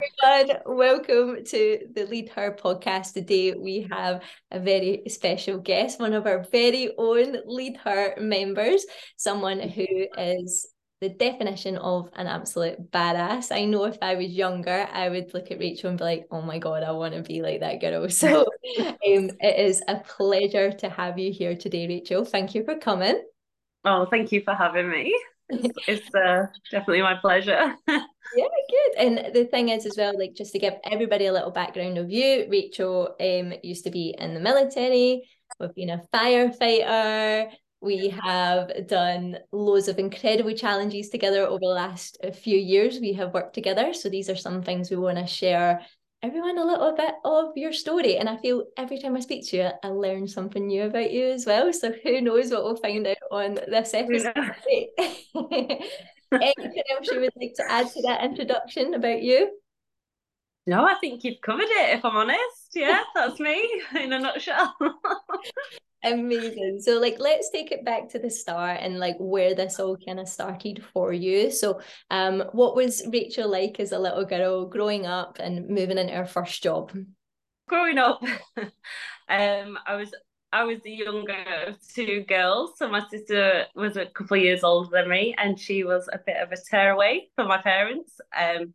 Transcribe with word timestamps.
everyone. 0.00 0.60
Welcome 0.66 1.44
to 1.44 1.78
the 1.94 2.06
Lead 2.06 2.30
Her 2.30 2.56
podcast. 2.60 3.12
Today 3.12 3.54
we 3.54 3.86
have 3.90 4.22
a 4.50 4.58
very 4.58 5.02
special 5.08 5.58
guest, 5.58 6.00
one 6.00 6.12
of 6.12 6.26
our 6.26 6.44
very 6.50 6.90
own 6.98 7.36
Lead 7.46 7.76
Her 7.76 8.14
members, 8.18 8.84
someone 9.16 9.60
who 9.60 9.86
is 10.18 10.68
the 11.00 11.10
definition 11.10 11.76
of 11.76 12.08
an 12.14 12.26
absolute 12.26 12.90
badass. 12.90 13.52
I 13.52 13.64
know 13.66 13.84
if 13.84 13.98
I 14.00 14.14
was 14.14 14.28
younger, 14.28 14.88
I 14.92 15.08
would 15.08 15.34
look 15.34 15.50
at 15.50 15.58
Rachael 15.58 15.90
and 15.90 15.98
be 15.98 16.04
like, 16.04 16.26
oh 16.30 16.40
my 16.40 16.58
God, 16.58 16.82
I 16.82 16.92
want 16.92 17.14
to 17.14 17.22
be 17.22 17.42
like 17.42 17.60
that 17.60 17.80
girl. 17.80 18.08
So 18.10 18.42
um, 18.42 19.30
it 19.40 19.58
is 19.58 19.82
a 19.86 19.96
pleasure 20.00 20.72
to 20.72 20.88
have 20.88 21.18
you 21.18 21.32
here 21.32 21.56
today, 21.56 21.86
Rachael. 21.86 22.24
Thank 22.24 22.54
you 22.54 22.64
for 22.64 22.76
coming. 22.76 23.22
Oh, 23.84 24.06
thank 24.10 24.32
you 24.32 24.42
for 24.42 24.54
having 24.54 24.90
me. 24.90 25.14
It's, 25.48 25.78
it's 25.86 26.14
uh, 26.14 26.46
definitely 26.70 27.02
my 27.02 27.14
pleasure. 27.14 27.74
yeah, 27.88 27.98
good. 28.36 28.98
And 28.98 29.34
the 29.34 29.44
thing 29.44 29.68
is, 29.68 29.86
as 29.86 29.96
well, 29.96 30.18
like 30.18 30.34
just 30.34 30.52
to 30.52 30.58
give 30.58 30.74
everybody 30.84 31.26
a 31.26 31.32
little 31.32 31.50
background 31.50 31.98
of 31.98 32.10
you, 32.10 32.46
Rachael 32.50 33.14
um, 33.20 33.52
used 33.62 33.84
to 33.84 33.90
be 33.90 34.14
in 34.18 34.34
the 34.34 34.40
military. 34.40 35.28
We've 35.60 35.74
been 35.74 35.90
a 35.90 36.02
firefighter. 36.12 37.50
We 37.80 38.08
have 38.08 38.88
done 38.88 39.38
loads 39.52 39.88
of 39.88 39.98
incredible 39.98 40.54
challenges 40.54 41.10
together 41.10 41.46
over 41.46 41.60
the 41.60 41.66
last 41.66 42.16
few 42.34 42.56
years. 42.56 42.98
We 42.98 43.12
have 43.12 43.34
worked 43.34 43.54
together. 43.54 43.92
So 43.92 44.08
these 44.08 44.30
are 44.30 44.36
some 44.36 44.62
things 44.62 44.90
we 44.90 44.96
want 44.96 45.18
to 45.18 45.26
share 45.26 45.82
everyone 46.24 46.56
a 46.56 46.64
little 46.64 46.96
bit 46.96 47.14
of 47.22 47.54
your 47.54 47.72
story. 47.72 48.16
And 48.16 48.30
I 48.30 48.38
feel 48.38 48.64
every 48.78 48.98
time 48.98 49.14
I 49.14 49.20
speak 49.20 49.46
to 49.50 49.56
you, 49.58 49.70
I 49.82 49.88
learn 49.88 50.26
something 50.26 50.66
new 50.66 50.84
about 50.84 51.12
you 51.12 51.26
as 51.26 51.44
well. 51.44 51.70
So 51.72 51.92
who 52.02 52.22
knows 52.22 52.50
what 52.50 52.64
we'll 52.64 52.76
find 52.76 53.06
out 53.06 53.16
on 53.30 53.56
this 53.68 53.92
episode. 53.92 54.32
Anything 55.36 56.82
else 56.90 57.10
you 57.10 57.20
would 57.20 57.30
like 57.36 57.52
to 57.56 57.64
add 57.70 57.90
to 57.90 58.02
that 58.02 58.24
introduction 58.24 58.94
about 58.94 59.22
you? 59.22 59.58
No, 60.66 60.86
I 60.86 60.94
think 60.94 61.24
you've 61.24 61.42
covered 61.42 61.68
it, 61.68 61.98
if 61.98 62.04
I'm 62.06 62.16
honest. 62.16 62.70
Yeah, 62.74 63.02
that's 63.14 63.38
me 63.38 63.82
in 64.00 64.12
a 64.14 64.18
nutshell. 64.18 64.74
Amazing. 66.04 66.80
So 66.82 67.00
like 67.00 67.16
let's 67.18 67.50
take 67.50 67.72
it 67.72 67.82
back 67.82 68.10
to 68.10 68.18
the 68.18 68.28
start 68.28 68.80
and 68.82 68.98
like 68.98 69.16
where 69.18 69.54
this 69.54 69.80
all 69.80 69.96
kind 69.96 70.20
of 70.20 70.28
started 70.28 70.84
for 70.92 71.14
you. 71.14 71.50
So 71.50 71.80
um 72.10 72.44
what 72.52 72.76
was 72.76 73.02
Rachael 73.10 73.50
like 73.50 73.80
as 73.80 73.92
a 73.92 73.98
little 73.98 74.26
girl 74.26 74.66
growing 74.66 75.06
up 75.06 75.38
and 75.40 75.66
moving 75.66 75.96
into 75.96 76.12
her 76.12 76.26
first 76.26 76.62
job? 76.62 76.92
Growing 77.68 77.96
up, 77.96 78.22
um 79.28 79.78
I 79.86 79.96
was 79.96 80.14
I 80.52 80.64
was 80.64 80.80
the 80.82 80.92
younger 80.92 81.42
of 81.66 81.76
two 81.88 82.24
girls. 82.28 82.72
So 82.76 82.88
my 82.88 83.02
sister 83.08 83.64
was 83.74 83.96
a 83.96 84.06
couple 84.06 84.36
of 84.36 84.42
years 84.42 84.62
older 84.62 84.90
than 84.92 85.08
me 85.08 85.34
and 85.38 85.58
she 85.58 85.84
was 85.84 86.06
a 86.12 86.18
bit 86.18 86.36
of 86.36 86.52
a 86.52 86.56
tearaway 86.70 87.28
for 87.34 87.46
my 87.46 87.62
parents. 87.62 88.20
Um 88.38 88.74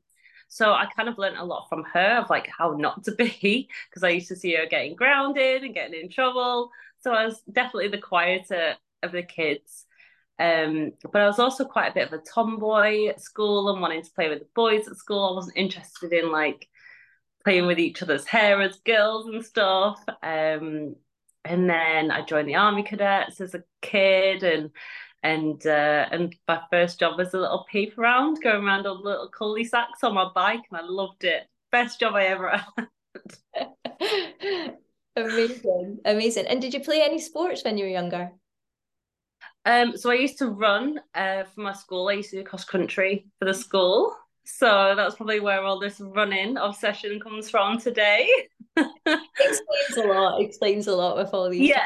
so 0.51 0.71
I 0.71 0.87
kind 0.95 1.07
of 1.07 1.19
learned 1.19 1.37
a 1.37 1.45
lot 1.45 1.67
from 1.69 1.83
her 1.93 2.17
of 2.17 2.29
like 2.31 2.49
how 2.57 2.71
not 2.71 3.03
to 3.03 3.11
be 3.13 3.69
because 3.89 4.03
I 4.03 4.09
used 4.09 4.29
to 4.29 4.35
see 4.35 4.55
her 4.55 4.65
getting 4.65 4.95
grounded 4.95 5.63
and 5.63 5.75
getting 5.75 6.01
in 6.01 6.09
trouble. 6.09 6.71
So 7.01 7.13
I 7.13 7.25
was 7.25 7.41
definitely 7.51 7.89
the 7.89 7.97
quieter 7.97 8.75
of 9.03 9.11
the 9.11 9.23
kids. 9.23 9.85
Um, 10.39 10.93
but 11.11 11.21
I 11.21 11.27
was 11.27 11.39
also 11.39 11.65
quite 11.65 11.91
a 11.91 11.93
bit 11.93 12.07
of 12.07 12.13
a 12.13 12.23
tomboy 12.23 13.07
at 13.07 13.21
school 13.21 13.69
and 13.69 13.81
wanting 13.81 14.03
to 14.03 14.11
play 14.11 14.29
with 14.29 14.39
the 14.39 14.47
boys 14.55 14.87
at 14.87 14.95
school. 14.95 15.29
I 15.29 15.35
wasn't 15.35 15.57
interested 15.57 16.13
in 16.13 16.31
like 16.31 16.67
playing 17.43 17.67
with 17.67 17.79
each 17.79 18.01
other's 18.01 18.25
hair 18.25 18.61
as 18.61 18.79
girls 18.85 19.27
and 19.27 19.43
stuff. 19.43 20.01
Um, 20.23 20.95
and 21.45 21.69
then 21.69 22.11
I 22.11 22.21
joined 22.21 22.47
the 22.47 22.55
army 22.55 22.83
cadets 22.83 23.41
as 23.41 23.53
a 23.55 23.63
kid 23.81 24.43
and 24.43 24.71
and 25.21 25.65
uh, 25.67 26.05
and 26.11 26.33
my 26.47 26.61
first 26.71 26.99
job 26.99 27.17
was 27.17 27.33
a 27.33 27.39
little 27.39 27.65
peep 27.69 27.97
around, 27.97 28.41
going 28.41 28.63
around 28.63 28.87
on 28.87 29.03
little 29.03 29.27
cul-de-sacs 29.29 30.03
on 30.03 30.13
my 30.13 30.29
bike, 30.33 30.61
and 30.71 30.79
I 30.79 30.85
loved 30.85 31.25
it. 31.25 31.43
Best 31.71 31.99
job 31.99 32.15
I 32.15 32.25
ever 32.27 32.61
had. 33.55 34.77
Amazing, 35.25 35.99
amazing. 36.05 36.47
And 36.47 36.61
did 36.61 36.73
you 36.73 36.79
play 36.79 37.01
any 37.01 37.19
sports 37.19 37.63
when 37.63 37.77
you 37.77 37.85
were 37.85 37.91
younger? 37.91 38.31
Um, 39.65 39.97
so 39.97 40.09
I 40.09 40.15
used 40.15 40.37
to 40.39 40.47
run 40.47 40.99
uh, 41.13 41.43
for 41.43 41.61
my 41.61 41.73
school. 41.73 42.07
I 42.07 42.13
used 42.13 42.31
to 42.31 42.37
do 42.37 42.43
cross 42.43 42.65
country 42.65 43.27
for 43.39 43.45
the 43.45 43.53
school. 43.53 44.15
So 44.45 44.93
that's 44.95 45.15
probably 45.15 45.39
where 45.39 45.61
all 45.61 45.79
this 45.79 46.01
running 46.01 46.57
obsession 46.57 47.19
comes 47.19 47.49
from 47.49 47.79
today. 47.79 48.27
explains 48.77 49.97
a 49.97 50.07
lot. 50.07 50.41
Explains 50.41 50.87
a 50.87 50.95
lot 50.95 51.17
with 51.17 51.33
all 51.33 51.49
these. 51.49 51.69
Yeah, 51.69 51.83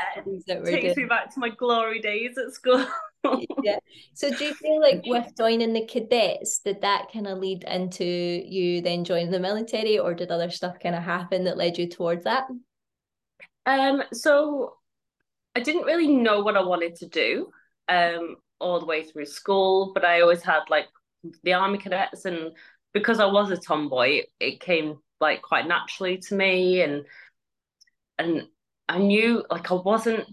that 0.47 0.61
we're 0.61 0.71
takes 0.71 0.95
doing. 0.95 1.07
me 1.07 1.09
back 1.09 1.33
to 1.33 1.39
my 1.41 1.50
glory 1.50 2.00
days 2.00 2.38
at 2.38 2.53
school. 2.53 2.85
yeah. 3.63 3.79
So 4.13 4.33
do 4.33 4.45
you 4.45 4.53
feel 4.53 4.79
like 4.79 5.03
with 5.05 5.35
joining 5.38 5.73
the 5.73 5.85
cadets, 5.85 6.59
did 6.59 6.81
that 6.81 7.07
kind 7.11 7.27
of 7.27 7.39
lead 7.39 7.65
into 7.65 8.05
you 8.05 8.81
then 8.81 9.03
joining 9.03 9.31
the 9.31 9.39
military, 9.39 10.00
or 10.00 10.13
did 10.13 10.31
other 10.31 10.50
stuff 10.50 10.79
kind 10.81 10.95
of 10.95 11.03
happen 11.03 11.44
that 11.44 11.57
led 11.57 11.77
you 11.77 11.89
towards 11.89 12.23
that? 12.23 12.45
Um, 13.66 14.03
so 14.12 14.78
I 15.56 15.62
didn't 15.62 15.84
really 15.84 16.07
know 16.07 16.41
what 16.41 16.57
I 16.57 16.63
wanted 16.63 16.96
to 16.97 17.07
do 17.07 17.51
um 17.90 18.38
all 18.59 18.79
the 18.79 18.85
way 18.85 19.03
through 19.03 19.25
school, 19.25 19.91
but 19.94 20.06
I 20.06 20.22
always 20.22 20.41
had 20.41 20.62
like 20.69 20.88
the 21.44 21.53
army 21.53 21.78
cadets 21.78 22.25
and 22.25 22.51
because 22.94 23.19
I 23.19 23.25
was 23.25 23.51
a 23.51 23.57
tomboy, 23.57 24.24
it 24.40 24.59
came 24.59 25.00
like 25.19 25.41
quite 25.41 25.68
naturally 25.68 26.18
to 26.18 26.35
me 26.35 26.81
and 26.81 27.06
and 28.19 28.47
I 28.90 29.00
knew 29.00 29.44
like 29.50 29.72
I 29.72 29.75
wasn't 29.75 30.28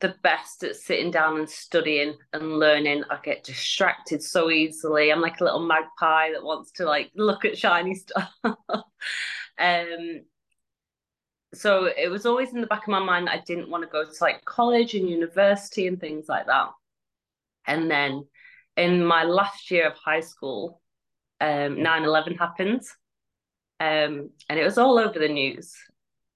the 0.00 0.14
best 0.22 0.62
at 0.62 0.76
sitting 0.76 1.10
down 1.10 1.38
and 1.38 1.50
studying 1.50 2.14
and 2.32 2.58
learning. 2.58 3.02
I 3.10 3.18
get 3.22 3.42
distracted 3.44 4.22
so 4.22 4.50
easily. 4.50 5.10
I'm 5.10 5.20
like 5.20 5.40
a 5.40 5.44
little 5.44 5.66
magpie 5.66 6.30
that 6.32 6.44
wants 6.44 6.70
to 6.72 6.84
like 6.84 7.10
look 7.16 7.44
at 7.44 7.58
shiny 7.58 7.94
stuff. 7.94 8.32
um 8.44 10.22
so 11.54 11.86
it 11.86 12.10
was 12.10 12.26
always 12.26 12.52
in 12.52 12.60
the 12.60 12.66
back 12.66 12.82
of 12.82 12.88
my 12.88 12.98
mind 12.98 13.26
that 13.26 13.34
I 13.34 13.42
didn't 13.46 13.70
want 13.70 13.82
to 13.84 13.90
go 13.90 14.04
to 14.04 14.10
like 14.20 14.44
college 14.44 14.94
and 14.94 15.08
university 15.08 15.86
and 15.86 15.98
things 15.98 16.28
like 16.28 16.46
that. 16.46 16.68
And 17.66 17.90
then 17.90 18.26
in 18.76 19.04
my 19.04 19.24
last 19.24 19.70
year 19.70 19.88
of 19.88 19.96
high 19.96 20.20
school, 20.20 20.80
um, 21.40 21.76
9-11 21.76 22.38
happened. 22.38 22.82
Um, 23.80 24.30
and 24.48 24.58
it 24.58 24.64
was 24.64 24.78
all 24.78 24.98
over 24.98 25.18
the 25.18 25.28
news. 25.28 25.74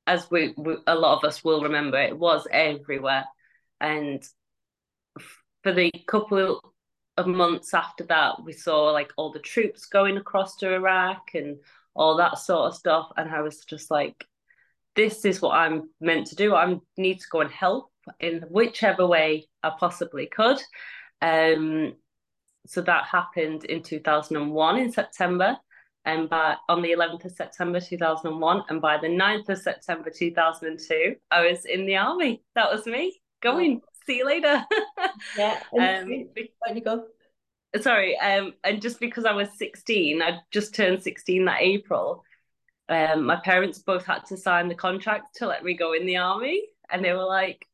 As 0.06 0.30
we, 0.30 0.54
we, 0.56 0.76
a 0.86 0.94
lot 0.94 1.18
of 1.18 1.24
us 1.28 1.44
will 1.44 1.62
remember, 1.62 2.00
it 2.00 2.18
was 2.18 2.46
everywhere. 2.50 3.24
And 3.80 4.22
for 5.62 5.72
the 5.72 5.92
couple 6.06 6.60
of 7.16 7.26
months 7.26 7.74
after 7.74 8.04
that, 8.04 8.42
we 8.42 8.52
saw 8.52 8.90
like 8.90 9.12
all 9.16 9.32
the 9.32 9.38
troops 9.38 9.86
going 9.86 10.16
across 10.16 10.56
to 10.56 10.72
Iraq 10.72 11.30
and 11.34 11.58
all 11.94 12.16
that 12.16 12.38
sort 12.38 12.72
of 12.72 12.76
stuff. 12.76 13.12
And 13.16 13.30
I 13.30 13.42
was 13.42 13.64
just 13.64 13.90
like, 13.90 14.26
this 14.94 15.24
is 15.24 15.40
what 15.40 15.52
I'm 15.52 15.90
meant 16.00 16.26
to 16.28 16.36
do. 16.36 16.54
I 16.54 16.76
need 16.96 17.20
to 17.20 17.26
go 17.30 17.40
and 17.40 17.50
help 17.50 17.90
in 18.20 18.44
whichever 18.50 19.06
way 19.06 19.48
I 19.62 19.72
possibly 19.78 20.26
could. 20.26 20.58
Um, 21.20 21.94
so 22.66 22.80
that 22.82 23.04
happened 23.04 23.64
in 23.64 23.82
2001 23.82 24.78
in 24.78 24.92
September. 24.92 25.56
And 26.04 26.28
by 26.28 26.56
on 26.68 26.82
the 26.82 26.90
11th 26.90 27.26
of 27.26 27.32
September 27.32 27.80
2001, 27.80 28.64
and 28.68 28.82
by 28.82 28.98
the 28.98 29.06
9th 29.06 29.48
of 29.50 29.58
September 29.58 30.10
2002, 30.10 31.14
I 31.30 31.46
was 31.46 31.64
in 31.64 31.86
the 31.86 31.96
army. 31.96 32.42
That 32.56 32.72
was 32.72 32.86
me 32.86 33.20
going. 33.40 33.82
See 34.04 34.18
you 34.18 34.26
later. 34.26 34.64
yeah. 35.38 35.60
um, 35.78 36.10
you 36.10 36.80
go. 36.84 37.04
Sorry. 37.80 38.18
Um, 38.18 38.54
and 38.64 38.82
just 38.82 38.98
because 38.98 39.24
I 39.24 39.32
was 39.32 39.48
16, 39.56 40.20
I 40.20 40.40
just 40.50 40.74
turned 40.74 41.02
16 41.02 41.44
that 41.44 41.60
April 41.60 42.24
um, 42.88 43.24
my 43.24 43.36
parents 43.36 43.78
both 43.78 44.04
had 44.04 44.26
to 44.26 44.36
sign 44.36 44.68
the 44.68 44.74
contract 44.74 45.36
to 45.36 45.46
let 45.46 45.64
me 45.64 45.74
go 45.74 45.92
in 45.92 46.06
the 46.06 46.16
army, 46.16 46.62
and 46.90 47.04
they 47.04 47.12
were 47.12 47.24
like, 47.24 47.66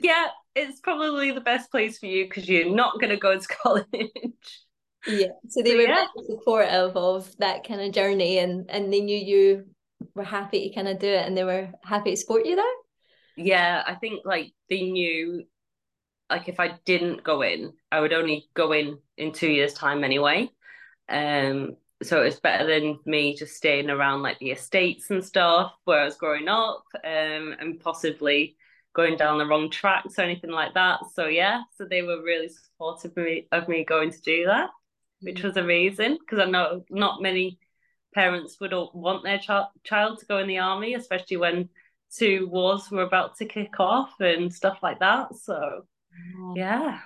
"Yeah, 0.00 0.26
it's 0.54 0.80
probably 0.80 1.30
the 1.30 1.40
best 1.40 1.70
place 1.70 1.98
for 1.98 2.06
you 2.06 2.24
because 2.24 2.48
you're 2.48 2.74
not 2.74 3.00
going 3.00 3.10
to 3.10 3.16
go 3.16 3.38
to 3.38 3.48
college." 3.62 3.86
Yeah, 5.06 5.28
so 5.48 5.62
they 5.62 5.70
so, 5.70 5.76
were 5.76 5.82
yeah. 5.82 6.06
supportive 6.26 6.96
of 6.96 7.34
that 7.38 7.66
kind 7.66 7.80
of 7.80 7.92
journey, 7.92 8.38
and 8.38 8.68
and 8.70 8.92
they 8.92 9.00
knew 9.00 9.16
you 9.16 9.66
were 10.14 10.24
happy 10.24 10.68
to 10.68 10.74
kind 10.74 10.88
of 10.88 10.98
do 10.98 11.08
it, 11.08 11.26
and 11.26 11.36
they 11.36 11.44
were 11.44 11.70
happy 11.84 12.10
to 12.10 12.16
support 12.16 12.46
you 12.46 12.56
there. 12.56 12.64
Yeah, 13.36 13.82
I 13.86 13.94
think 13.94 14.22
like 14.24 14.52
they 14.68 14.82
knew, 14.82 15.44
like 16.28 16.48
if 16.48 16.58
I 16.58 16.78
didn't 16.84 17.22
go 17.22 17.42
in, 17.42 17.72
I 17.92 18.00
would 18.00 18.12
only 18.12 18.48
go 18.54 18.72
in 18.72 18.98
in 19.16 19.32
two 19.32 19.48
years' 19.48 19.74
time 19.74 20.02
anyway. 20.02 20.50
Um, 21.08 21.76
so 22.02 22.22
it's 22.22 22.40
better 22.40 22.66
than 22.66 22.98
me 23.06 23.34
just 23.34 23.56
staying 23.56 23.90
around 23.90 24.22
like 24.22 24.38
the 24.38 24.50
estates 24.50 25.10
and 25.10 25.24
stuff 25.24 25.72
where 25.84 26.00
I 26.00 26.04
was 26.04 26.16
growing 26.16 26.48
up 26.48 26.84
um, 27.04 27.54
and 27.58 27.80
possibly 27.80 28.56
going 28.94 29.16
down 29.16 29.38
the 29.38 29.46
wrong 29.46 29.70
tracks 29.70 30.18
or 30.18 30.22
anything 30.22 30.50
like 30.50 30.74
that. 30.74 31.00
So 31.14 31.26
yeah, 31.26 31.62
so 31.76 31.84
they 31.84 32.02
were 32.02 32.22
really 32.22 32.48
supportive 32.48 33.12
of 33.12 33.16
me, 33.16 33.48
of 33.52 33.68
me 33.68 33.84
going 33.84 34.10
to 34.12 34.20
do 34.20 34.46
that, 34.46 34.70
which 35.20 35.42
was 35.42 35.56
amazing 35.56 36.18
because 36.20 36.38
I 36.38 36.48
know 36.48 36.84
not 36.88 37.20
many 37.22 37.58
parents 38.14 38.58
would 38.60 38.72
want 38.94 39.24
their 39.24 39.38
ch- 39.38 39.84
child 39.84 40.18
to 40.20 40.26
go 40.26 40.38
in 40.38 40.48
the 40.48 40.58
army, 40.58 40.94
especially 40.94 41.36
when 41.36 41.68
two 42.16 42.48
wars 42.48 42.90
were 42.90 43.02
about 43.02 43.36
to 43.36 43.44
kick 43.44 43.78
off 43.78 44.12
and 44.20 44.52
stuff 44.52 44.78
like 44.82 45.00
that. 45.00 45.34
So 45.34 45.82
yeah. 46.54 47.00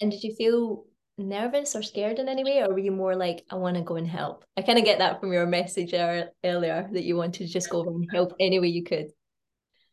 And 0.00 0.10
did 0.10 0.22
you 0.22 0.34
feel 0.36 0.84
nervous 1.18 1.74
or 1.74 1.82
scared 1.82 2.18
in 2.18 2.28
any 2.28 2.44
way, 2.44 2.62
or 2.62 2.70
were 2.70 2.78
you 2.78 2.92
more 2.92 3.16
like, 3.16 3.44
I 3.50 3.56
want 3.56 3.76
to 3.76 3.82
go 3.82 3.96
and 3.96 4.06
help? 4.06 4.44
I 4.56 4.62
kind 4.62 4.78
of 4.78 4.84
get 4.84 4.98
that 4.98 5.20
from 5.20 5.32
your 5.32 5.46
message 5.46 5.92
earlier 5.92 6.88
that 6.92 7.04
you 7.04 7.16
wanted 7.16 7.46
to 7.46 7.52
just 7.52 7.70
go 7.70 7.82
and 7.82 8.08
help 8.12 8.34
any 8.40 8.60
way 8.60 8.68
you 8.68 8.84
could. 8.84 9.10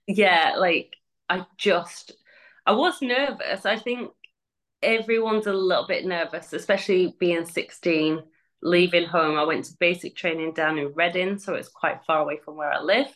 Yeah, 0.07 0.54
like 0.57 0.94
I 1.30 1.45
just, 1.57 2.13
I 2.66 2.74
was 2.74 3.01
nervous. 3.01 3.66
I 3.66 3.77
think 3.77 4.12
everyone's 4.81 5.48
a 5.48 5.54
little 5.54 5.88
bit 5.88 6.06
nervous, 6.06 6.54
especially 6.54 7.16
being 7.19 7.45
16, 7.45 8.21
leaving 8.62 9.07
home. 9.07 9.38
I 9.38 9.44
went 9.44 9.66
to 9.66 9.78
basic 9.80 10.16
training 10.16 10.54
down 10.54 10.78
in 10.78 10.94
Reading, 10.94 11.39
so 11.39 11.56
it's 11.56 11.69
quite 11.69 12.04
far 12.06 12.19
away 12.19 12.39
from 12.44 12.56
where 12.56 12.71
I 12.71 12.81
live, 12.81 13.07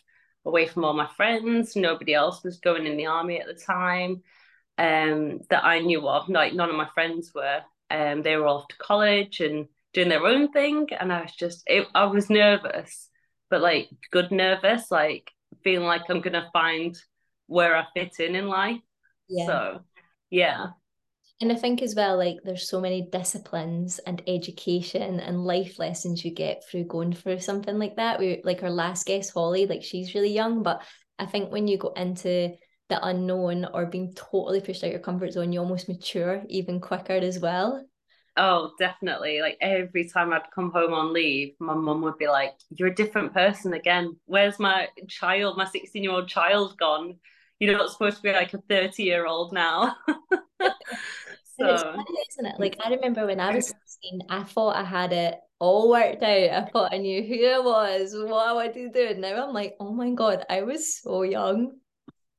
away 0.44 0.66
from 0.66 0.84
all 0.84 0.94
my 0.94 1.08
friends. 1.16 1.76
Nobody 1.76 2.14
else 2.14 2.42
was 2.42 2.58
going 2.58 2.86
in 2.86 2.96
the 2.96 3.06
army 3.06 3.40
at 3.40 3.46
the 3.46 3.54
time 3.54 4.22
um, 4.78 5.40
that 5.50 5.64
I 5.64 5.80
knew 5.80 6.08
of. 6.08 6.28
Like 6.28 6.54
none 6.54 6.70
of 6.70 6.76
my 6.76 6.88
friends 6.94 7.32
were. 7.34 7.60
Um, 7.90 8.22
they 8.22 8.36
were 8.36 8.46
off 8.46 8.68
to 8.68 8.76
college 8.76 9.40
and 9.40 9.66
doing 9.92 10.08
their 10.08 10.24
own 10.26 10.52
thing, 10.52 10.88
and 10.98 11.12
I 11.12 11.22
was 11.22 11.32
just, 11.32 11.62
it, 11.66 11.86
I 11.94 12.04
was 12.04 12.30
nervous, 12.30 13.08
but 13.50 13.60
like 13.60 13.88
good 14.12 14.30
nervous, 14.30 14.90
like 14.90 15.30
feeling 15.64 15.86
like 15.86 16.02
I'm 16.08 16.20
gonna 16.20 16.48
find 16.52 16.96
where 17.46 17.76
I 17.76 17.84
fit 17.94 18.20
in 18.20 18.36
in 18.36 18.48
life. 18.48 18.80
Yeah. 19.28 19.46
So, 19.46 19.80
yeah. 20.30 20.66
And 21.40 21.50
I 21.50 21.54
think 21.54 21.80
as 21.80 21.94
well, 21.94 22.18
like 22.18 22.36
there's 22.44 22.68
so 22.68 22.80
many 22.80 23.08
disciplines 23.10 23.98
and 24.00 24.22
education 24.26 25.20
and 25.20 25.44
life 25.44 25.78
lessons 25.78 26.22
you 26.22 26.32
get 26.32 26.62
through 26.68 26.84
going 26.84 27.14
through 27.14 27.40
something 27.40 27.78
like 27.78 27.96
that. 27.96 28.18
We 28.18 28.42
like 28.44 28.62
our 28.62 28.70
last 28.70 29.06
guest, 29.06 29.32
Holly, 29.32 29.66
like 29.66 29.82
she's 29.82 30.14
really 30.14 30.32
young, 30.32 30.62
but 30.62 30.82
I 31.18 31.26
think 31.26 31.50
when 31.50 31.66
you 31.66 31.78
go 31.78 31.92
into 31.94 32.52
the 32.90 33.04
unknown 33.04 33.66
or 33.72 33.86
being 33.86 34.12
totally 34.14 34.60
pushed 34.60 34.84
out 34.84 34.90
your 34.90 35.00
comfort 35.00 35.32
zone, 35.32 35.52
you 35.52 35.60
almost 35.60 35.88
mature 35.88 36.42
even 36.48 36.80
quicker 36.80 37.14
as 37.14 37.38
well. 37.38 37.84
Oh, 38.36 38.72
definitely. 38.78 39.40
Like 39.40 39.56
every 39.60 40.08
time 40.08 40.32
I'd 40.32 40.50
come 40.54 40.70
home 40.70 40.92
on 40.92 41.12
leave, 41.12 41.54
my 41.58 41.74
mum 41.74 42.02
would 42.02 42.18
be 42.18 42.28
like, 42.28 42.54
You're 42.70 42.88
a 42.88 42.94
different 42.94 43.32
person 43.32 43.74
again. 43.74 44.16
Where's 44.26 44.58
my 44.58 44.88
child, 45.08 45.56
my 45.56 45.64
16 45.64 46.02
year 46.02 46.12
old 46.12 46.28
child 46.28 46.76
gone? 46.78 47.16
You're 47.58 47.76
not 47.76 47.90
supposed 47.90 48.18
to 48.18 48.22
be 48.22 48.32
like 48.32 48.54
a 48.54 48.58
30 48.68 49.02
year 49.02 49.26
old 49.26 49.52
now. 49.52 49.96
so 50.08 50.70
it's 51.60 51.82
funny, 51.82 52.04
isn't 52.30 52.46
it? 52.46 52.58
Like 52.58 52.78
I 52.84 52.90
remember 52.90 53.26
when 53.26 53.40
I 53.40 53.54
was 53.54 53.66
16, 54.02 54.22
I 54.28 54.42
thought 54.44 54.76
I 54.76 54.84
had 54.84 55.12
it 55.12 55.38
all 55.58 55.90
worked 55.90 56.22
out. 56.22 56.50
I 56.50 56.64
thought 56.72 56.94
I 56.94 56.98
knew 56.98 57.22
who 57.22 57.46
I 57.46 57.58
was, 57.58 58.14
what 58.14 58.48
I 58.48 58.52
wanted 58.52 58.74
to 58.74 58.88
do. 58.90 59.08
And 59.10 59.20
now 59.20 59.46
I'm 59.46 59.52
like, 59.52 59.76
oh 59.78 59.92
my 59.92 60.10
God, 60.10 60.44
I 60.48 60.62
was 60.62 60.96
so 61.00 61.22
young. 61.22 61.72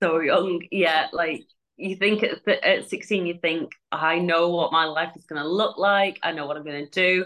So 0.01 0.19
young. 0.19 0.62
Yeah, 0.71 1.07
like 1.13 1.45
you 1.81 1.95
think 1.95 2.24
at, 2.24 2.48
at 2.48 2.89
16 2.89 3.25
you 3.25 3.39
think 3.42 3.71
i 3.92 4.19
know 4.19 4.50
what 4.50 4.71
my 4.71 4.86
life 4.86 5.12
is 5.15 5.25
going 5.25 5.42
to 5.42 5.48
look 5.48 5.77
like 5.77 6.19
i 6.21 6.31
know 6.31 6.45
what 6.45 6.57
i'm 6.57 6.63
going 6.63 6.86
to 6.86 6.92
do. 6.92 7.25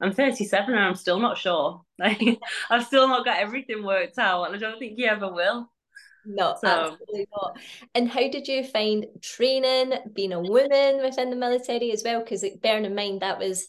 I'm 0.00 0.12
37 0.12 0.74
and 0.74 0.84
i'm 0.84 0.94
still 0.94 1.18
not 1.18 1.38
sure. 1.38 1.82
Like 1.98 2.20
i've 2.70 2.84
still 2.86 3.08
not 3.08 3.24
got 3.24 3.38
everything 3.38 3.84
worked 3.84 4.18
out 4.18 4.44
and 4.44 4.54
i 4.54 4.58
don't 4.58 4.78
think 4.78 4.98
you 4.98 5.06
ever 5.06 5.32
will. 5.32 5.70
No 6.26 6.56
so. 6.60 6.66
absolutely 6.66 7.28
not. 7.36 7.58
And 7.94 8.10
how 8.10 8.28
did 8.28 8.48
you 8.48 8.64
find 8.64 9.06
training 9.20 9.92
being 10.14 10.32
a 10.32 10.40
woman 10.40 11.02
within 11.02 11.28
the 11.28 11.36
military 11.36 11.92
as 11.92 12.02
well? 12.02 12.20
Because 12.20 12.44
bearing 12.62 12.86
in 12.86 12.94
mind 12.94 13.20
that 13.20 13.38
was 13.38 13.68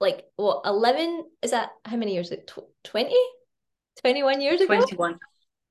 like 0.00 0.24
what 0.36 0.62
11 0.64 1.24
is 1.42 1.50
that 1.50 1.70
how 1.84 1.96
many 1.96 2.14
years 2.14 2.32
20 2.84 3.14
21 4.00 4.40
years 4.40 4.60
ago? 4.60 4.76
21 4.76 5.18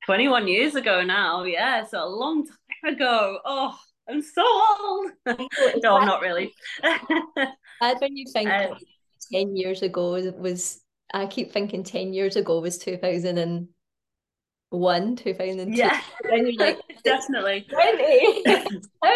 21 0.06 0.48
years 0.48 0.75
ago 0.75 1.03
now 1.03 1.44
yeah 1.44 1.86
so 1.86 2.03
a 2.03 2.07
long 2.07 2.45
time 2.45 2.94
ago. 2.94 3.39
Oh, 3.45 3.77
I'm 4.09 4.21
so 4.21 4.44
old. 4.80 5.12
no, 5.83 5.98
I'm 5.98 6.06
not 6.06 6.21
really. 6.21 6.53
Bad 6.81 7.98
when 8.00 8.15
you 8.18 8.25
think 8.31 8.50
um, 8.50 8.77
10 9.31 9.56
years 9.56 9.81
ago 9.81 10.12
was, 10.38 10.81
I 11.13 11.25
keep 11.27 11.51
thinking 11.51 11.83
10 11.83 12.13
years 12.13 12.36
ago 12.36 12.59
was 12.59 12.77
2001, 12.80 15.15
2002. 15.15 15.77
Yeah. 15.77 16.01
then 16.30 16.48
you're 16.48 16.53
like, 16.53 16.80
definitely. 17.03 17.68
20. 17.69 18.44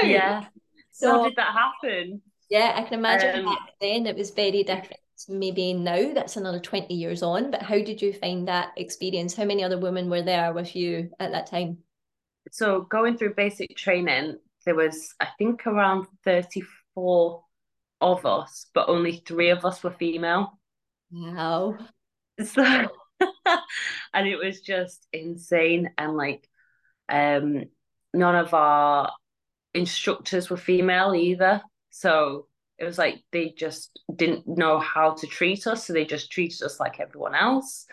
yeah. 0.03 0.45
So, 0.91 1.11
how 1.11 1.23
did 1.25 1.35
that 1.35 1.53
happen? 1.53 2.21
Yeah, 2.49 2.73
I 2.75 2.83
can 2.83 2.99
imagine 2.99 3.39
um, 3.39 3.45
back 3.45 3.71
then 3.81 4.05
it 4.05 4.15
was 4.15 4.29
very 4.31 4.63
different. 4.63 4.99
Maybe 5.29 5.73
now 5.73 6.13
that's 6.13 6.37
another 6.37 6.59
20 6.59 6.93
years 6.93 7.23
on, 7.23 7.51
but 7.51 7.61
how 7.61 7.75
did 7.75 8.01
you 8.01 8.13
find 8.13 8.47
that 8.47 8.71
experience? 8.77 9.35
How 9.35 9.45
many 9.45 9.63
other 9.63 9.77
women 9.77 10.09
were 10.09 10.21
there 10.21 10.53
with 10.53 10.75
you 10.75 11.11
at 11.19 11.31
that 11.31 11.47
time? 11.47 11.79
so 12.51 12.81
going 12.81 13.17
through 13.17 13.33
basic 13.35 13.75
training, 13.75 14.37
there 14.65 14.75
was 14.75 15.13
I 15.19 15.27
think 15.37 15.65
around 15.67 16.07
34 16.23 17.43
of 18.01 18.25
us, 18.25 18.67
but 18.73 18.89
only 18.89 19.23
three 19.25 19.49
of 19.49 19.65
us 19.65 19.83
were 19.83 19.91
female. 19.91 20.59
Wow. 21.11 21.77
So 22.43 22.63
and 24.13 24.27
it 24.27 24.37
was 24.37 24.61
just 24.61 25.07
insane. 25.13 25.89
And 25.97 26.15
like 26.15 26.47
um 27.09 27.63
none 28.13 28.35
of 28.35 28.53
our 28.53 29.11
instructors 29.73 30.49
were 30.49 30.57
female 30.57 31.13
either. 31.15 31.61
So 31.89 32.47
it 32.77 32.85
was 32.85 32.97
like 32.97 33.23
they 33.31 33.53
just 33.57 33.99
didn't 34.15 34.47
know 34.47 34.79
how 34.79 35.13
to 35.13 35.27
treat 35.27 35.65
us, 35.67 35.85
so 35.85 35.93
they 35.93 36.05
just 36.05 36.31
treated 36.31 36.61
us 36.63 36.79
like 36.79 36.99
everyone 36.99 37.35
else. 37.35 37.85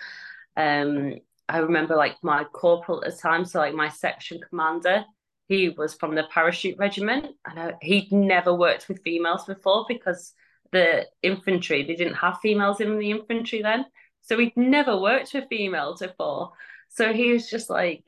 Um, 0.56 1.14
I 1.49 1.58
remember 1.58 1.96
like 1.96 2.17
my 2.23 2.44
corporal 2.44 3.05
at 3.05 3.12
the 3.12 3.19
time, 3.19 3.44
so 3.44 3.61
like 3.61 3.75
my 3.75 3.88
section 3.88 4.40
commander, 4.49 5.05
he 5.49 5.69
was 5.69 5.94
from 5.94 6.14
the 6.14 6.25
parachute 6.25 6.79
regiment, 6.79 7.37
and 7.46 7.58
I, 7.61 7.75
he'd 7.82 8.12
never 8.12 8.55
worked 8.55 8.88
with 8.88 9.02
females 9.02 9.44
before 9.44 9.84
because 9.88 10.32
the 10.73 11.06
infantry 11.23 11.85
they 11.85 11.94
didn't 11.94 12.14
have 12.14 12.38
females 12.40 12.81
in 12.81 12.99
the 12.99 13.11
infantry 13.11 13.62
then, 13.62 13.85
so 14.23 14.38
he'd 14.38 14.56
never 14.56 14.99
worked 14.99 15.35
with 15.35 15.49
females 15.49 16.00
before. 16.00 16.52
So 16.88 17.12
he 17.12 17.32
was 17.32 17.49
just 17.49 17.70
like, 17.70 18.05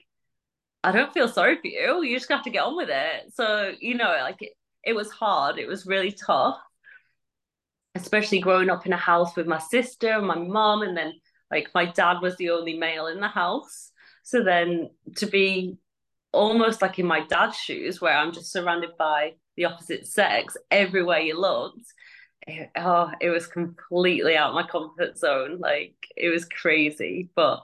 I 0.82 0.92
don't 0.92 1.12
feel 1.12 1.28
sorry 1.28 1.56
for 1.56 1.68
you. 1.68 2.02
You 2.02 2.16
just 2.18 2.30
have 2.30 2.44
to 2.44 2.50
get 2.50 2.64
on 2.64 2.76
with 2.76 2.90
it. 2.90 3.32
So 3.34 3.72
you 3.80 3.94
know, 3.94 4.16
like 4.20 4.42
it, 4.42 4.52
it 4.86 4.94
was 4.94 5.10
hard. 5.10 5.58
It 5.58 5.66
was 5.66 5.86
really 5.86 6.12
tough, 6.12 6.58
especially 7.94 8.40
growing 8.40 8.70
up 8.70 8.86
in 8.86 8.92
a 8.92 8.98
house 8.98 9.36
with 9.36 9.46
my 9.46 9.58
sister 9.58 10.10
and 10.10 10.26
my 10.26 10.38
mom, 10.38 10.82
and 10.82 10.96
then 10.96 11.14
like 11.50 11.68
my 11.74 11.86
dad 11.86 12.20
was 12.20 12.36
the 12.36 12.50
only 12.50 12.76
male 12.76 13.06
in 13.06 13.20
the 13.20 13.28
house. 13.28 13.92
So 14.22 14.42
then 14.42 14.90
to 15.16 15.26
be 15.26 15.76
almost 16.32 16.82
like 16.82 16.98
in 16.98 17.06
my 17.06 17.26
dad's 17.26 17.56
shoes, 17.56 18.00
where 18.00 18.16
I'm 18.16 18.32
just 18.32 18.52
surrounded 18.52 18.96
by 18.98 19.34
the 19.56 19.66
opposite 19.66 20.06
sex 20.06 20.56
everywhere 20.70 21.20
you 21.20 21.40
looked, 21.40 21.86
it, 22.46 22.70
oh, 22.76 23.10
it 23.20 23.30
was 23.30 23.46
completely 23.46 24.36
out 24.36 24.54
my 24.54 24.66
comfort 24.66 25.16
zone. 25.16 25.58
Like 25.58 25.94
it 26.16 26.28
was 26.28 26.44
crazy, 26.44 27.30
but 27.34 27.62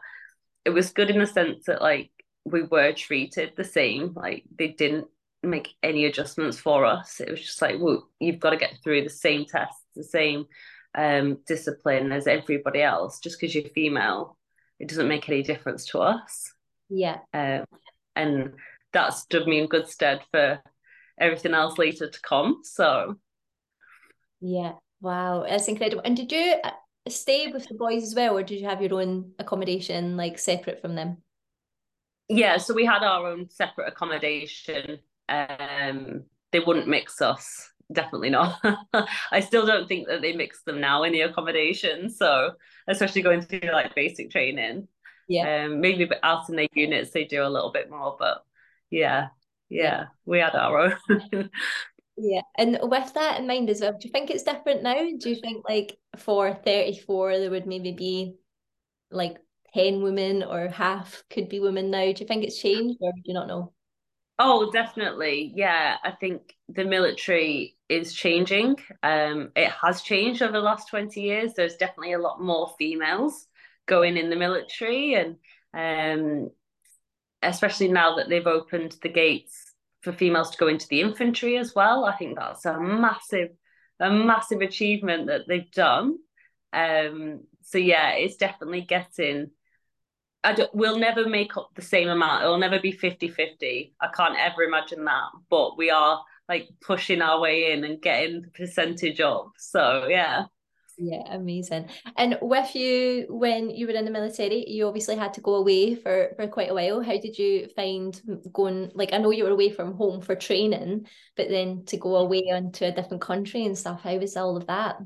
it 0.64 0.70
was 0.70 0.92
good 0.92 1.10
in 1.10 1.18
the 1.18 1.26
sense 1.26 1.64
that 1.66 1.82
like 1.82 2.10
we 2.44 2.62
were 2.62 2.92
treated 2.92 3.52
the 3.56 3.64
same. 3.64 4.12
Like 4.14 4.44
they 4.56 4.68
didn't 4.68 5.08
make 5.42 5.74
any 5.82 6.04
adjustments 6.04 6.58
for 6.58 6.84
us. 6.84 7.20
It 7.20 7.30
was 7.30 7.40
just 7.40 7.62
like, 7.62 7.76
well, 7.78 8.08
you've 8.18 8.40
got 8.40 8.50
to 8.50 8.56
get 8.56 8.78
through 8.82 9.04
the 9.04 9.10
same 9.10 9.46
tests, 9.46 9.82
the 9.96 10.04
same 10.04 10.46
um, 10.94 11.38
discipline 11.46 12.12
as 12.12 12.26
everybody 12.26 12.82
else. 12.82 13.20
Just 13.20 13.40
because 13.40 13.54
you're 13.54 13.64
female, 13.64 14.36
it 14.78 14.88
doesn't 14.88 15.08
make 15.08 15.28
any 15.28 15.42
difference 15.42 15.86
to 15.86 16.00
us. 16.00 16.52
Yeah. 16.88 17.18
Um, 17.32 17.64
and 18.16 18.52
that 18.92 19.14
stood 19.14 19.46
me 19.46 19.60
in 19.60 19.68
good 19.68 19.88
stead 19.88 20.20
for 20.30 20.60
everything 21.18 21.54
else 21.54 21.78
later 21.78 22.08
to 22.08 22.20
come. 22.22 22.60
So, 22.64 23.16
yeah, 24.40 24.72
wow, 25.00 25.44
that's 25.48 25.68
incredible. 25.68 26.02
And 26.04 26.16
did 26.16 26.32
you 26.32 26.56
uh, 26.64 26.70
stay 27.08 27.46
with 27.52 27.68
the 27.68 27.74
boys 27.74 28.02
as 28.02 28.14
well, 28.14 28.36
or 28.36 28.42
did 28.42 28.60
you 28.60 28.66
have 28.66 28.82
your 28.82 29.00
own 29.00 29.32
accommodation 29.38 30.16
like 30.16 30.38
separate 30.38 30.80
from 30.80 30.94
them? 30.94 31.18
Yeah, 32.28 32.58
so 32.58 32.74
we 32.74 32.84
had 32.84 33.02
our 33.02 33.26
own 33.26 33.48
separate 33.50 33.88
accommodation. 33.88 35.00
Um, 35.30 36.24
they 36.52 36.60
wouldn't 36.60 36.88
mix 36.88 37.22
us 37.22 37.70
definitely 37.92 38.30
not. 38.30 38.60
I 39.32 39.40
still 39.40 39.66
don't 39.66 39.88
think 39.88 40.08
that 40.08 40.22
they 40.22 40.32
mix 40.32 40.62
them 40.62 40.80
now 40.80 41.02
in 41.02 41.12
the 41.12 41.22
accommodation. 41.22 42.10
So 42.10 42.52
especially 42.88 43.22
going 43.22 43.42
through 43.42 43.70
like 43.72 43.94
basic 43.94 44.30
training. 44.30 44.88
Yeah. 45.28 45.64
Um, 45.64 45.80
maybe 45.80 46.08
out 46.22 46.48
in 46.48 46.56
their 46.56 46.68
units 46.74 47.10
they 47.10 47.24
do 47.24 47.44
a 47.44 47.48
little 47.48 47.70
bit 47.70 47.90
more, 47.90 48.16
but 48.18 48.44
yeah, 48.90 49.28
yeah, 49.68 49.82
yeah. 49.82 50.04
we 50.24 50.38
had 50.38 50.54
our 50.54 50.78
own. 50.78 50.96
yeah. 52.16 52.42
And 52.58 52.78
with 52.82 53.14
that 53.14 53.38
in 53.38 53.46
mind 53.46 53.70
as 53.70 53.80
well, 53.80 53.92
do 53.92 54.08
you 54.08 54.10
think 54.10 54.30
it's 54.30 54.42
different 54.42 54.82
now? 54.82 54.98
Do 55.18 55.30
you 55.30 55.36
think 55.36 55.64
like 55.68 55.98
for 56.16 56.52
34 56.52 57.38
there 57.38 57.50
would 57.50 57.66
maybe 57.66 57.92
be 57.92 58.36
like 59.10 59.38
10 59.74 60.02
women 60.02 60.42
or 60.42 60.68
half 60.68 61.22
could 61.30 61.48
be 61.48 61.60
women 61.60 61.90
now? 61.90 62.12
Do 62.12 62.20
you 62.20 62.26
think 62.26 62.44
it's 62.44 62.60
changed 62.60 62.98
or 63.00 63.12
do 63.12 63.22
you 63.24 63.34
not 63.34 63.46
know? 63.46 63.72
Oh, 64.42 64.70
definitely. 64.70 65.52
Yeah, 65.54 65.98
I 66.02 66.12
think 66.12 66.54
the 66.70 66.84
military 66.84 67.76
is 67.90 68.14
changing. 68.14 68.76
Um, 69.02 69.52
it 69.54 69.68
has 69.70 70.00
changed 70.00 70.40
over 70.40 70.52
the 70.52 70.60
last 70.60 70.88
20 70.88 71.20
years. 71.20 71.52
There's 71.52 71.76
definitely 71.76 72.14
a 72.14 72.18
lot 72.18 72.40
more 72.40 72.72
females 72.78 73.46
going 73.84 74.16
in 74.16 74.30
the 74.30 74.36
military, 74.36 75.14
and 75.14 75.36
um, 75.74 76.50
especially 77.42 77.88
now 77.88 78.16
that 78.16 78.28
they've 78.30 78.46
opened 78.46 78.96
the 79.02 79.10
gates 79.10 79.72
for 80.02 80.12
females 80.12 80.50
to 80.50 80.58
go 80.58 80.68
into 80.68 80.88
the 80.88 81.02
infantry 81.02 81.58
as 81.58 81.74
well. 81.74 82.06
I 82.06 82.16
think 82.16 82.38
that's 82.38 82.64
a 82.66 82.80
massive 82.80 83.50
a 84.00 84.10
massive 84.10 84.62
achievement 84.62 85.26
that 85.26 85.42
they've 85.48 85.70
done. 85.72 86.16
Um, 86.72 87.42
so 87.62 87.78
yeah, 87.78 88.12
it's 88.12 88.36
definitely 88.36 88.82
getting. 88.82 89.50
I 90.42 90.54
don't, 90.54 90.74
we'll 90.74 90.98
never 90.98 91.28
make 91.28 91.56
up 91.56 91.70
the 91.74 91.82
same 91.82 92.08
amount. 92.08 92.44
It'll 92.44 92.58
never 92.58 92.80
be 92.80 92.92
50-50. 92.92 93.92
I 94.00 94.08
can't 94.14 94.38
ever 94.38 94.62
imagine 94.62 95.04
that. 95.04 95.28
But 95.50 95.76
we 95.76 95.90
are 95.90 96.22
like 96.48 96.68
pushing 96.80 97.22
our 97.22 97.40
way 97.40 97.72
in 97.72 97.84
and 97.84 98.00
getting 98.00 98.42
the 98.42 98.48
percentage 98.48 99.20
up. 99.20 99.52
So 99.58 100.06
yeah. 100.08 100.44
Yeah, 101.02 101.22
amazing. 101.30 101.88
And 102.18 102.36
with 102.42 102.74
you, 102.74 103.26
when 103.30 103.70
you 103.70 103.86
were 103.86 103.94
in 103.94 104.04
the 104.04 104.10
military, 104.10 104.68
you 104.68 104.86
obviously 104.86 105.16
had 105.16 105.32
to 105.34 105.40
go 105.40 105.54
away 105.54 105.94
for 105.94 106.32
for 106.36 106.46
quite 106.46 106.70
a 106.70 106.74
while. 106.74 107.00
How 107.02 107.18
did 107.18 107.38
you 107.38 107.68
find 107.74 108.20
going? 108.52 108.90
Like, 108.94 109.14
I 109.14 109.18
know 109.18 109.30
you 109.30 109.44
were 109.44 109.50
away 109.50 109.70
from 109.70 109.94
home 109.94 110.20
for 110.20 110.34
training, 110.34 111.06
but 111.36 111.48
then 111.48 111.84
to 111.86 111.96
go 111.96 112.16
away 112.16 112.42
onto 112.52 112.84
a 112.84 112.92
different 112.92 113.22
country 113.22 113.64
and 113.64 113.78
stuff. 113.78 114.02
How 114.02 114.14
was 114.18 114.36
all 114.36 114.58
of 114.58 114.66
that? 114.66 114.96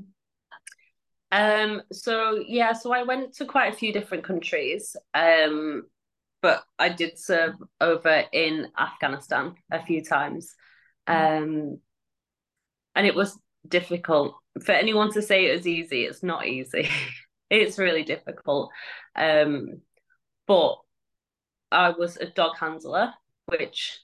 Um. 1.31 1.81
So 1.91 2.43
yeah. 2.47 2.73
So 2.73 2.93
I 2.93 3.03
went 3.03 3.33
to 3.35 3.45
quite 3.45 3.73
a 3.73 3.77
few 3.77 3.93
different 3.93 4.23
countries. 4.23 4.95
Um. 5.13 5.83
But 6.41 6.63
I 6.77 6.89
did 6.89 7.17
serve 7.17 7.55
over 7.81 8.23
in 8.31 8.67
Afghanistan 8.77 9.55
a 9.71 9.83
few 9.83 10.03
times. 10.03 10.53
Mm. 11.07 11.41
Um. 11.41 11.79
And 12.95 13.05
it 13.05 13.15
was 13.15 13.37
difficult 13.67 14.35
for 14.63 14.71
anyone 14.71 15.11
to 15.11 15.21
say 15.21 15.45
it 15.45 15.57
was 15.57 15.67
easy 15.67 16.03
it's 16.03 16.23
not 16.23 16.47
easy 16.47 16.87
it's 17.49 17.77
really 17.77 18.03
difficult 18.03 18.69
um 19.15 19.81
but 20.47 20.75
i 21.71 21.89
was 21.89 22.17
a 22.17 22.25
dog 22.25 22.57
handler 22.57 23.13
which 23.47 23.99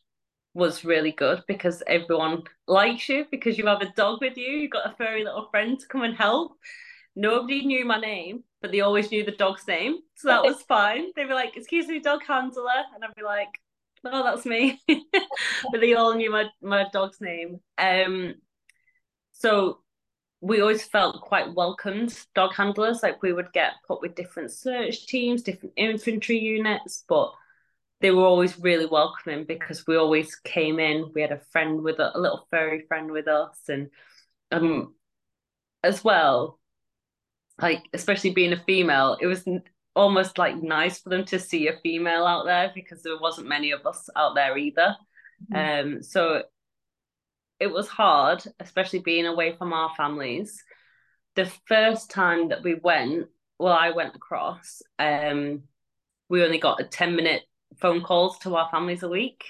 was 0.53 0.83
really 0.83 1.11
good 1.13 1.41
because 1.47 1.81
everyone 1.87 2.43
likes 2.67 3.07
you 3.07 3.25
because 3.31 3.57
you 3.57 3.65
have 3.65 3.81
a 3.81 3.93
dog 3.95 4.19
with 4.21 4.35
you 4.37 4.51
you've 4.51 4.71
got 4.71 4.91
a 4.91 4.95
furry 4.95 5.23
little 5.23 5.47
friend 5.49 5.79
to 5.79 5.87
come 5.87 6.03
and 6.03 6.15
help 6.15 6.57
nobody 7.15 7.65
knew 7.65 7.85
my 7.85 7.99
name 7.99 8.43
but 8.61 8.71
they 8.71 8.81
always 8.81 9.11
knew 9.11 9.25
the 9.25 9.31
dog's 9.31 9.67
name. 9.67 9.97
So 10.15 10.29
that 10.29 10.43
was 10.43 10.61
fine. 10.61 11.07
They'd 11.15 11.27
be 11.27 11.33
like 11.33 11.57
excuse 11.57 11.87
me 11.87 11.99
dog 11.99 12.21
handler. 12.25 12.69
And 12.93 13.03
i'd 13.03 13.15
be 13.15 13.23
like 13.23 13.59
oh 14.05 14.23
that's 14.23 14.45
me. 14.45 14.79
But 15.71 15.81
they 15.81 15.93
all 15.93 16.13
knew 16.13 16.31
my 16.31 16.45
my 16.61 16.85
dog's 16.93 17.19
name. 17.19 17.59
Um 17.77 18.35
so 19.33 19.79
we 20.41 20.61
always 20.61 20.83
felt 20.83 21.21
quite 21.21 21.53
welcomed 21.53 22.17
dog 22.35 22.53
handlers. 22.53 23.01
Like 23.03 23.21
we 23.21 23.33
would 23.33 23.51
get 23.51 23.73
put 23.87 24.01
with 24.01 24.15
different 24.15 24.51
search 24.51 25.07
teams 25.07 25.41
different 25.41 25.73
infantry 25.75 26.39
units 26.39 27.03
but 27.07 27.31
they 27.99 28.11
were 28.11 28.25
always 28.25 28.57
really 28.59 28.87
welcoming 28.87 29.45
because 29.45 29.85
we 29.85 29.95
always 29.95 30.35
came 30.35 30.79
in. 30.79 31.11
We 31.13 31.21
had 31.21 31.31
a 31.31 31.39
friend 31.51 31.81
with 31.81 31.99
a, 31.99 32.15
a 32.15 32.19
little 32.19 32.47
furry 32.51 32.85
friend 32.87 33.11
with 33.11 33.27
us 33.27 33.57
and 33.69 33.89
um 34.51 34.93
as 35.83 36.03
well 36.03 36.59
like 37.61 37.83
especially 37.93 38.31
being 38.31 38.53
a 38.53 38.63
female 38.65 39.17
it 39.21 39.27
was 39.27 39.47
almost 39.95 40.37
like 40.37 40.61
nice 40.61 40.99
for 40.99 41.09
them 41.09 41.25
to 41.25 41.37
see 41.37 41.67
a 41.67 41.77
female 41.83 42.25
out 42.25 42.45
there 42.45 42.71
because 42.73 43.03
there 43.03 43.19
wasn't 43.19 43.47
many 43.47 43.71
of 43.71 43.85
us 43.85 44.09
out 44.15 44.35
there 44.35 44.57
either 44.57 44.95
mm-hmm. 45.51 45.95
um 45.95 46.03
so 46.03 46.43
it 47.61 47.71
was 47.71 47.87
hard, 47.87 48.43
especially 48.59 48.99
being 48.99 49.27
away 49.27 49.55
from 49.55 49.71
our 49.71 49.93
families. 49.95 50.63
The 51.35 51.45
first 51.67 52.09
time 52.09 52.49
that 52.49 52.63
we 52.63 52.73
went, 52.73 53.27
well, 53.59 53.73
I 53.73 53.91
went 53.91 54.15
across, 54.15 54.81
um, 54.97 55.61
we 56.27 56.43
only 56.43 56.57
got 56.57 56.81
a 56.81 56.85
10 56.85 57.15
minute 57.15 57.43
phone 57.77 58.01
calls 58.01 58.39
to 58.39 58.55
our 58.55 58.67
families 58.71 59.03
a 59.03 59.09
week. 59.09 59.45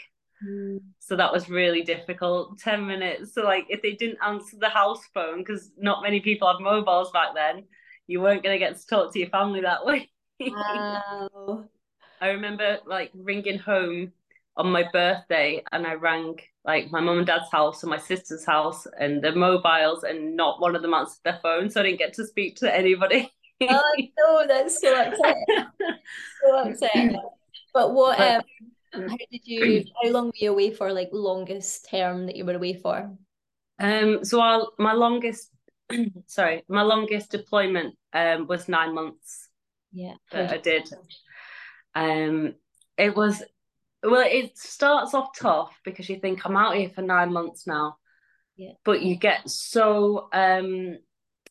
Mm. 0.46 0.82
So 1.00 1.16
that 1.16 1.32
was 1.32 1.50
really 1.50 1.84
difficult. 1.84 2.60
10 2.60 2.86
minutes. 2.86 3.34
So, 3.34 3.44
like, 3.44 3.68
if 3.70 3.82
they 3.82 3.94
didn't 3.94 4.20
answer 4.22 4.58
the 4.60 4.68
house 4.68 5.08
phone, 5.14 5.38
because 5.38 5.72
not 5.78 6.04
many 6.04 6.20
people 6.20 6.52
had 6.52 6.62
mobiles 6.62 7.12
back 7.12 7.30
then, 7.34 7.64
you 8.08 8.22
weren't 8.22 8.44
going 8.44 8.54
to 8.56 8.60
get 8.60 8.78
to 8.78 8.88
talk 8.88 9.14
to 9.14 9.20
your 9.20 9.30
family 9.30 9.62
that 9.62 9.86
way. 9.86 10.10
Wow. 10.40 11.66
I 12.22 12.30
remember 12.30 12.78
like 12.86 13.12
ringing 13.16 13.58
home 13.58 14.12
on 14.58 14.72
my 14.72 14.84
birthday 14.92 15.64
and 15.72 15.88
I 15.88 15.94
rang 15.94 16.38
like 16.66 16.92
my 16.92 17.00
mum 17.00 17.18
and 17.18 17.28
dad's 17.28 17.52
house 17.52 17.84
and 17.84 17.90
my 17.90 17.98
sister's 17.98 18.46
house 18.46 18.86
and 19.00 19.24
their 19.24 19.36
mobiles 19.36 20.04
and 20.04 20.36
not 20.36 20.62
one 20.62 20.76
of 20.76 20.82
them 20.82 20.94
answered 20.94 21.22
their 21.24 21.40
phone 21.42 21.70
so 21.70 21.80
I 21.80 21.84
didn't 21.84 22.00
get 22.00 22.14
to 22.16 22.28
speak 22.28 22.58
to 22.58 22.74
anybody. 22.74 23.32
oh 23.62 23.94
no, 24.20 24.48
that's 24.48 24.80
so 24.80 24.94
upsetting. 24.94 25.46
so 26.44 26.60
upsetting. 26.70 27.20
But 27.74 27.94
what 27.94 28.20
um 28.20 28.42
how 28.94 29.18
did 29.32 29.42
you 29.46 29.86
how 30.04 30.10
long 30.10 30.28
were 30.28 30.34
you 30.36 30.52
away 30.52 30.72
for 30.72 30.92
like 30.92 31.10
longest 31.12 31.90
term 31.90 32.26
that 32.28 32.36
you 32.36 32.46
were 32.46 32.56
away 32.56 32.74
for? 32.74 33.10
Um 33.80 34.24
so 34.24 34.42
our, 34.42 34.68
my 34.78 34.94
longest 34.94 35.50
sorry, 36.28 36.64
my 36.68 36.82
longest 36.82 37.32
deployment 37.32 37.96
um 38.14 38.48
was 38.48 38.68
nine 38.68 38.94
months. 38.94 39.48
Yeah. 39.92 40.16
That 40.32 40.52
I 40.52 40.58
did. 40.58 40.90
Um 41.96 42.56
it 42.98 43.16
was 43.16 43.44
well, 44.04 44.28
it 44.28 44.58
starts 44.58 45.14
off 45.14 45.38
tough 45.38 45.80
because 45.86 46.10
you 46.10 46.20
think 46.20 46.46
I'm 46.46 46.58
out 46.58 46.76
here 46.76 46.90
for 46.90 47.02
nine 47.02 47.32
months 47.32 47.68
now. 47.68 47.98
Yeah. 48.56 48.74
But 48.84 49.02
you 49.02 49.16
get 49.16 49.50
so 49.50 50.30
um 50.34 50.98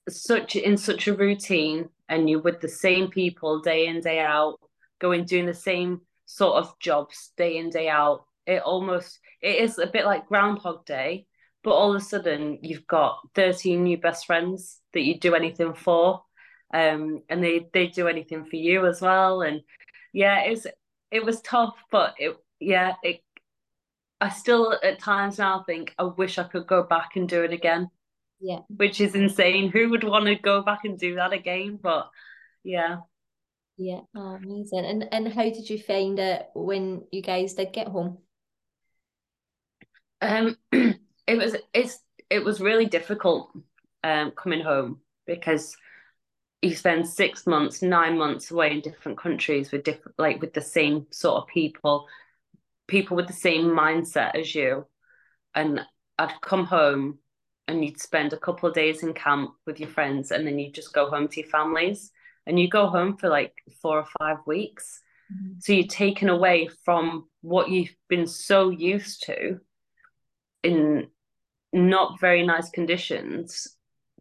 such 0.08 0.56
in 0.56 0.76
such 0.76 1.06
a 1.06 1.14
routine 1.14 1.88
and 2.08 2.28
you're 2.28 2.42
with 2.42 2.60
the 2.60 2.68
same 2.68 3.08
people 3.08 3.60
day 3.60 3.86
in, 3.86 4.00
day 4.00 4.18
out, 4.18 4.58
going 5.00 5.24
doing 5.24 5.46
the 5.46 5.54
same 5.54 6.00
sort 6.26 6.56
of 6.56 6.78
jobs 6.78 7.32
day 7.36 7.56
in, 7.58 7.70
day 7.70 7.88
out. 7.88 8.24
It 8.46 8.62
almost 8.62 9.18
it 9.40 9.56
is 9.56 9.78
a 9.78 9.86
bit 9.86 10.04
like 10.04 10.26
Groundhog 10.26 10.84
Day, 10.84 11.26
but 11.62 11.72
all 11.72 11.94
of 11.94 12.00
a 12.00 12.04
sudden 12.04 12.58
you've 12.62 12.86
got 12.86 13.18
13 13.34 13.84
new 13.84 13.98
best 13.98 14.26
friends 14.26 14.80
that 14.92 15.02
you 15.02 15.18
do 15.18 15.34
anything 15.34 15.74
for. 15.74 16.22
Um 16.72 17.22
and 17.28 17.42
they 17.42 17.68
they 17.72 17.88
do 17.88 18.08
anything 18.08 18.44
for 18.44 18.56
you 18.56 18.86
as 18.86 19.00
well. 19.00 19.42
And 19.42 19.62
yeah, 20.12 20.40
it's 20.40 20.66
it 21.10 21.24
was 21.24 21.40
tough, 21.42 21.74
but 21.90 22.14
it 22.18 22.36
yeah, 22.60 22.94
it 23.02 23.22
I 24.20 24.28
still 24.28 24.78
at 24.82 25.00
times 25.00 25.38
now 25.38 25.62
think 25.64 25.94
I 25.98 26.04
wish 26.04 26.38
I 26.38 26.44
could 26.44 26.66
go 26.66 26.82
back 26.82 27.16
and 27.16 27.28
do 27.28 27.42
it 27.42 27.52
again. 27.52 27.90
Yeah. 28.40 28.60
Which 28.68 29.00
is 29.00 29.14
insane. 29.14 29.70
Who 29.70 29.90
would 29.90 30.04
want 30.04 30.26
to 30.26 30.34
go 30.34 30.62
back 30.62 30.80
and 30.84 30.98
do 30.98 31.16
that 31.16 31.32
again? 31.32 31.78
But 31.82 32.10
yeah. 32.62 32.98
Yeah. 33.76 34.00
Oh, 34.14 34.34
amazing. 34.42 34.84
And 34.84 35.08
and 35.12 35.32
how 35.32 35.44
did 35.44 35.68
you 35.70 35.78
find 35.78 36.18
it 36.18 36.46
when 36.54 37.06
you 37.10 37.22
guys 37.22 37.54
did 37.54 37.72
get 37.72 37.88
home? 37.88 38.18
Um 40.20 40.56
it 41.26 41.36
was 41.36 41.56
it's 41.72 41.98
it 42.28 42.44
was 42.44 42.60
really 42.60 42.86
difficult 42.86 43.50
um 44.04 44.30
coming 44.32 44.60
home 44.60 45.00
because 45.26 45.76
you 46.62 46.74
spend 46.74 47.08
six 47.08 47.46
months, 47.46 47.80
nine 47.80 48.18
months 48.18 48.50
away 48.50 48.72
in 48.72 48.80
different 48.80 49.18
countries 49.18 49.72
with 49.72 49.84
different 49.84 50.18
like 50.18 50.40
with 50.40 50.52
the 50.52 50.60
same 50.60 51.06
sort 51.10 51.42
of 51.42 51.48
people, 51.48 52.06
people 52.86 53.16
with 53.16 53.26
the 53.26 53.32
same 53.32 53.64
mindset 53.64 54.34
as 54.34 54.54
you. 54.54 54.86
And 55.54 55.80
I'd 56.18 56.40
come 56.42 56.66
home 56.66 57.18
and 57.66 57.84
you'd 57.84 58.00
spend 58.00 58.32
a 58.32 58.38
couple 58.38 58.68
of 58.68 58.74
days 58.74 59.02
in 59.02 59.14
camp 59.14 59.52
with 59.66 59.80
your 59.80 59.88
friends 59.88 60.32
and 60.32 60.46
then 60.46 60.58
you 60.58 60.70
just 60.70 60.92
go 60.92 61.08
home 61.08 61.28
to 61.28 61.40
your 61.40 61.48
families 61.48 62.10
and 62.46 62.60
you 62.60 62.68
go 62.68 62.88
home 62.88 63.16
for 63.16 63.28
like 63.28 63.54
four 63.80 63.98
or 63.98 64.06
five 64.18 64.38
weeks. 64.46 65.00
Mm-hmm. 65.32 65.60
So 65.60 65.72
you're 65.72 65.86
taken 65.86 66.28
away 66.28 66.68
from 66.84 67.28
what 67.40 67.70
you've 67.70 67.94
been 68.08 68.26
so 68.26 68.68
used 68.68 69.24
to 69.26 69.60
in 70.62 71.08
not 71.72 72.20
very 72.20 72.44
nice 72.44 72.70
conditions 72.70 73.76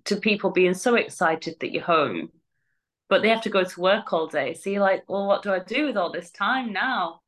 to 0.06 0.18
people 0.18 0.52
being 0.52 0.74
so 0.74 0.96
excited 0.96 1.56
that 1.60 1.72
you're 1.72 1.84
home, 1.84 2.30
but 3.10 3.22
they 3.22 3.30
have 3.30 3.42
to 3.42 3.50
go 3.50 3.64
to 3.64 3.82
work 3.82 4.14
all 4.14 4.28
day. 4.28 4.54
So 4.54 4.70
you're 4.70 4.82
like, 4.82 5.04
well, 5.08 5.28
what 5.28 5.44
do 5.44 5.52
I 5.52 5.60
do 5.60 5.88
with 5.88 5.98
all 5.98 6.12
this 6.12 6.32
time 6.32 6.72
now? 6.74 7.22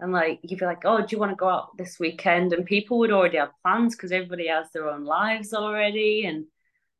And 0.00 0.12
like 0.12 0.40
you'd 0.42 0.58
be 0.58 0.66
like, 0.66 0.82
oh, 0.84 0.98
do 0.98 1.06
you 1.10 1.18
want 1.18 1.32
to 1.32 1.36
go 1.36 1.48
out 1.48 1.76
this 1.76 1.98
weekend? 1.98 2.52
And 2.52 2.66
people 2.66 2.98
would 2.98 3.12
already 3.12 3.38
have 3.38 3.50
plans 3.62 3.96
because 3.96 4.12
everybody 4.12 4.48
has 4.48 4.70
their 4.72 4.88
own 4.88 5.04
lives 5.04 5.54
already. 5.54 6.26
And 6.26 6.46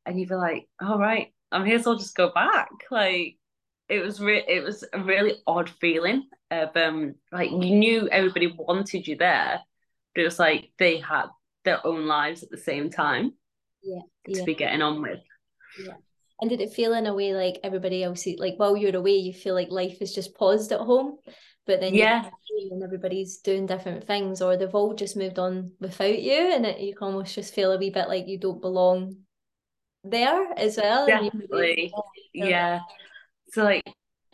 and 0.07 0.19
you'd 0.19 0.29
be 0.29 0.35
like, 0.35 0.69
all 0.81 0.99
right, 0.99 1.33
I 1.53 1.59
may 1.59 1.75
as 1.75 1.85
well 1.85 1.97
just 1.97 2.17
go 2.17 2.31
back. 2.33 2.71
Like 2.91 3.37
it 3.89 4.01
was 4.01 4.21
re- 4.21 4.45
it 4.49 4.65
was 4.65 4.85
a 4.93 5.01
really 5.01 5.35
odd 5.47 5.71
feeling 5.81 6.29
of 6.51 6.77
um 6.77 7.15
like 7.33 7.51
you 7.51 7.59
knew 7.59 8.09
everybody 8.09 8.55
wanted 8.57 9.07
you 9.07 9.17
there, 9.17 9.61
but 10.15 10.23
it 10.23 10.25
was 10.25 10.39
like 10.39 10.71
they 10.79 10.99
had 10.99 11.27
their 11.67 11.87
own 11.87 12.07
lives 12.07 12.43
at 12.43 12.49
the 12.49 12.57
same 12.57 12.89
time 12.89 13.35
yeah, 13.83 14.01
to 14.35 14.45
be 14.45 14.55
getting 14.55 14.81
on 14.81 15.03
with. 15.03 15.21
Yeah. 15.85 15.95
And 16.41 16.49
did 16.51 16.61
it 16.61 16.73
feel 16.73 16.95
in 16.95 17.07
a 17.07 17.15
way 17.15 17.35
like 17.35 17.61
everybody 17.63 18.03
else, 18.03 18.27
like 18.39 18.55
while 18.57 18.77
you're 18.77 18.97
away, 18.97 19.17
you 19.17 19.35
feel 19.35 19.55
like 19.55 19.71
life 19.71 19.99
is 20.01 20.15
just 20.15 20.35
paused 20.35 20.73
at 20.73 20.81
home, 20.81 21.19
but 21.67 21.81
then 21.81 21.95
yeah, 21.95 22.29
and 22.71 22.83
everybody's 22.83 23.39
doing 23.39 23.67
different 23.67 24.07
things, 24.07 24.43
or 24.43 24.57
they've 24.57 24.75
all 24.75 24.95
just 24.95 25.17
moved 25.17 25.39
on 25.39 25.73
without 25.81 26.21
you, 26.21 26.53
and 26.55 26.67
it, 26.67 26.81
you 26.81 26.95
can 26.95 27.09
almost 27.09 27.35
just 27.35 27.55
feel 27.55 27.73
a 27.73 27.79
wee 27.79 27.91
bit 27.91 28.09
like 28.09 28.29
you 28.29 28.39
don't 28.39 28.61
belong 28.61 29.17
there 30.05 30.53
as 30.59 30.77
well. 30.77 31.07
Definitely, 31.07 31.93
yeah. 32.35 32.81
So 33.53 33.65
like 33.65 33.83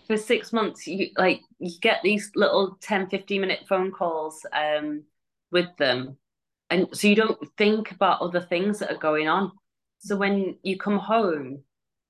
for 0.08 0.16
six 0.16 0.52
months, 0.52 0.88
you 0.88 1.10
like 1.16 1.40
you 1.60 1.70
get 1.80 2.00
these 2.02 2.32
little 2.34 2.78
10, 2.80 3.10
15 3.10 3.40
minute 3.40 3.60
phone 3.68 3.92
calls 3.92 4.44
um 4.52 5.04
with 5.52 5.68
them 5.76 6.16
and 6.72 6.88
so 6.94 7.06
you 7.06 7.14
don't 7.14 7.38
think 7.58 7.90
about 7.90 8.22
other 8.22 8.40
things 8.40 8.78
that 8.78 8.90
are 8.90 8.96
going 8.96 9.28
on. 9.28 9.52
So 9.98 10.16
when 10.16 10.56
you 10.62 10.78
come 10.78 10.98
home, 10.98 11.64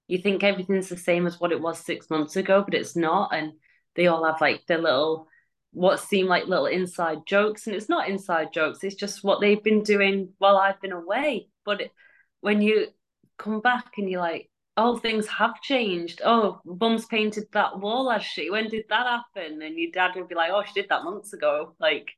you 0.07 0.19
think 0.19 0.45
everything's 0.45 0.89
the 0.89 0.97
same 0.97 1.27
as 1.27 1.41
what 1.41 1.51
it 1.51 1.61
was 1.61 1.81
six 1.81 2.09
months 2.09 2.37
ago, 2.37 2.63
but 2.63 2.75
it's 2.75 2.95
not. 2.95 3.35
And 3.35 3.55
they 3.97 4.07
all 4.07 4.25
have 4.25 4.41
like 4.41 4.65
their 4.69 4.79
little 4.79 5.27
what 5.73 5.99
seem 5.99 6.27
like 6.29 6.47
little 6.47 6.67
inside 6.67 7.27
jokes. 7.27 7.67
And 7.67 7.75
it's 7.75 7.89
not 7.89 8.09
inside 8.09 8.53
jokes. 8.53 8.85
It's 8.85 8.95
just 8.95 9.25
what 9.25 9.41
they've 9.41 9.63
been 9.63 9.83
doing 9.83 10.29
while 10.39 10.57
i've 10.59 10.81
been 10.81 10.93
away. 10.93 11.49
But 11.65 11.81
it, 11.81 11.91
when 12.41 12.63
you 12.63 12.87
come 13.39 13.61
back 13.61 13.95
and 13.99 14.09
you're 14.09 14.21
like 14.21 14.49
oh 14.77 14.97
things 14.97 15.27
have 15.27 15.61
changed. 15.61 16.21
Oh 16.25 16.61
mum's 16.65 17.07
painted 17.07 17.47
that 17.53 17.81
wall 17.81 18.09
has 18.11 18.23
she 18.23 18.49
when 18.49 18.69
did 18.69 18.85
that 18.91 19.07
happen? 19.09 19.61
And 19.61 19.77
your 19.77 19.91
dad 19.91 20.13
would 20.15 20.29
be 20.29 20.37
like 20.37 20.53
oh 20.53 20.63
she 20.63 20.81
did 20.81 20.89
that 20.91 21.03
months 21.03 21.33
ago. 21.33 21.75
Like 21.81 22.11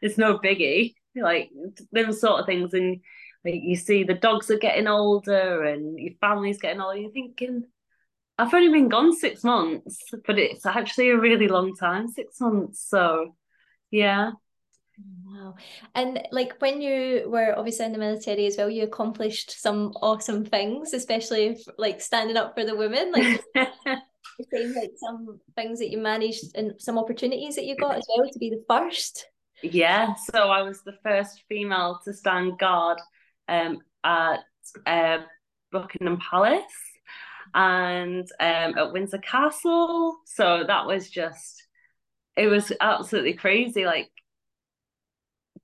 it's 0.00 0.18
no 0.18 0.38
biggie 0.38 0.94
like 1.16 1.50
them 1.92 2.12
sort 2.12 2.40
of 2.40 2.46
things 2.46 2.72
and 2.74 3.00
like 3.44 3.60
you 3.62 3.76
see 3.76 4.04
the 4.04 4.14
dogs 4.14 4.50
are 4.50 4.58
getting 4.58 4.86
older 4.86 5.64
and 5.64 5.98
your 5.98 6.12
family's 6.20 6.58
getting 6.58 6.80
older 6.80 6.98
you're 6.98 7.10
thinking 7.10 7.64
I've 8.40 8.54
only 8.54 8.72
been 8.72 8.88
gone 8.88 9.14
six 9.14 9.44
months, 9.44 10.02
but 10.26 10.38
it's 10.38 10.64
actually 10.64 11.10
a 11.10 11.18
really 11.18 11.46
long 11.46 11.76
time, 11.76 12.08
six 12.08 12.40
months. 12.40 12.82
So, 12.88 13.36
yeah. 13.90 14.30
Wow. 15.26 15.56
And 15.94 16.26
like 16.32 16.54
when 16.58 16.80
you 16.80 17.28
were 17.28 17.54
obviously 17.54 17.84
in 17.84 17.92
the 17.92 17.98
military 17.98 18.46
as 18.46 18.56
well, 18.56 18.70
you 18.70 18.84
accomplished 18.84 19.60
some 19.60 19.92
awesome 20.00 20.46
things, 20.46 20.94
especially 20.94 21.48
if, 21.48 21.60
like 21.76 22.00
standing 22.00 22.38
up 22.38 22.54
for 22.54 22.64
the 22.64 22.74
women. 22.74 23.12
Like 23.12 23.44
saying 24.50 24.74
like 24.74 24.92
some 24.96 25.38
things 25.54 25.78
that 25.80 25.90
you 25.90 25.98
managed 25.98 26.56
and 26.56 26.72
some 26.78 26.98
opportunities 26.98 27.56
that 27.56 27.66
you 27.66 27.76
got 27.76 27.96
as 27.96 28.06
well 28.08 28.26
to 28.26 28.38
be 28.38 28.48
the 28.48 28.64
first. 28.66 29.26
Yeah. 29.62 30.14
So 30.14 30.50
I 30.50 30.62
was 30.62 30.82
the 30.82 30.96
first 31.02 31.42
female 31.48 32.00
to 32.04 32.12
stand 32.12 32.58
guard 32.58 32.98
um 33.48 33.78
at 34.04 34.40
uh, 34.86 35.18
Buckingham 35.72 36.18
Palace 36.18 36.62
and 37.54 38.26
um, 38.40 38.78
at 38.78 38.92
Windsor 38.92 39.18
Castle. 39.18 40.18
So 40.26 40.64
that 40.66 40.86
was 40.86 41.10
just, 41.10 41.66
it 42.36 42.46
was 42.46 42.72
absolutely 42.80 43.34
crazy. 43.34 43.84
Like, 43.84 44.10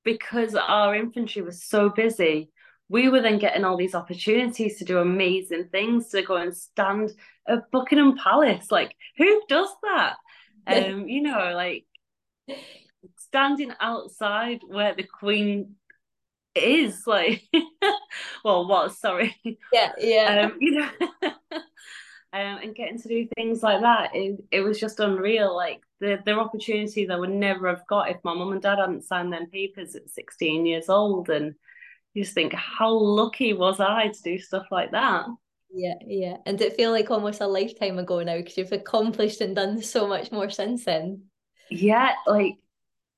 because 0.05 0.55
our 0.55 0.95
infantry 0.95 1.43
was 1.43 1.65
so 1.65 1.89
busy, 1.89 2.51
we 2.89 3.09
were 3.09 3.21
then 3.21 3.39
getting 3.39 3.65
all 3.65 3.77
these 3.77 3.95
opportunities 3.95 4.79
to 4.79 4.85
do 4.85 4.99
amazing 4.99 5.69
things 5.73 6.09
to 6.11 6.23
go 6.23 6.37
and 6.37 6.57
stand 6.57 7.11
at 7.49 7.71
Buckingham 7.73 8.17
Palace. 8.17 8.71
Like, 8.71 8.95
who 9.17 9.43
does 9.49 9.69
that? 9.83 10.17
Um, 10.69 11.07
you 11.09 11.23
know, 11.23 11.53
like 11.55 11.85
standing 13.37 13.73
outside 13.81 14.61
where 14.67 14.95
the 14.95 15.03
Queen 15.03 15.75
is 16.55 17.03
like 17.07 17.43
well 18.45 18.67
what 18.67 18.93
sorry. 18.93 19.37
Yeah 19.73 19.93
yeah. 19.99 20.47
Um, 20.47 20.57
you 20.59 20.81
know 20.81 20.89
um, 22.33 22.59
and 22.63 22.75
getting 22.75 22.99
to 22.99 23.09
do 23.09 23.29
things 23.37 23.63
like 23.63 23.83
that 23.83 24.15
it, 24.15 24.43
it 24.51 24.61
was 24.61 24.81
just 24.81 25.01
unreal 25.01 25.55
like 25.55 25.83
the 26.01 26.19
the 26.25 26.33
opportunities 26.33 27.11
I 27.11 27.17
would 27.17 27.31
never 27.31 27.69
have 27.69 27.87
got 27.87 28.11
if 28.11 28.17
my 28.25 28.33
mum 28.33 28.53
and 28.53 28.63
dad 28.63 28.79
hadn't 28.79 29.05
signed 29.05 29.35
them 29.35 29.51
papers 29.51 29.95
at 29.95 30.09
16 30.09 30.65
years 30.65 30.89
old 30.89 31.29
and 31.29 31.55
you 32.15 32.25
just 32.25 32.35
think 32.35 32.55
how 32.55 32.91
lucky 32.91 33.53
was 33.53 33.81
I 33.81 34.09
to 34.09 34.23
do 34.23 34.39
stuff 34.39 34.65
like 34.71 34.93
that? 34.93 35.27
Yeah 35.71 35.97
yeah. 36.07 36.37
And 36.47 36.59
it 36.63 36.75
feel 36.75 36.91
like 36.91 37.11
almost 37.11 37.43
a 37.43 37.47
lifetime 37.47 37.99
ago 37.99 38.23
now 38.23 38.39
because 38.39 38.57
you've 38.57 38.73
accomplished 38.73 39.43
and 39.43 39.55
done 39.55 39.83
so 39.83 40.07
much 40.07 40.33
more 40.33 40.49
since 40.49 40.87
then. 40.87 41.25
Yeah 41.69 42.15
like 42.27 42.55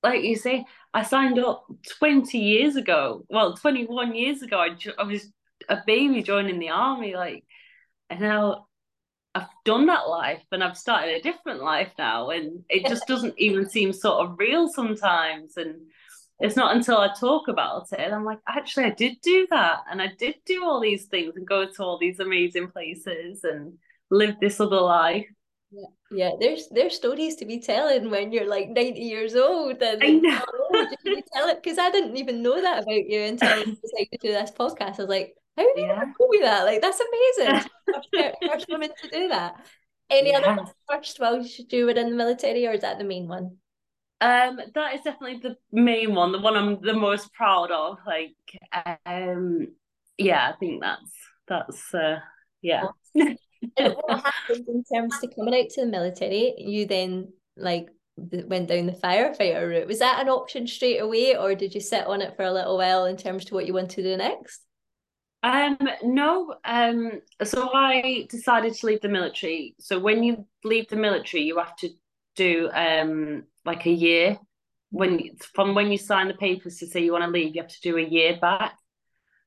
like 0.03 0.23
you 0.23 0.37
say 0.37 0.65
I 0.95 1.03
signed 1.03 1.39
up 1.39 1.67
20 1.99 2.39
years 2.39 2.77
ago. 2.77 3.25
Well 3.29 3.57
21 3.57 4.15
years 4.15 4.43
ago 4.43 4.59
I, 4.59 4.77
I 4.99 5.03
was 5.05 5.31
a 5.69 5.79
baby 5.87 6.23
joining 6.23 6.59
the 6.59 6.71
army 6.71 7.15
like 7.15 7.45
and 8.11 8.21
now 8.21 8.67
I've 9.35 9.49
done 9.65 9.87
that 9.87 10.09
life 10.09 10.43
and 10.51 10.65
I've 10.65 10.79
started 10.79 11.15
a 11.15 11.23
different 11.23 11.63
life 11.63 11.93
now 11.99 12.31
and 12.31 12.65
it 12.69 12.87
just 12.87 13.07
doesn't 13.09 13.35
even 13.39 13.69
seem 13.69 13.93
sort 13.93 14.25
of 14.27 14.39
real 14.39 14.69
sometimes 14.69 15.57
and 15.57 15.77
it's 16.41 16.57
not 16.57 16.77
until 16.77 16.99
I 16.99 17.13
talk 17.19 17.49
about 17.49 17.93
it 17.93 18.01
and 18.01 18.15
I'm 18.15 18.25
like 18.25 18.39
actually 18.49 18.85
I 18.85 18.91
did 18.91 19.21
do 19.23 19.47
that 19.51 19.81
and 19.91 20.01
I 20.01 20.13
did 20.19 20.37
do 20.47 20.65
all 20.65 20.81
these 20.81 21.07
things 21.07 21.35
and 21.37 21.47
go 21.47 21.67
to 21.67 21.83
all 21.83 21.99
these 21.99 22.21
amazing 22.21 22.69
places 22.69 23.45
and 23.45 23.75
live 24.11 24.37
this 24.41 24.61
other 24.61 24.81
life 24.81 25.27
yeah, 25.71 25.87
yeah. 26.11 26.31
There's 26.41 26.69
there's 26.71 26.97
stories 26.97 27.37
to 27.37 27.45
be 27.45 27.61
telling 27.61 28.11
when 28.11 28.33
you're 28.33 28.49
like 28.49 28.69
90 28.71 29.01
years 29.01 29.35
old 29.35 29.83
and 29.83 30.03
I 30.03 30.09
know. 30.09 30.43
you 31.05 31.23
tell 31.35 31.49
it 31.49 31.63
because 31.63 31.79
I 31.79 31.91
didn't 31.91 32.17
even 32.17 32.43
know 32.43 32.61
that 32.61 32.83
about 32.83 33.07
you 33.07 33.23
until 33.23 33.49
I 33.49 33.65
decided 33.65 34.09
to 34.13 34.19
do 34.21 34.33
this 34.33 34.51
podcast. 34.51 34.99
I 34.99 35.03
was 35.03 35.09
like, 35.09 35.35
how 35.57 35.67
yeah. 35.77 36.05
you 36.21 36.41
know 36.41 36.47
that? 36.47 36.65
Like 36.65 36.81
that's 36.81 37.01
amazing. 37.01 37.71
first, 38.13 38.37
first 38.47 38.69
woman 38.69 38.91
to 39.03 39.09
do 39.11 39.29
that. 39.29 39.57
Any 40.11 40.31
yeah. 40.31 40.39
other 40.39 40.65
first 40.89 41.21
while 41.21 41.43
you 41.43 41.49
should 41.49 41.71
were 41.73 41.91
in 41.91 42.11
the 42.11 42.17
military, 42.17 42.67
or 42.67 42.73
is 42.73 42.81
that 42.81 42.99
the 42.99 43.05
main 43.05 43.29
one? 43.29 43.59
Um, 44.21 44.59
that 44.75 44.95
is 44.95 45.03
definitely 45.03 45.41
the 45.43 45.57
main 45.71 46.15
one, 46.15 46.33
the 46.33 46.41
one 46.41 46.57
I'm 46.57 46.81
the 46.81 46.95
most 46.95 47.33
proud 47.35 47.71
of. 47.71 47.99
Like, 48.07 48.35
um, 49.05 49.69
yeah, 50.17 50.51
I 50.53 50.57
think 50.57 50.81
that's 50.83 51.13
that's 51.47 51.95
uh, 51.95 52.21
yeah. 52.63 52.85
and 53.77 53.95
what 53.95 54.25
happened 54.25 54.67
in 54.69 54.85
terms 54.85 55.19
to 55.21 55.29
coming 55.29 55.55
out 55.55 55.71
to 55.71 55.81
the 55.83 55.87
military? 55.87 56.55
You 56.59 56.87
then 56.87 57.33
like 57.57 57.89
went 58.17 58.69
down 58.69 58.87
the 58.87 58.93
firefighter 58.93 59.69
route. 59.69 59.87
Was 59.87 60.01
that 60.01 60.21
an 60.21 60.29
option 60.29 60.67
straight 60.67 60.99
away, 60.99 61.37
or 61.37 61.55
did 61.55 61.75
you 61.75 61.81
sit 61.81 62.07
on 62.07 62.21
it 62.21 62.37
for 62.37 62.43
a 62.43 62.53
little 62.53 62.77
while 62.77 63.07
in 63.07 63.17
terms 63.17 63.45
to 63.47 63.55
what 63.55 63.67
you 63.67 63.75
want 63.75 63.91
to 63.93 64.03
do 64.03 64.17
next? 64.17 64.63
Um, 65.43 65.79
no. 66.03 66.57
Um, 66.65 67.21
so 67.45 67.71
I 67.73 68.27
decided 68.29 68.75
to 68.75 68.87
leave 68.87 69.01
the 69.01 69.09
military. 69.09 69.77
So 69.79 69.99
when 69.99 70.23
you 70.23 70.47
leave 70.65 70.89
the 70.89 70.97
military, 70.97 71.45
you 71.45 71.59
have 71.59 71.77
to 71.77 71.91
do 72.35 72.71
um 72.73 73.45
like 73.65 73.87
a 73.87 73.91
year. 73.91 74.39
When 74.91 75.37
from 75.55 75.75
when 75.75 75.93
you 75.93 75.99
sign 75.99 76.29
the 76.29 76.35
papers 76.35 76.79
to 76.79 76.87
say 76.87 77.05
you 77.05 77.13
want 77.13 77.25
to 77.25 77.31
leave, 77.31 77.55
you 77.55 77.63
have 77.63 77.71
to 77.71 77.81
do 77.83 77.99
a 77.99 78.03
year 78.03 78.39
back. 78.41 78.77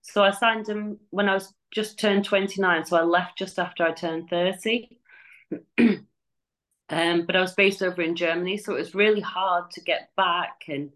So 0.01 0.23
I 0.23 0.31
signed 0.31 0.65
them 0.65 0.99
when 1.09 1.29
I 1.29 1.33
was 1.33 1.53
just 1.71 1.99
turned 1.99 2.25
29. 2.25 2.85
So 2.85 2.97
I 2.97 3.03
left 3.03 3.37
just 3.37 3.57
after 3.57 3.83
I 3.83 3.91
turned 3.91 4.29
30. 4.29 4.97
um, 6.89 7.25
but 7.25 7.35
I 7.35 7.41
was 7.41 7.53
based 7.53 7.81
over 7.81 8.01
in 8.01 8.15
Germany, 8.15 8.57
so 8.57 8.75
it 8.75 8.79
was 8.79 8.95
really 8.95 9.21
hard 9.21 9.71
to 9.71 9.81
get 9.81 10.09
back 10.15 10.63
and 10.67 10.91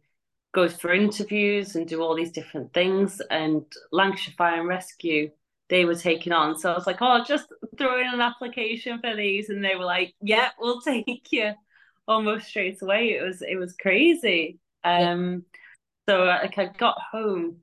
go 0.54 0.70
for 0.70 0.94
interviews 0.94 1.76
and 1.76 1.88
do 1.88 2.02
all 2.02 2.16
these 2.16 2.32
different 2.32 2.74
things. 2.74 3.22
And 3.30 3.66
Lancashire 3.92 4.34
Fire 4.38 4.60
and 4.60 4.70
Rescue, 4.70 5.32
they 5.70 5.86
were 5.86 5.96
taking 5.96 6.34
on. 6.34 6.58
So 6.58 6.72
I 6.72 6.76
was 6.76 6.88
like, 6.88 7.02
oh, 7.02 7.24
just 7.28 7.48
throw 7.78 8.00
in 8.00 8.08
an 8.08 8.22
application 8.22 9.00
for 9.00 9.16
these. 9.16 9.50
And 9.50 9.64
they 9.64 9.76
were 9.76 9.86
like, 9.86 10.14
yeah, 10.22 10.50
we'll 10.60 10.82
take 10.86 11.28
you 11.32 11.54
almost 12.08 12.48
straight 12.48 12.82
away. 12.82 13.14
It 13.14 13.24
was 13.24 13.42
it 13.42 13.58
was 13.58 13.76
crazy. 13.76 14.60
Um, 14.84 15.46
so 16.08 16.24
like 16.24 16.58
I 16.58 16.68
got 16.68 16.98
home 17.12 17.58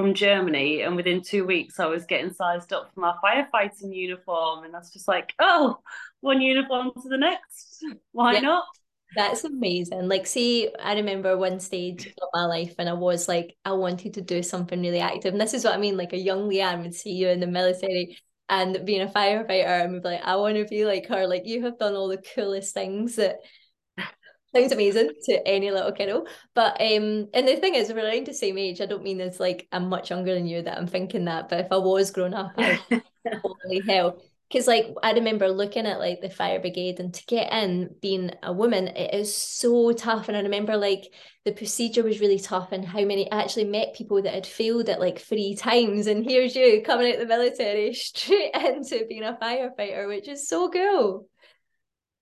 from 0.00 0.14
Germany, 0.14 0.80
and 0.80 0.96
within 0.96 1.20
two 1.20 1.44
weeks, 1.44 1.78
I 1.78 1.86
was 1.86 2.06
getting 2.06 2.32
sized 2.32 2.72
up 2.72 2.90
for 2.94 3.00
my 3.00 3.14
firefighting 3.22 3.94
uniform, 3.94 4.64
and 4.64 4.72
that's 4.72 4.92
just 4.92 5.06
like, 5.06 5.34
oh, 5.38 5.78
one 6.20 6.40
uniform 6.40 6.90
to 7.02 7.08
the 7.08 7.18
next. 7.18 7.84
Why 8.12 8.34
yeah. 8.34 8.40
not? 8.40 8.64
That's 9.14 9.44
amazing. 9.44 10.08
Like, 10.08 10.26
see, 10.26 10.70
I 10.82 10.94
remember 10.94 11.36
one 11.36 11.60
stage 11.60 12.06
of 12.06 12.28
my 12.32 12.46
life 12.46 12.76
and 12.78 12.88
I 12.88 12.92
was 12.92 13.26
like, 13.26 13.56
I 13.64 13.72
wanted 13.72 14.14
to 14.14 14.20
do 14.20 14.40
something 14.40 14.80
really 14.80 15.00
active. 15.00 15.34
And 15.34 15.40
this 15.40 15.52
is 15.52 15.64
what 15.64 15.74
I 15.74 15.78
mean, 15.78 15.96
like 15.96 16.12
a 16.12 16.16
young 16.16 16.48
Leanne 16.48 16.82
would 16.82 16.94
see 16.94 17.14
you 17.14 17.28
in 17.28 17.40
the 17.40 17.48
military 17.48 18.16
and 18.48 18.84
being 18.84 19.02
a 19.02 19.08
firefighter 19.08 19.84
and 19.84 20.00
be 20.00 20.08
like, 20.08 20.22
I 20.22 20.36
want 20.36 20.58
to 20.58 20.64
be 20.64 20.84
like 20.84 21.08
her. 21.08 21.26
Like, 21.26 21.44
you 21.44 21.64
have 21.64 21.76
done 21.76 21.96
all 21.96 22.06
the 22.06 22.22
coolest 22.36 22.72
things 22.72 23.16
that 23.16 23.38
sounds 24.54 24.72
amazing 24.72 25.10
to 25.24 25.48
any 25.48 25.70
little 25.70 25.92
kiddo. 25.92 26.24
But 26.54 26.80
um, 26.80 27.28
and 27.34 27.48
the 27.48 27.56
thing 27.56 27.74
is, 27.74 27.92
we're 27.92 28.06
around 28.06 28.26
the 28.26 28.34
same 28.34 28.58
age. 28.58 28.80
I 28.80 28.86
don't 28.86 29.02
mean 29.04 29.20
it's 29.20 29.40
like 29.40 29.68
I'm 29.72 29.88
much 29.88 30.10
younger 30.10 30.34
than 30.34 30.46
you 30.46 30.62
that 30.62 30.78
I'm 30.78 30.86
thinking 30.86 31.26
that, 31.26 31.48
but 31.48 31.60
if 31.60 31.72
I 31.72 31.76
was 31.78 32.10
grown 32.10 32.34
up, 32.34 32.52
I 32.58 32.80
holy 33.42 33.82
hell 33.86 34.20
because 34.50 34.66
like 34.66 34.86
I 35.02 35.12
remember 35.12 35.48
looking 35.48 35.86
at 35.86 35.98
like 35.98 36.20
the 36.20 36.30
fire 36.30 36.60
brigade 36.60 36.98
and 36.98 37.14
to 37.14 37.24
get 37.26 37.52
in 37.52 37.94
being 38.02 38.32
a 38.42 38.52
woman 38.52 38.88
it 38.88 39.14
is 39.14 39.36
so 39.36 39.92
tough 39.92 40.28
and 40.28 40.36
I 40.36 40.40
remember 40.40 40.76
like 40.76 41.04
the 41.44 41.52
procedure 41.52 42.02
was 42.02 42.20
really 42.20 42.40
tough 42.40 42.72
and 42.72 42.84
how 42.84 43.04
many 43.04 43.30
I 43.30 43.42
actually 43.42 43.64
met 43.64 43.94
people 43.94 44.20
that 44.22 44.34
had 44.34 44.46
failed 44.46 44.88
it 44.88 44.98
like 44.98 45.20
three 45.20 45.54
times 45.54 46.06
and 46.06 46.24
here's 46.24 46.56
you 46.56 46.82
coming 46.84 47.12
out 47.12 47.20
the 47.20 47.26
military 47.26 47.92
straight 47.94 48.54
into 48.54 49.06
being 49.08 49.24
a 49.24 49.38
firefighter 49.40 50.08
which 50.08 50.28
is 50.28 50.48
so 50.48 50.68
cool 50.68 51.28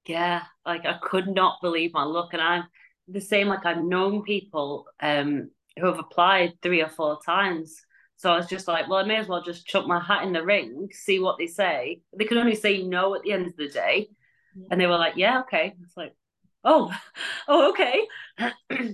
yeah 0.08 0.42
like 0.66 0.84
I 0.84 0.98
could 1.02 1.28
not 1.28 1.60
believe 1.62 1.92
my 1.92 2.04
luck 2.04 2.30
and 2.32 2.42
I'm 2.42 2.64
the 3.06 3.20
same 3.20 3.48
like 3.48 3.64
I've 3.64 3.82
known 3.82 4.22
people 4.22 4.86
um 5.00 5.50
who 5.78 5.86
have 5.86 5.98
applied 5.98 6.54
three 6.62 6.82
or 6.82 6.88
four 6.88 7.18
times 7.24 7.80
so 8.16 8.32
I 8.32 8.36
was 8.36 8.48
just 8.48 8.66
like, 8.66 8.88
well, 8.88 8.98
I 8.98 9.04
may 9.04 9.14
as 9.14 9.28
well 9.28 9.44
just 9.44 9.64
chuck 9.64 9.86
my 9.86 10.00
hat 10.00 10.24
in 10.24 10.32
the 10.32 10.44
ring, 10.44 10.88
see 10.90 11.20
what 11.20 11.38
they 11.38 11.46
say. 11.46 12.00
They 12.18 12.24
could 12.24 12.36
only 12.36 12.56
say 12.56 12.82
no 12.82 13.14
at 13.14 13.22
the 13.22 13.30
end 13.30 13.46
of 13.46 13.56
the 13.56 13.68
day. 13.68 14.08
And 14.72 14.80
they 14.80 14.88
were 14.88 14.98
like, 14.98 15.12
yeah, 15.14 15.42
okay. 15.42 15.76
It's 15.84 15.96
like, 15.96 16.16
oh, 16.64 16.92
oh, 17.48 17.70
okay. 17.70 18.08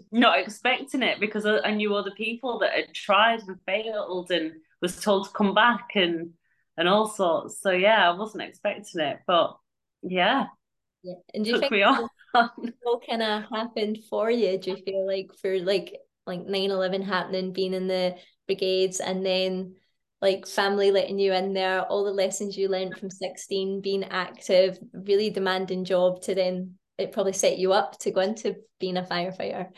Not 0.13 0.41
expecting 0.41 1.03
it 1.03 1.21
because 1.21 1.47
I 1.47 1.71
knew 1.71 1.95
other 1.95 2.11
people 2.11 2.59
that 2.59 2.73
had 2.73 2.93
tried 2.95 3.41
and 3.49 3.57
failed 3.65 4.31
and 4.31 4.53
was 4.83 5.01
told 5.01 5.25
to 5.25 5.33
come 5.33 5.55
back. 5.55 5.93
And 5.95 6.35
and 6.77 6.89
all 6.89 7.09
sorts. 7.09 7.61
So 7.61 7.71
yeah, 7.71 8.11
I 8.11 8.15
wasn't 8.17 8.45
expecting 8.45 9.01
it, 9.01 9.21
but 9.27 9.57
yeah. 10.03 10.47
Yeah. 11.05 11.15
And 11.35 11.45
do 11.45 11.51
you 11.51 11.61
think 11.61 11.73
what 12.83 13.07
kind 13.09 13.23
of 13.23 13.45
happened 13.53 13.99
for 14.09 14.31
you? 14.31 14.59
Do 14.59 14.71
you 14.71 14.77
feel 14.85 15.07
like 15.07 15.31
for 15.41 15.61
like 15.61 15.95
like 16.27 16.47
9-11 16.47 17.03
happening, 17.03 17.53
being 17.53 17.75
in 17.75 17.87
the 17.87 18.17
brigades 18.47 19.01
and 19.01 19.25
then 19.25 19.75
like 20.23 20.47
family 20.47 20.91
letting 20.91 21.19
you 21.19 21.35
in 21.35 21.53
there, 21.53 21.83
all 21.83 22.05
the 22.05 22.11
lessons 22.11 22.57
you 22.57 22.69
learned 22.69 22.97
from 22.97 23.11
16, 23.11 23.83
being 23.83 24.05
active, 24.05 24.79
really 24.95 25.29
demanding 25.29 25.85
job 25.85 26.23
to 26.23 26.35
then 26.35 26.77
it 26.97 27.13
probably 27.13 27.35
set 27.35 27.59
you 27.59 27.75
up 27.75 27.99
to 27.99 28.11
go 28.11 28.23
into 28.23 28.57
being 28.81 28.97
a 28.97 29.03
firefighter 29.03 29.69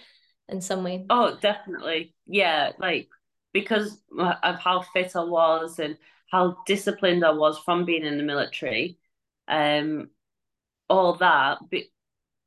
in 0.48 0.60
some 0.60 0.84
way. 0.84 1.04
Oh, 1.10 1.36
definitely. 1.40 2.14
Yeah, 2.26 2.72
like 2.78 3.08
because 3.52 4.00
of 4.16 4.60
how 4.60 4.82
fit 4.92 5.16
I 5.16 5.24
was 5.24 5.80
and 5.80 5.96
how 6.30 6.58
disciplined 6.66 7.24
I 7.24 7.30
was 7.32 7.58
from 7.58 7.84
being 7.84 8.04
in 8.04 8.16
the 8.16 8.22
military, 8.22 8.98
um, 9.48 10.10
all 10.88 11.14
that, 11.14 11.58
be, 11.70 11.90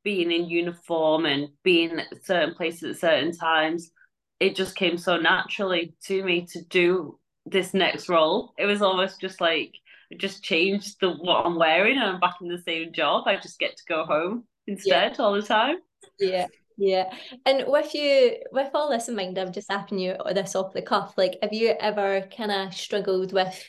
being 0.04 0.32
in 0.32 0.50
uniform 0.50 1.26
and 1.26 1.50
being 1.64 2.00
at 2.00 2.26
certain 2.26 2.56
places 2.56 2.96
at 2.96 3.02
certain 3.02 3.32
times, 3.36 3.92
it 4.40 4.56
just 4.56 4.76
came 4.76 4.98
so 4.98 5.18
naturally 5.18 5.94
to 6.06 6.24
me 6.24 6.46
to 6.52 6.64
do 6.66 7.20
this 7.46 7.74
next 7.74 8.10
role. 8.10 8.54
It 8.58 8.66
was 8.66 8.82
almost 8.82 9.20
just 9.20 9.42
like 9.42 9.74
it 10.10 10.20
just 10.20 10.44
changed 10.44 10.98
the 11.02 11.12
what 11.12 11.46
I'm 11.46 11.58
wearing 11.58 11.98
and 11.98 12.06
I'm 12.06 12.20
back 12.20 12.36
in 12.42 12.48
the 12.48 12.62
same 12.62 12.94
job. 12.94 13.28
I 13.28 13.36
just 13.36 13.60
get 13.60 13.78
to 13.78 13.84
go 13.88 14.06
home 14.06 14.46
instead 14.68 15.16
yeah. 15.18 15.24
all 15.24 15.34
the 15.34 15.42
time. 15.42 15.78
Yeah. 16.20 16.48
Yeah. 16.78 17.14
And 17.46 17.66
with 17.68 17.94
you 17.94 18.38
with 18.52 18.70
all 18.74 18.90
this 18.90 19.10
in 19.10 19.16
mind, 19.16 19.38
I'm 19.38 19.52
just 19.52 19.70
asking 19.70 20.00
you 20.00 20.16
this 20.34 20.56
off 20.56 20.74
the 20.74 20.82
cuff. 20.82 21.14
Like 21.18 21.38
have 21.42 21.54
you 21.54 21.76
ever 21.80 22.28
kind 22.36 22.52
of 22.52 22.74
struggled 22.74 23.34
with 23.34 23.62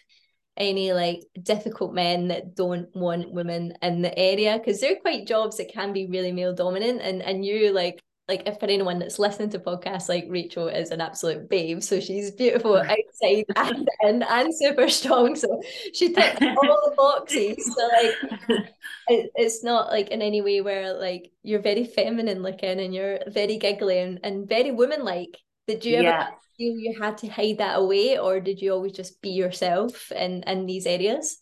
any 0.60 0.92
like 0.92 1.24
difficult 1.42 1.92
men 1.94 2.28
that 2.28 2.54
don't 2.54 2.94
want 2.94 3.32
women 3.32 3.74
in 3.82 4.02
the 4.02 4.16
area? 4.16 4.58
Because 4.58 4.80
they're 4.80 5.00
quite 5.00 5.26
jobs 5.26 5.56
that 5.56 5.72
can 5.72 5.92
be 5.92 6.06
really 6.06 6.30
male 6.30 6.54
dominant 6.54 7.00
and 7.02 7.22
and 7.22 7.44
you 7.44 7.72
like 7.72 8.00
like 8.30 8.46
if 8.46 8.60
for 8.60 8.66
anyone 8.66 9.00
that's 9.00 9.18
listening 9.18 9.50
to 9.50 9.58
podcasts, 9.58 10.08
like 10.08 10.24
Rachael 10.28 10.68
is 10.68 10.92
an 10.92 11.00
absolute 11.00 11.50
babe. 11.50 11.82
So 11.82 11.98
she's 11.98 12.30
beautiful 12.30 12.76
outside 12.94 13.44
and 13.56 13.88
in 14.02 14.22
and 14.22 14.54
super 14.54 14.88
strong. 14.88 15.34
So 15.34 15.60
she 15.92 16.14
ticks 16.14 16.40
all 16.40 16.90
the 16.90 16.94
boxes. 16.96 17.74
So 17.74 17.88
like 17.88 18.14
it, 19.08 19.30
it's 19.34 19.64
not 19.64 19.88
like 19.90 20.10
in 20.10 20.22
any 20.22 20.42
way 20.42 20.60
where 20.60 20.94
like 20.94 21.32
you're 21.42 21.60
very 21.60 21.84
feminine 21.84 22.42
looking 22.42 22.78
and 22.78 22.94
you're 22.94 23.18
very 23.26 23.58
giggly 23.58 23.98
and, 23.98 24.20
and 24.22 24.48
very 24.48 24.70
woman 24.70 25.04
like. 25.04 25.36
Did 25.70 25.84
you 25.84 25.96
ever 25.96 26.02
yeah. 26.02 26.28
feel 26.56 26.76
you 26.76 27.00
had 27.00 27.18
to 27.18 27.28
hide 27.28 27.58
that 27.58 27.78
away 27.78 28.18
or 28.18 28.40
did 28.40 28.60
you 28.60 28.72
always 28.72 28.92
just 28.92 29.22
be 29.22 29.30
yourself 29.30 30.10
in, 30.10 30.42
in 30.44 30.66
these 30.66 30.86
areas? 30.86 31.38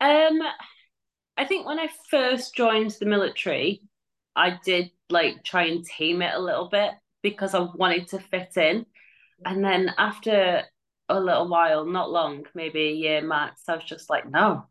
Um 0.00 0.40
I 1.36 1.44
think 1.46 1.66
when 1.66 1.80
I 1.80 1.88
first 2.10 2.54
joined 2.54 2.92
the 3.00 3.06
military, 3.06 3.82
I 4.36 4.58
did 4.64 4.90
like 5.08 5.42
try 5.42 5.64
and 5.64 5.84
tame 5.84 6.22
it 6.22 6.34
a 6.34 6.38
little 6.38 6.68
bit 6.68 6.92
because 7.22 7.54
I 7.54 7.66
wanted 7.74 8.08
to 8.08 8.20
fit 8.20 8.56
in. 8.56 8.86
And 9.44 9.64
then 9.64 9.92
after 9.98 10.62
a 11.08 11.20
little 11.20 11.48
while, 11.48 11.84
not 11.84 12.10
long, 12.10 12.46
maybe 12.54 12.82
a 12.82 12.92
year 12.92 13.22
max, 13.22 13.62
I 13.68 13.74
was 13.74 13.84
just 13.84 14.08
like, 14.10 14.30
no, 14.30 14.64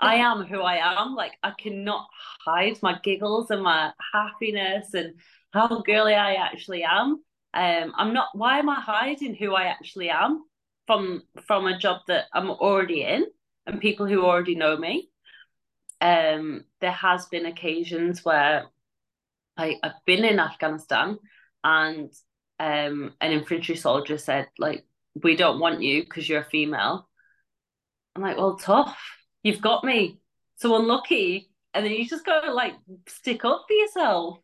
I 0.00 0.16
am 0.16 0.44
who 0.44 0.60
I 0.60 0.76
am. 0.76 1.14
Like 1.16 1.32
I 1.42 1.52
cannot 1.58 2.06
hide 2.44 2.78
my 2.82 2.98
giggles 3.02 3.50
and 3.50 3.62
my 3.62 3.92
happiness 4.12 4.94
and 4.94 5.14
how 5.52 5.82
girly 5.82 6.14
I 6.14 6.34
actually 6.34 6.84
am. 6.84 7.22
Um, 7.52 7.92
I'm 7.96 8.12
not. 8.12 8.28
Why 8.34 8.58
am 8.58 8.68
I 8.68 8.80
hiding 8.80 9.34
who 9.34 9.54
I 9.54 9.64
actually 9.64 10.10
am 10.10 10.44
from 10.86 11.22
from 11.46 11.66
a 11.66 11.78
job 11.78 12.02
that 12.08 12.26
I'm 12.32 12.50
already 12.50 13.02
in 13.02 13.26
and 13.66 13.80
people 13.80 14.06
who 14.06 14.24
already 14.24 14.54
know 14.54 14.76
me? 14.76 15.08
Um, 16.00 16.64
there 16.80 16.92
has 16.92 17.26
been 17.26 17.46
occasions 17.46 18.24
where 18.24 18.66
I, 19.56 19.76
I've 19.82 20.04
been 20.06 20.24
in 20.24 20.40
Afghanistan 20.40 21.18
and 21.62 22.10
um, 22.58 23.14
an 23.20 23.32
infantry 23.32 23.76
soldier 23.76 24.16
said, 24.16 24.48
like, 24.58 24.86
we 25.22 25.36
don't 25.36 25.60
want 25.60 25.82
you 25.82 26.02
because 26.02 26.28
you're 26.28 26.42
a 26.42 26.50
female. 26.50 27.08
I'm 28.14 28.22
like, 28.22 28.36
well, 28.36 28.56
tough. 28.56 28.98
You've 29.42 29.60
got 29.60 29.84
me. 29.84 30.18
So 30.56 30.76
unlucky. 30.76 31.50
And 31.74 31.84
then 31.84 31.92
you 31.92 32.06
just 32.06 32.26
gotta 32.26 32.52
like 32.52 32.74
stick 33.06 33.44
up 33.44 33.64
for 33.66 33.74
yourself 33.74 34.38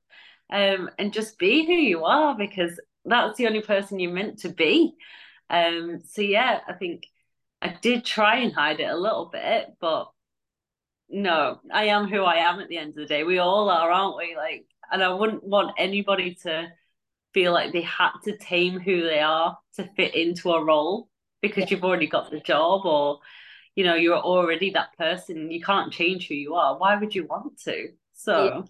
um, 0.53 0.90
and 0.99 1.12
just 1.12 1.38
be 1.38 1.66
who 1.66 1.73
you 1.73 2.05
are 2.05 2.37
because 2.37 2.81
that's 3.07 3.38
the 3.38 3.47
only 3.47 3.62
person 3.62 3.99
you're 3.99 4.12
meant 4.12 4.40
to 4.40 4.49
be. 4.49 4.95
Um, 5.49 6.03
so 6.07 6.23
yeah, 6.23 6.61
I 6.69 6.73
think 6.75 7.07
I 7.62 7.77
did 7.81 8.05
try 8.05 8.38
and 8.38 8.53
hide 8.53 8.81
it 8.81 8.90
a 8.90 8.97
little 8.97 9.31
bit, 9.33 9.75
but 9.81 10.11
no, 11.09 11.61
I 11.73 11.85
am 11.85 12.09
who 12.09 12.23
I 12.23 12.37
am 12.37 12.61
at 12.61 12.69
the 12.69 12.79
end 12.79 12.90
of 12.90 12.97
the 12.97 13.07
day. 13.07 13.23
We 13.23 13.38
all 13.38 13.71
are, 13.71 13.90
aren't 13.90 14.16
we? 14.16 14.35
Like 14.37 14.66
and 14.90 15.03
I 15.03 15.12
wouldn't 15.12 15.45
want 15.45 15.75
anybody 15.79 16.35
to 16.42 16.69
feel 17.35 17.53
like 17.53 17.73
they 17.73 17.83
had 17.83 18.12
to 18.25 18.37
tame 18.38 18.81
who 18.81 19.03
they 19.03 19.21
are 19.21 19.59
to 19.77 19.88
fit 19.97 20.14
into 20.14 20.53
a 20.53 20.64
role 20.64 21.09
because 21.42 21.62
yeah. 21.62 21.66
you've 21.71 21.85
already 21.85 22.07
got 22.07 22.31
the 22.31 22.40
job 22.40 22.87
or 22.87 23.21
you 23.75 23.85
know 23.85 23.95
you're 23.95 24.16
already 24.16 24.71
that 24.71 24.97
person 24.97 25.51
you 25.51 25.61
can't 25.61 25.92
change 25.92 26.29
who 26.29 26.35
you 26.35 26.55
are 26.55 26.79
why 26.79 26.97
would 26.97 27.14
you 27.14 27.27
want 27.27 27.59
to 27.61 27.88
so 28.14 28.64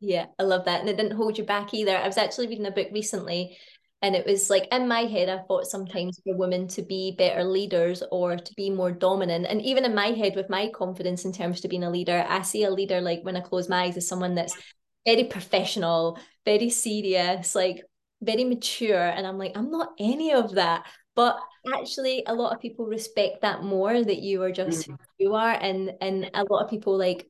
yeah, 0.00 0.16
yeah 0.16 0.26
I 0.38 0.42
love 0.42 0.66
that 0.66 0.80
and 0.80 0.88
it 0.90 0.96
didn't 0.96 1.16
hold 1.16 1.38
you 1.38 1.44
back 1.44 1.72
either 1.72 1.96
I 1.96 2.06
was 2.06 2.18
actually 2.18 2.48
reading 2.48 2.66
a 2.66 2.70
book 2.70 2.88
recently 2.92 3.56
and 4.02 4.16
it 4.16 4.26
was 4.26 4.50
like 4.50 4.66
in 4.72 4.88
my 4.88 5.02
head, 5.02 5.28
I 5.28 5.38
thought 5.46 5.66
sometimes 5.66 6.20
for 6.24 6.36
women 6.36 6.66
to 6.68 6.82
be 6.82 7.14
better 7.16 7.44
leaders 7.44 8.02
or 8.10 8.36
to 8.36 8.54
be 8.54 8.68
more 8.68 8.90
dominant. 8.90 9.46
And 9.48 9.62
even 9.62 9.84
in 9.84 9.94
my 9.94 10.08
head, 10.08 10.34
with 10.34 10.50
my 10.50 10.70
confidence 10.74 11.24
in 11.24 11.32
terms 11.32 11.60
to 11.60 11.68
being 11.68 11.84
a 11.84 11.90
leader, 11.90 12.26
I 12.28 12.42
see 12.42 12.64
a 12.64 12.70
leader 12.70 13.00
like 13.00 13.20
when 13.22 13.36
I 13.36 13.40
close 13.40 13.68
my 13.68 13.84
eyes 13.84 13.96
as 13.96 14.08
someone 14.08 14.34
that's 14.34 14.56
very 15.06 15.24
professional, 15.24 16.18
very 16.44 16.68
serious, 16.68 17.54
like 17.54 17.84
very 18.20 18.42
mature. 18.42 19.02
And 19.02 19.24
I'm 19.24 19.38
like, 19.38 19.52
I'm 19.56 19.70
not 19.70 19.92
any 20.00 20.32
of 20.32 20.56
that. 20.56 20.84
But 21.14 21.38
actually, 21.72 22.24
a 22.26 22.34
lot 22.34 22.52
of 22.52 22.60
people 22.60 22.86
respect 22.86 23.42
that 23.42 23.62
more 23.62 24.02
that 24.02 24.18
you 24.18 24.42
are 24.42 24.50
just 24.50 24.82
mm-hmm. 24.82 24.94
who 24.94 24.98
you 25.18 25.34
are. 25.34 25.52
And 25.52 25.92
and 26.00 26.28
a 26.34 26.42
lot 26.42 26.64
of 26.64 26.70
people 26.70 26.98
like 26.98 27.28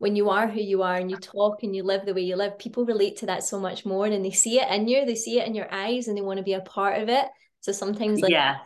when 0.00 0.16
you 0.16 0.30
are 0.30 0.48
who 0.48 0.60
you 0.60 0.82
are 0.82 0.96
and 0.96 1.10
you 1.10 1.18
talk 1.18 1.62
and 1.62 1.76
you 1.76 1.82
live 1.82 2.06
the 2.06 2.14
way 2.14 2.22
you 2.22 2.34
live, 2.34 2.58
people 2.58 2.86
relate 2.86 3.18
to 3.18 3.26
that 3.26 3.44
so 3.44 3.60
much 3.60 3.84
more 3.84 4.06
and 4.06 4.24
they 4.24 4.30
see 4.30 4.58
it 4.58 4.66
in 4.70 4.88
you, 4.88 5.04
they 5.04 5.14
see 5.14 5.38
it 5.38 5.46
in 5.46 5.54
your 5.54 5.72
eyes 5.72 6.08
and 6.08 6.16
they 6.16 6.22
want 6.22 6.38
to 6.38 6.42
be 6.42 6.54
a 6.54 6.62
part 6.62 7.02
of 7.02 7.10
it. 7.10 7.26
So 7.60 7.70
sometimes 7.70 8.22
like 8.22 8.32
yeah. 8.32 8.56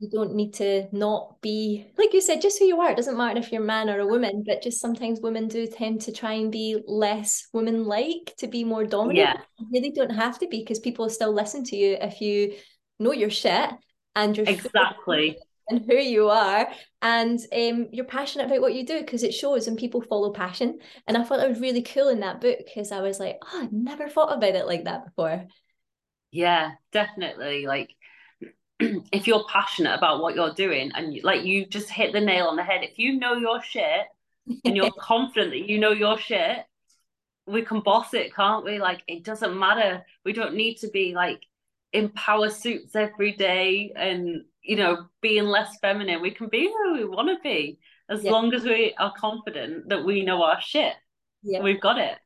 you 0.00 0.10
don't 0.10 0.34
need 0.34 0.52
to 0.54 0.88
not 0.92 1.40
be 1.40 1.86
like 1.96 2.12
you 2.12 2.20
said 2.20 2.42
just 2.42 2.58
who 2.58 2.66
you 2.66 2.78
are. 2.78 2.90
It 2.90 2.98
doesn't 2.98 3.16
matter 3.16 3.40
if 3.40 3.50
you're 3.50 3.62
a 3.62 3.64
man 3.64 3.88
or 3.88 4.00
a 4.00 4.06
woman 4.06 4.44
but 4.46 4.62
just 4.62 4.82
sometimes 4.82 5.22
women 5.22 5.48
do 5.48 5.66
tend 5.66 6.02
to 6.02 6.12
try 6.12 6.34
and 6.34 6.52
be 6.52 6.82
less 6.86 7.48
woman 7.54 7.86
like 7.86 8.34
to 8.36 8.46
be 8.46 8.62
more 8.62 8.84
dominant. 8.84 9.16
Yeah. 9.16 9.40
you 9.60 9.68
really 9.72 9.92
don't 9.92 10.14
have 10.14 10.38
to 10.40 10.46
be 10.46 10.58
because 10.58 10.78
people 10.78 11.08
still 11.08 11.32
listen 11.32 11.64
to 11.64 11.76
you 11.76 11.96
if 12.02 12.20
you 12.20 12.52
know 12.98 13.12
your 13.12 13.30
shit 13.30 13.70
and 14.14 14.36
you're 14.36 14.46
exactly 14.46 15.38
and 15.68 15.84
who 15.86 15.96
you 15.96 16.28
are 16.28 16.68
and 17.00 17.38
um, 17.52 17.88
you're 17.92 18.04
passionate 18.04 18.46
about 18.46 18.60
what 18.60 18.74
you 18.74 18.84
do 18.84 19.00
because 19.00 19.22
it 19.22 19.34
shows 19.34 19.68
and 19.68 19.78
people 19.78 20.00
follow 20.02 20.32
passion. 20.32 20.78
And 21.06 21.16
i 21.16 21.24
thought 21.24 21.38
that 21.38 21.48
was 21.48 21.60
really 21.60 21.82
cool 21.82 22.08
in 22.08 22.20
that 22.20 22.40
book 22.40 22.58
because 22.64 22.92
i 22.92 23.00
was 23.00 23.18
like 23.20 23.38
oh 23.42 23.62
i 23.62 23.68
never 23.70 24.08
thought 24.08 24.36
about 24.36 24.54
it 24.54 24.66
like 24.66 24.84
that 24.84 25.04
before. 25.04 25.46
Yeah 26.30 26.72
definitely 26.92 27.66
like 27.66 27.90
if 28.80 29.26
you're 29.26 29.44
passionate 29.48 29.94
about 29.94 30.20
what 30.20 30.34
you're 30.34 30.54
doing 30.54 30.90
and 30.94 31.14
you, 31.14 31.22
like 31.22 31.44
you 31.44 31.66
just 31.66 31.90
hit 31.90 32.12
the 32.12 32.20
nail 32.20 32.46
on 32.46 32.56
the 32.56 32.62
head 32.62 32.82
if 32.82 32.98
you 32.98 33.18
know 33.18 33.34
your 33.34 33.62
shit 33.62 34.06
and 34.64 34.76
you're 34.76 34.90
confident 34.98 35.50
that 35.50 35.68
you 35.68 35.78
know 35.78 35.92
your 35.92 36.18
shit 36.18 36.64
we 37.46 37.62
can 37.62 37.80
boss 37.80 38.14
it 38.14 38.34
can't 38.34 38.64
we? 38.64 38.78
Like 38.78 39.02
it 39.06 39.24
doesn't 39.24 39.58
matter. 39.58 40.04
We 40.24 40.32
don't 40.32 40.54
need 40.54 40.76
to 40.76 40.88
be 40.88 41.14
like 41.14 41.42
in 41.92 42.08
power 42.10 42.48
suits 42.48 42.94
every 42.94 43.32
day 43.32 43.92
and 43.94 44.44
you 44.62 44.76
know 44.76 45.06
being 45.20 45.44
less 45.44 45.78
feminine 45.80 46.22
we 46.22 46.30
can 46.30 46.48
be 46.48 46.66
who 46.66 46.94
we 46.94 47.04
want 47.04 47.28
to 47.28 47.36
be 47.42 47.78
as 48.08 48.22
yeah. 48.22 48.30
long 48.30 48.52
as 48.54 48.64
we 48.64 48.94
are 48.98 49.12
confident 49.18 49.88
that 49.88 50.04
we 50.04 50.24
know 50.24 50.42
our 50.42 50.60
shit 50.60 50.94
yeah 51.42 51.60
we've 51.60 51.80
got 51.80 51.98
it 51.98 52.18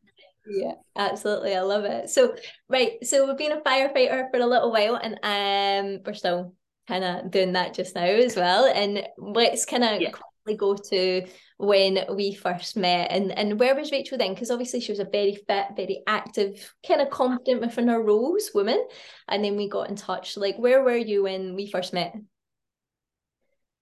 yeah, 0.49 0.75
absolutely. 0.97 1.57
I 1.57 1.63
love 1.63 1.85
it. 1.85 2.09
So, 2.09 2.37
right. 2.69 3.05
So 3.05 3.27
we've 3.27 3.37
been 3.37 3.53
a 3.53 3.61
firefighter 3.63 4.31
for 4.31 4.39
a 4.39 4.47
little 4.47 4.71
while 4.71 4.95
and 4.95 5.19
um 5.25 6.03
we're 6.07 6.15
still 6.15 6.55
kind 6.87 7.05
of 7.05 7.31
doing 7.31 7.53
that 7.55 7.75
just 7.75 7.95
now 7.95 8.05
as 8.05 8.37
well. 8.37 8.67
And 8.67 9.07
let's 9.19 9.65
kind 9.65 9.85
of 9.85 10.01
yeah. 10.01 10.13
Go 10.55 10.77
to 10.77 11.27
when 11.59 11.99
we 12.15 12.35
first 12.35 12.77
met 12.77 13.11
and 13.11 13.37
and 13.37 13.59
where 13.59 13.75
was 13.75 13.91
Rachael 13.91 14.19
then? 14.19 14.35
Because 14.35 14.51
obviously 14.51 14.81
she 14.81 14.93
was 14.93 15.01
a 15.01 15.05
very 15.05 15.35
fit, 15.35 15.67
very 15.75 16.03
active, 16.07 16.75
kind 16.87 17.01
of 17.01 17.11
confident 17.11 17.61
within 17.61 17.89
her 17.89 18.01
roles, 18.01 18.51
woman. 18.55 18.87
And 19.29 19.45
then 19.45 19.57
we 19.57 19.69
got 19.69 19.89
in 19.89 19.97
touch. 19.97 20.37
Like, 20.37 20.59
where 20.59 20.83
were 20.83 20.97
you 20.97 21.25
when 21.25 21.55
we 21.55 21.71
first 21.71 21.93
met? 21.93 22.15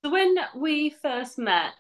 So 0.05 0.11
when 0.11 0.37
we 0.57 0.90
first 1.03 1.38
met, 1.38 1.72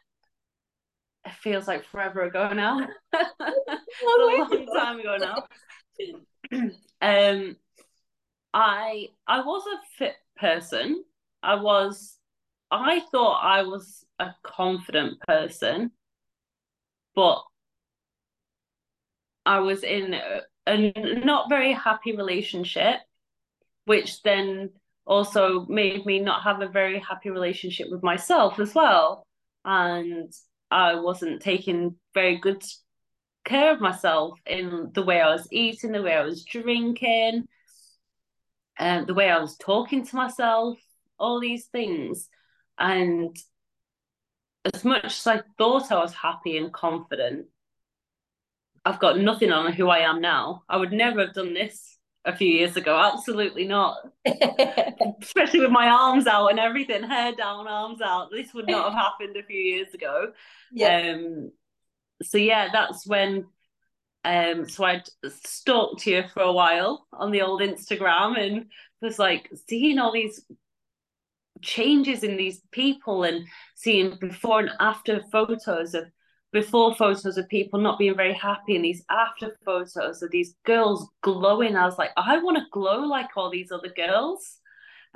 it 1.24 1.32
feels 1.34 1.66
like 1.66 1.84
forever 1.86 2.22
ago 2.22 2.52
now. 2.52 2.86
a 3.12 3.78
long 4.02 4.66
time 4.74 5.00
ago 5.00 5.16
now. 5.18 5.44
um, 7.02 7.56
I 8.52 9.08
I 9.26 9.40
was 9.40 9.64
a 9.66 9.98
fit 9.98 10.16
person. 10.36 11.04
I 11.42 11.56
was 11.56 12.18
I 12.74 13.00
thought 13.10 13.40
I 13.42 13.62
was 13.62 14.04
a 14.18 14.30
confident 14.42 15.20
person, 15.20 15.92
but 17.14 17.42
I 19.46 19.60
was 19.60 19.82
in 19.82 20.14
a, 20.14 20.40
a 20.66 20.92
not 21.24 21.48
very 21.48 21.72
happy 21.72 22.16
relationship, 22.16 23.00
which 23.84 24.22
then 24.22 24.70
also 25.06 25.66
made 25.66 26.06
me 26.06 26.18
not 26.18 26.42
have 26.42 26.62
a 26.62 26.68
very 26.68 26.98
happy 26.98 27.30
relationship 27.30 27.88
with 27.90 28.02
myself 28.02 28.58
as 28.58 28.74
well. 28.74 29.26
And 29.64 30.32
I 30.70 30.94
wasn't 30.96 31.42
taking 31.42 31.96
very 32.14 32.38
good 32.38 32.64
care 33.44 33.72
of 33.72 33.80
myself 33.80 34.38
in 34.46 34.90
the 34.94 35.02
way 35.02 35.20
I 35.20 35.30
was 35.30 35.46
eating, 35.52 35.92
the 35.92 36.02
way 36.02 36.14
I 36.14 36.22
was 36.22 36.44
drinking, 36.44 37.46
and 38.78 39.00
um, 39.00 39.06
the 39.06 39.14
way 39.14 39.30
I 39.30 39.38
was 39.38 39.56
talking 39.56 40.04
to 40.04 40.16
myself, 40.16 40.78
all 41.18 41.40
these 41.40 41.66
things. 41.66 42.28
And 42.78 43.36
as 44.64 44.84
much 44.84 45.04
as 45.04 45.26
I 45.26 45.42
thought 45.58 45.92
I 45.92 45.96
was 45.96 46.14
happy 46.14 46.56
and 46.56 46.72
confident, 46.72 47.46
I've 48.84 49.00
got 49.00 49.18
nothing 49.18 49.52
on 49.52 49.72
who 49.72 49.88
I 49.88 50.00
am 50.00 50.20
now. 50.20 50.64
I 50.68 50.76
would 50.76 50.92
never 50.92 51.24
have 51.24 51.34
done 51.34 51.54
this 51.54 51.98
a 52.24 52.34
few 52.34 52.48
years 52.48 52.76
ago. 52.76 52.98
Absolutely 52.98 53.66
not. 53.66 53.96
Especially 55.22 55.60
with 55.60 55.70
my 55.70 55.88
arms 55.88 56.26
out 56.26 56.48
and 56.48 56.58
everything, 56.58 57.02
hair 57.02 57.34
down, 57.34 57.68
arms 57.68 58.00
out. 58.02 58.30
This 58.30 58.52
would 58.54 58.68
not 58.68 58.92
have 58.92 59.00
happened 59.00 59.36
a 59.36 59.42
few 59.42 59.60
years 59.60 59.92
ago. 59.94 60.32
Yeah. 60.72 61.14
Um, 61.14 61.52
so 62.22 62.38
yeah, 62.38 62.68
that's 62.72 63.06
when 63.06 63.46
um 64.24 64.66
so 64.66 64.84
I'd 64.84 65.02
stalked 65.28 66.06
you 66.06 66.24
for 66.32 66.42
a 66.42 66.52
while 66.52 67.06
on 67.12 67.30
the 67.30 67.42
old 67.42 67.60
Instagram 67.60 68.38
and 68.38 68.66
was 69.02 69.18
like 69.18 69.50
seeing 69.68 69.98
all 69.98 70.12
these 70.12 70.44
changes 71.64 72.22
in 72.22 72.36
these 72.36 72.60
people 72.70 73.24
and 73.24 73.46
seeing 73.74 74.16
before 74.20 74.60
and 74.60 74.70
after 74.80 75.22
photos 75.32 75.94
of 75.94 76.04
before 76.52 76.94
photos 76.94 77.36
of 77.36 77.48
people 77.48 77.80
not 77.80 77.98
being 77.98 78.14
very 78.14 78.32
happy 78.32 78.76
and 78.76 78.84
these 78.84 79.04
after 79.10 79.56
photos 79.64 80.22
of 80.22 80.30
these 80.30 80.54
girls 80.64 81.08
glowing. 81.20 81.74
I 81.74 81.84
was 81.84 81.98
like, 81.98 82.10
I 82.16 82.38
want 82.38 82.58
to 82.58 82.64
glow 82.70 83.00
like 83.00 83.30
all 83.36 83.50
these 83.50 83.72
other 83.72 83.92
girls. 83.94 84.58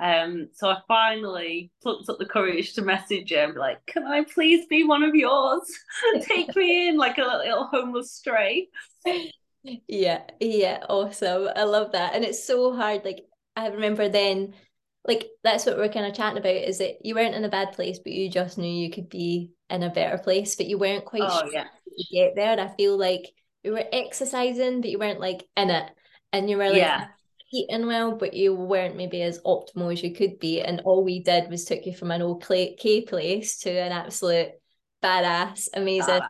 Um, 0.01 0.49
so 0.53 0.69
I 0.69 0.77
finally 0.87 1.71
plucked 1.81 2.09
up 2.09 2.19
the 2.19 2.25
courage 2.25 2.73
to 2.73 2.81
message 2.81 3.31
him, 3.31 3.55
like, 3.55 3.85
"Can 3.85 4.05
I 4.05 4.23
please 4.23 4.65
be 4.67 4.83
one 4.85 5.03
of 5.03 5.13
yours? 5.13 5.69
Take 6.21 6.55
me 6.55 6.87
in 6.87 6.97
like 6.97 7.17
a 7.17 7.23
little 7.23 7.65
homeless 7.65 8.13
stray." 8.13 8.69
Yeah, 9.63 10.21
yeah, 10.39 10.85
awesome. 10.87 11.49
I 11.53 11.63
love 11.63 11.91
that, 11.91 12.15
and 12.15 12.23
it's 12.23 12.45
so 12.45 12.73
hard. 12.73 13.03
Like 13.03 13.25
I 13.57 13.67
remember 13.67 14.07
then 14.07 14.53
like 15.07 15.27
that's 15.43 15.65
what 15.65 15.77
we're 15.77 15.89
kind 15.89 16.05
of 16.05 16.13
chatting 16.13 16.37
about 16.37 16.55
is 16.55 16.79
that 16.79 17.05
you 17.05 17.15
weren't 17.15 17.35
in 17.35 17.45
a 17.45 17.49
bad 17.49 17.71
place 17.73 17.99
but 17.99 18.11
you 18.11 18.29
just 18.29 18.57
knew 18.57 18.69
you 18.69 18.91
could 18.91 19.09
be 19.09 19.51
in 19.69 19.83
a 19.83 19.89
better 19.89 20.17
place 20.17 20.55
but 20.55 20.67
you 20.67 20.77
weren't 20.77 21.05
quite 21.05 21.23
oh, 21.23 21.39
sure 21.39 21.53
yeah. 21.53 21.63
to 21.63 22.05
get 22.11 22.35
there 22.35 22.51
and 22.51 22.61
i 22.61 22.67
feel 22.75 22.97
like 22.97 23.31
you 23.63 23.71
were 23.71 23.85
exercising 23.91 24.81
but 24.81 24.89
you 24.89 24.99
weren't 24.99 25.19
like 25.19 25.43
in 25.55 25.69
it 25.69 25.89
and 26.33 26.49
you 26.49 26.57
were 26.57 26.69
like 26.69 26.77
yeah. 26.77 27.07
eating 27.53 27.87
well 27.87 28.15
but 28.15 28.33
you 28.33 28.53
weren't 28.53 28.97
maybe 28.97 29.21
as 29.21 29.39
optimal 29.41 29.91
as 29.91 30.03
you 30.03 30.13
could 30.13 30.39
be 30.39 30.61
and 30.61 30.81
all 30.81 31.03
we 31.03 31.21
did 31.21 31.49
was 31.49 31.65
took 31.65 31.85
you 31.85 31.93
from 31.93 32.11
an 32.11 32.21
old 32.21 32.43
K 32.45 33.01
place 33.07 33.59
to 33.59 33.69
an 33.69 33.91
absolute 33.91 34.51
badass, 35.03 35.67
amazing, 35.73 36.21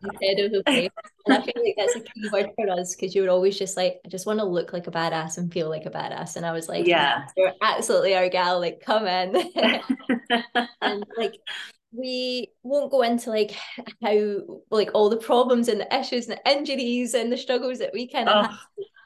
place. 0.65 0.89
And 1.25 1.37
I 1.37 1.41
feel 1.41 1.63
like 1.63 1.75
that's 1.77 1.95
a 1.95 2.01
key 2.01 2.29
word 2.31 2.49
for 2.55 2.69
us 2.69 2.95
because 2.95 3.13
you 3.13 3.23
were 3.23 3.29
always 3.29 3.57
just 3.57 3.77
like, 3.77 3.99
I 4.05 4.09
just 4.09 4.25
want 4.25 4.39
to 4.39 4.45
look 4.45 4.73
like 4.73 4.87
a 4.87 4.91
badass 4.91 5.37
and 5.37 5.51
feel 5.51 5.69
like 5.69 5.85
a 5.85 5.91
badass. 5.91 6.35
And 6.35 6.45
I 6.45 6.51
was 6.51 6.69
like, 6.69 6.87
Yeah, 6.87 7.25
you're 7.35 7.53
absolutely 7.61 8.15
our 8.15 8.29
gal, 8.29 8.59
like 8.59 8.81
come 8.81 9.07
in. 9.07 9.35
and 10.81 11.05
like 11.17 11.35
we 11.91 12.51
won't 12.63 12.91
go 12.91 13.01
into 13.01 13.29
like 13.29 13.51
how 14.03 14.39
like 14.69 14.91
all 14.93 15.09
the 15.09 15.17
problems 15.17 15.67
and 15.67 15.81
the 15.81 15.95
issues 15.95 16.27
and 16.27 16.37
the 16.37 16.51
injuries 16.51 17.13
and 17.13 17.31
the 17.31 17.37
struggles 17.37 17.79
that 17.79 17.93
we 17.93 18.07
kind 18.07 18.29
of 18.29 18.45
oh. 18.45 18.47
have. 18.49 18.59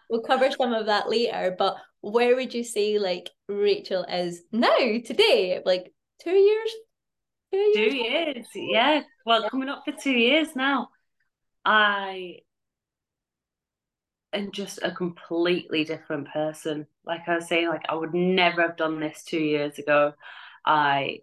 We'll 0.10 0.22
cover 0.22 0.52
some 0.52 0.74
of 0.74 0.86
that 0.88 1.10
later, 1.10 1.56
but 1.58 1.78
where 2.02 2.36
would 2.36 2.54
you 2.54 2.64
say 2.64 3.00
like 3.00 3.30
Rachael 3.48 4.04
is 4.04 4.44
now 4.52 4.76
today? 4.78 5.62
Like 5.66 5.92
two 6.22 6.32
years, 6.32 6.72
Two 7.54 7.60
years. 7.60 7.76
Two 7.76 7.96
years, 7.96 8.48
yeah. 8.56 9.02
Well, 9.26 9.48
coming 9.50 9.70
up 9.70 9.84
for 9.86 9.92
two 9.92 10.12
years 10.12 10.56
now. 10.56 10.90
I 11.64 12.40
am 14.34 14.52
just 14.52 14.80
a 14.82 14.92
completely 14.92 15.84
different 15.84 16.30
person. 16.30 16.88
Like 17.06 17.22
I 17.28 17.36
was 17.36 17.48
saying, 17.48 17.68
like 17.68 17.86
I 17.88 17.96
would 17.96 18.14
never 18.14 18.64
have 18.64 18.78
done 18.78 19.00
this 19.00 19.24
two 19.24 19.40
years 19.40 19.78
ago. 19.78 20.14
I 20.66 21.20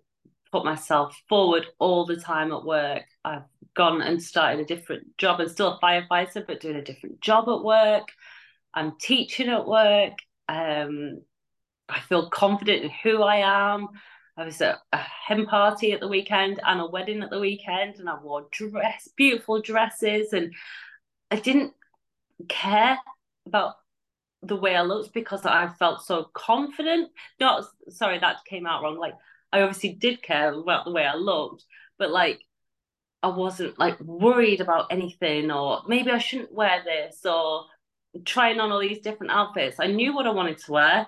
put 0.53 0.65
myself 0.65 1.21
forward 1.29 1.67
all 1.79 2.07
the 2.07 2.17
time 2.17 2.53
at 2.53 2.65
work. 2.65 3.03
I've 3.25 3.43
gone 3.75 4.01
and 4.01 4.23
started 4.23 4.61
a 4.61 4.65
different 4.65 5.17
job. 5.19 5.41
I'm 5.41 5.49
still 5.49 5.79
a 5.79 5.81
firefighter, 5.81 6.47
but 6.47 6.61
doing 6.61 6.77
a 6.77 6.85
different 6.85 7.21
job 7.21 7.49
at 7.49 7.65
work. 7.65 8.09
I'm 8.73 8.93
teaching 9.01 9.49
at 9.49 9.67
work. 9.67 10.15
Um, 10.49 11.23
I 11.89 12.01
feel 12.01 12.31
confident 12.31 12.85
in 12.85 12.91
who 13.03 13.23
I 13.23 13.73
am. 13.73 13.89
I 14.37 14.45
was 14.45 14.61
at 14.61 14.79
a 14.93 14.99
hen 14.99 15.47
party 15.47 15.93
at 15.93 16.01
the 16.01 16.09
weekend 16.09 16.61
and 16.65 16.81
a 16.81 16.87
wedding 16.87 17.23
at 17.23 17.31
the 17.31 17.41
weekend, 17.41 17.97
and 17.97 18.09
I 18.09 18.19
wore 18.19 18.47
dress, 18.51 19.09
beautiful 19.17 19.61
dresses, 19.61 20.33
and 20.33 20.55
I 21.31 21.37
didn't 21.37 21.73
care 22.49 22.99
about 23.47 23.75
the 24.43 24.57
way 24.57 24.75
I 24.75 24.83
looked 24.83 25.13
because 25.13 25.45
I 25.45 25.69
felt 25.69 26.03
so 26.03 26.31
confident. 26.33 27.11
Not 27.39 27.67
sorry, 27.91 28.19
that 28.19 28.45
came 28.49 28.67
out 28.67 28.83
wrong. 28.83 28.99
Like 28.99 29.15
I 29.53 29.61
obviously 29.63 29.93
did 29.93 30.23
care 30.23 30.53
about 30.53 30.85
the 30.85 30.93
way 30.93 31.05
I 31.05 31.15
looked, 31.15 31.65
but 31.99 32.11
like 32.11 32.41
I 33.23 33.29
wasn't 33.29 33.79
like 33.79 34.01
worried 34.01 34.61
about 34.61 34.87
anything, 34.91 35.51
or 35.51 35.83
maybe 35.87 36.11
I 36.11 36.19
shouldn't 36.19 36.53
wear 36.53 36.83
this, 36.85 37.27
or 37.27 37.67
trying 38.25 38.61
on 38.61 38.73
all 38.73 38.81
these 38.81 39.01
different 39.01 39.33
outfits. 39.33 39.79
I 39.79 39.89
knew 39.89 40.15
what 40.15 40.27
I 40.27 40.31
wanted 40.31 40.59
to 40.59 40.73
wear, 40.73 41.07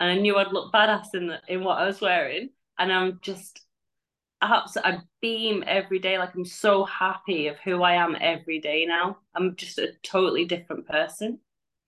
and 0.00 0.10
I 0.10 0.16
knew 0.16 0.36
I'd 0.36 0.52
look 0.52 0.72
badass 0.72 1.14
in 1.14 1.28
the, 1.28 1.40
in 1.48 1.64
what 1.64 1.78
I 1.78 1.86
was 1.86 2.00
wearing 2.00 2.50
and 2.78 2.92
I'm 2.92 3.18
just 3.22 3.60
I 4.40 4.98
beam 5.20 5.64
every 5.66 5.98
day. 5.98 6.18
Like 6.18 6.34
I'm 6.34 6.44
so 6.44 6.84
happy 6.84 7.48
of 7.48 7.56
who 7.64 7.82
I 7.82 7.94
am 7.94 8.16
every 8.20 8.60
day 8.60 8.84
now. 8.86 9.18
I'm 9.34 9.56
just 9.56 9.78
a 9.78 9.92
totally 10.02 10.44
different 10.44 10.86
person. 10.86 11.40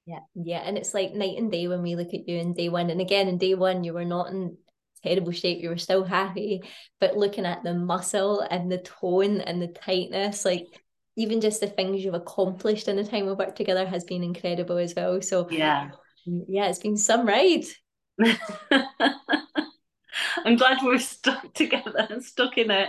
Yeah, 0.06 0.20
yeah, 0.34 0.58
and 0.58 0.78
it's 0.78 0.94
like 0.94 1.12
night 1.12 1.36
and 1.36 1.50
day 1.50 1.66
when 1.68 1.82
we 1.82 1.96
look 1.96 2.14
at 2.14 2.28
you 2.28 2.38
in 2.38 2.54
day 2.54 2.68
one, 2.68 2.90
and 2.90 3.00
again 3.00 3.28
in 3.28 3.38
day 3.38 3.54
one 3.54 3.82
you 3.84 3.92
were 3.92 4.04
not 4.04 4.30
in 4.30 4.56
terrible 5.02 5.32
shape. 5.32 5.62
You 5.62 5.70
were 5.70 5.78
still 5.78 6.04
happy, 6.04 6.62
but 7.00 7.16
looking 7.16 7.44
at 7.44 7.62
the 7.62 7.74
muscle 7.74 8.40
and 8.40 8.70
the 8.70 8.78
tone 8.78 9.40
and 9.40 9.60
the 9.60 9.68
tightness, 9.68 10.44
like 10.44 10.66
even 11.16 11.40
just 11.40 11.60
the 11.60 11.66
things 11.66 12.04
you've 12.04 12.14
accomplished 12.14 12.88
in 12.88 12.96
the 12.96 13.04
time 13.04 13.26
we've 13.26 13.38
worked 13.38 13.56
together 13.56 13.86
has 13.86 14.04
been 14.04 14.22
incredible 14.22 14.76
as 14.78 14.94
well. 14.94 15.20
So 15.22 15.48
yeah, 15.50 15.90
yeah, 16.24 16.68
it's 16.68 16.78
been 16.78 16.96
some 16.96 17.26
ride. 17.26 17.64
I'm 20.44 20.56
glad 20.56 20.78
we're 20.82 20.98
stuck 20.98 21.52
together 21.54 22.06
and 22.10 22.22
stuck 22.22 22.58
in 22.58 22.70
it. 22.70 22.88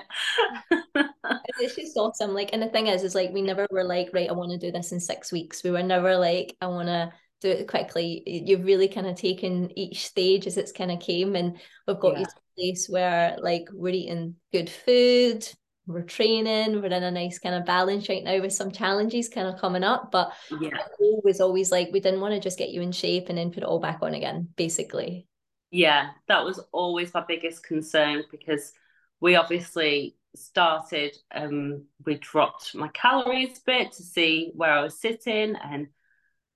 it's 1.59 1.75
just 1.75 1.97
awesome. 1.97 2.33
Like, 2.33 2.51
and 2.53 2.61
the 2.61 2.69
thing 2.69 2.87
is, 2.87 3.03
is 3.03 3.15
like 3.15 3.31
we 3.31 3.41
never 3.41 3.67
were 3.71 3.83
like, 3.83 4.09
right, 4.13 4.29
I 4.29 4.33
want 4.33 4.51
to 4.51 4.57
do 4.57 4.71
this 4.71 4.91
in 4.91 4.99
six 4.99 5.31
weeks. 5.31 5.63
We 5.63 5.71
were 5.71 5.83
never 5.83 6.17
like, 6.17 6.55
I 6.61 6.67
want 6.67 6.87
to 6.87 7.11
do 7.41 7.49
it 7.49 7.67
quickly. 7.67 8.23
You've 8.25 8.65
really 8.65 8.87
kind 8.87 9.07
of 9.07 9.15
taken 9.15 9.77
each 9.77 10.07
stage 10.07 10.47
as 10.47 10.57
it's 10.57 10.71
kind 10.71 10.91
of 10.91 10.99
came, 10.99 11.35
and 11.35 11.57
we've 11.87 11.99
got 11.99 12.13
yeah. 12.13 12.19
you 12.19 12.25
to 12.25 12.31
a 12.31 12.55
place 12.57 12.87
where 12.89 13.37
like 13.41 13.67
we're 13.71 13.93
eating 13.93 14.35
good 14.51 14.69
food, 14.69 15.47
we're 15.85 16.01
training, 16.01 16.81
we're 16.81 16.87
in 16.87 17.03
a 17.03 17.11
nice 17.11 17.39
kind 17.39 17.55
of 17.55 17.65
balance 17.65 18.09
right 18.09 18.23
now 18.23 18.41
with 18.41 18.53
some 18.53 18.71
challenges 18.71 19.29
kind 19.29 19.47
of 19.47 19.59
coming 19.59 19.83
up. 19.83 20.11
But 20.11 20.33
yeah, 20.59 20.77
was 21.23 21.41
always 21.41 21.71
like 21.71 21.89
we 21.91 21.99
didn't 21.99 22.21
want 22.21 22.33
to 22.33 22.39
just 22.39 22.57
get 22.57 22.69
you 22.69 22.81
in 22.81 22.91
shape 22.91 23.29
and 23.29 23.37
then 23.37 23.51
put 23.51 23.63
it 23.63 23.69
all 23.69 23.79
back 23.79 23.99
on 24.01 24.13
again, 24.13 24.49
basically 24.55 25.27
yeah, 25.71 26.11
that 26.27 26.45
was 26.45 26.59
always 26.71 27.13
my 27.13 27.23
biggest 27.27 27.63
concern 27.63 28.23
because 28.31 28.73
we 29.19 29.35
obviously 29.35 30.15
started 30.35 31.17
um 31.33 31.83
we 32.05 32.13
dropped 32.15 32.75
my 32.75 32.87
calories 32.89 33.57
a 33.57 33.61
bit 33.65 33.91
to 33.91 34.03
see 34.03 34.51
where 34.53 34.71
I 34.71 34.83
was 34.83 34.99
sitting 34.99 35.55
and 35.55 35.87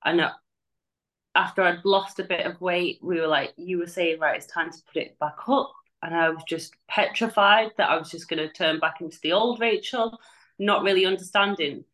I 0.04 0.14
know 0.14 0.30
after 1.36 1.62
I'd 1.62 1.86
lost 1.86 2.20
a 2.20 2.24
bit 2.24 2.46
of 2.46 2.60
weight, 2.62 3.00
we 3.02 3.20
were 3.20 3.28
like, 3.28 3.54
you 3.58 3.78
were 3.78 3.88
saying, 3.88 4.20
right, 4.20 4.36
it's 4.36 4.48
time 4.48 4.72
to 4.72 4.78
put 4.92 5.02
it 5.02 5.20
back 5.20 5.38
up. 5.48 5.72
And 6.02 6.16
I 6.16 6.30
was 6.30 6.44
just 6.48 6.76
petrified 6.88 7.72
that 7.78 7.90
I 7.90 7.98
was 7.98 8.10
just 8.10 8.28
going 8.28 8.40
to 8.40 8.52
turn 8.52 8.80
back 8.80 9.02
into 9.02 9.20
the 9.22 9.34
old 9.34 9.60
Rachael, 9.60 10.20
not 10.58 10.84
really 10.84 11.06
understanding 11.06 11.86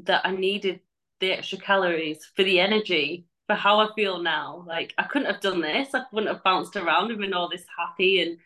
that 0.00 0.22
I 0.24 0.32
needed 0.32 0.80
the 1.20 1.32
extra 1.32 1.58
calories 1.58 2.30
for 2.36 2.42
the 2.42 2.60
energy 2.60 3.26
for 3.48 3.54
how 3.54 3.80
I 3.80 3.88
feel 3.96 4.22
now. 4.22 4.64
Like 4.66 4.94
I 4.98 5.04
couldn't 5.04 5.32
have 5.32 5.40
done 5.40 5.60
this. 5.60 5.88
I 5.94 6.02
wouldn't 6.12 6.32
have 6.32 6.44
bounced 6.44 6.76
around 6.76 7.10
and 7.10 7.20
been 7.20 7.32
all 7.32 7.48
this 7.48 7.64
happy 7.76 8.22
and 8.22 8.38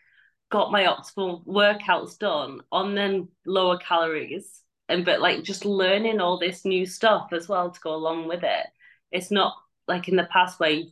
got 0.49 0.71
my 0.71 0.85
optimal 0.85 1.45
workouts 1.45 2.17
done 2.17 2.61
on 2.71 2.95
then 2.95 3.27
lower 3.45 3.77
calories. 3.77 4.61
And 4.89 5.05
but 5.05 5.21
like 5.21 5.43
just 5.43 5.65
learning 5.65 6.19
all 6.19 6.39
this 6.39 6.65
new 6.65 6.85
stuff 6.85 7.29
as 7.33 7.47
well 7.47 7.69
to 7.69 7.79
go 7.81 7.93
along 7.93 8.27
with 8.27 8.43
it. 8.43 8.65
It's 9.11 9.29
not 9.29 9.53
like 9.87 10.07
in 10.07 10.15
the 10.15 10.23
past 10.25 10.59
where 10.59 10.83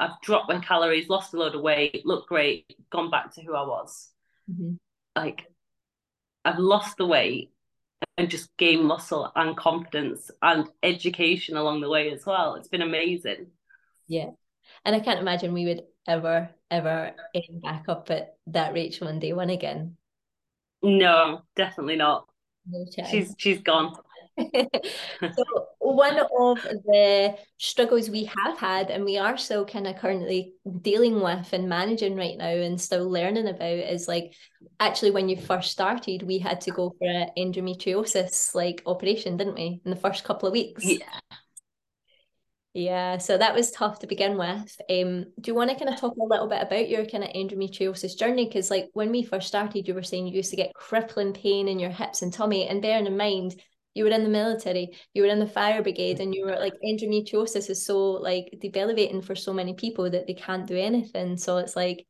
I've 0.00 0.20
dropped 0.22 0.48
my 0.52 0.58
calories, 0.58 1.08
lost 1.08 1.32
a 1.32 1.36
load 1.36 1.54
of 1.54 1.62
weight, 1.62 2.04
looked 2.04 2.28
great, 2.28 2.76
gone 2.90 3.10
back 3.10 3.34
to 3.34 3.42
who 3.42 3.54
I 3.54 3.66
was. 3.66 4.10
Mm-hmm. 4.50 4.74
Like 5.14 5.46
I've 6.44 6.58
lost 6.58 6.96
the 6.96 7.06
weight 7.06 7.52
and 8.16 8.30
just 8.30 8.56
gain 8.56 8.84
muscle 8.84 9.30
and 9.36 9.56
confidence 9.56 10.30
and 10.42 10.68
education 10.82 11.56
along 11.56 11.80
the 11.80 11.88
way 11.88 12.10
as 12.10 12.24
well. 12.26 12.54
It's 12.54 12.68
been 12.68 12.82
amazing. 12.82 13.48
Yeah. 14.08 14.30
And 14.84 14.94
I 14.94 15.00
can't 15.00 15.20
imagine 15.20 15.52
we 15.52 15.66
would 15.66 15.82
ever, 16.06 16.50
ever 16.70 17.14
aim 17.34 17.60
back 17.62 17.84
up 17.88 18.10
at 18.10 18.36
that 18.48 18.74
Rachael 18.74 19.08
on 19.08 19.18
day 19.18 19.32
one 19.32 19.50
again. 19.50 19.96
No, 20.82 21.42
definitely 21.56 21.96
not. 21.96 22.26
No 22.68 22.84
she's 23.08 23.34
she's 23.38 23.60
gone. 23.60 23.94
so 24.38 25.51
one 25.92 26.18
of 26.18 26.62
the 26.62 27.36
struggles 27.58 28.10
we 28.10 28.24
have 28.24 28.58
had 28.58 28.90
and 28.90 29.04
we 29.04 29.18
are 29.18 29.36
still 29.36 29.64
kind 29.64 29.86
of 29.86 29.96
currently 29.96 30.54
dealing 30.80 31.20
with 31.20 31.52
and 31.52 31.68
managing 31.68 32.16
right 32.16 32.36
now 32.36 32.46
and 32.48 32.80
still 32.80 33.10
learning 33.10 33.48
about 33.48 33.64
is 33.64 34.08
like 34.08 34.34
actually 34.80 35.10
when 35.10 35.28
you 35.28 35.36
first 35.36 35.70
started 35.70 36.22
we 36.22 36.38
had 36.38 36.60
to 36.60 36.70
go 36.70 36.94
for 36.98 37.08
an 37.08 37.28
endometriosis 37.36 38.54
like 38.54 38.82
operation 38.86 39.36
didn't 39.36 39.54
we 39.54 39.80
in 39.84 39.90
the 39.90 39.96
first 39.96 40.24
couple 40.24 40.48
of 40.48 40.52
weeks 40.52 40.84
yeah 40.84 41.20
yeah, 42.74 43.18
so 43.18 43.36
that 43.36 43.54
was 43.54 43.70
tough 43.70 43.98
to 43.98 44.06
begin 44.06 44.38
with. 44.38 44.80
Um, 44.88 45.24
do 45.38 45.50
you 45.50 45.54
want 45.54 45.68
to 45.70 45.76
kind 45.76 45.92
of 45.92 46.00
talk 46.00 46.16
a 46.16 46.24
little 46.24 46.48
bit 46.48 46.62
about 46.62 46.88
your 46.88 47.04
kind 47.04 47.22
of 47.22 47.28
endometriosis 47.30 48.18
journey? 48.18 48.46
Because 48.46 48.70
like 48.70 48.88
when 48.94 49.10
we 49.10 49.24
first 49.24 49.46
started, 49.46 49.86
you 49.86 49.92
were 49.92 50.02
saying 50.02 50.26
you 50.26 50.36
used 50.36 50.50
to 50.50 50.56
get 50.56 50.72
crippling 50.72 51.34
pain 51.34 51.68
in 51.68 51.78
your 51.78 51.90
hips 51.90 52.22
and 52.22 52.32
tummy, 52.32 52.66
and 52.66 52.80
bearing 52.80 53.06
in 53.06 53.16
mind 53.16 53.56
you 53.94 54.04
were 54.04 54.10
in 54.10 54.22
the 54.22 54.28
military, 54.28 54.96
you 55.14 55.22
were 55.22 55.28
in 55.28 55.38
the 55.38 55.46
fire 55.46 55.82
brigade, 55.82 56.20
and 56.20 56.34
you 56.34 56.44
were 56.46 56.56
like 56.56 56.74
endometriosis 56.84 57.70
is 57.70 57.84
so 57.84 58.12
like 58.12 58.56
debilitating 58.60 59.22
for 59.22 59.34
so 59.34 59.52
many 59.52 59.74
people 59.74 60.10
that 60.10 60.26
they 60.26 60.34
can't 60.34 60.66
do 60.66 60.76
anything. 60.76 61.36
So 61.36 61.58
it's 61.58 61.76
like, 61.76 62.06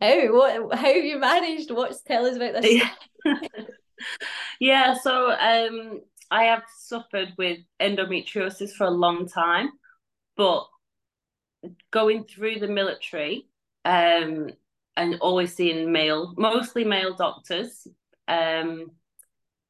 how 0.00 0.32
what 0.32 0.74
how 0.78 0.92
have 0.92 1.04
you 1.04 1.18
managed? 1.18 1.70
What's 1.70 2.02
tell 2.02 2.26
us 2.26 2.36
about 2.36 2.60
this? 2.60 2.82
yeah, 3.24 3.34
yeah 4.60 4.94
so 4.94 5.30
um, 5.30 6.00
I 6.30 6.44
have 6.44 6.62
suffered 6.76 7.32
with 7.38 7.58
endometriosis 7.80 8.72
for 8.72 8.84
a 8.84 8.90
long 8.90 9.28
time 9.28 9.70
but 10.36 10.66
going 11.90 12.24
through 12.24 12.58
the 12.58 12.68
military 12.68 13.46
um, 13.84 14.50
and 14.96 15.16
always 15.20 15.54
seeing 15.54 15.92
male, 15.92 16.34
mostly 16.36 16.84
male 16.84 17.14
doctors, 17.14 17.86
um, 18.28 18.90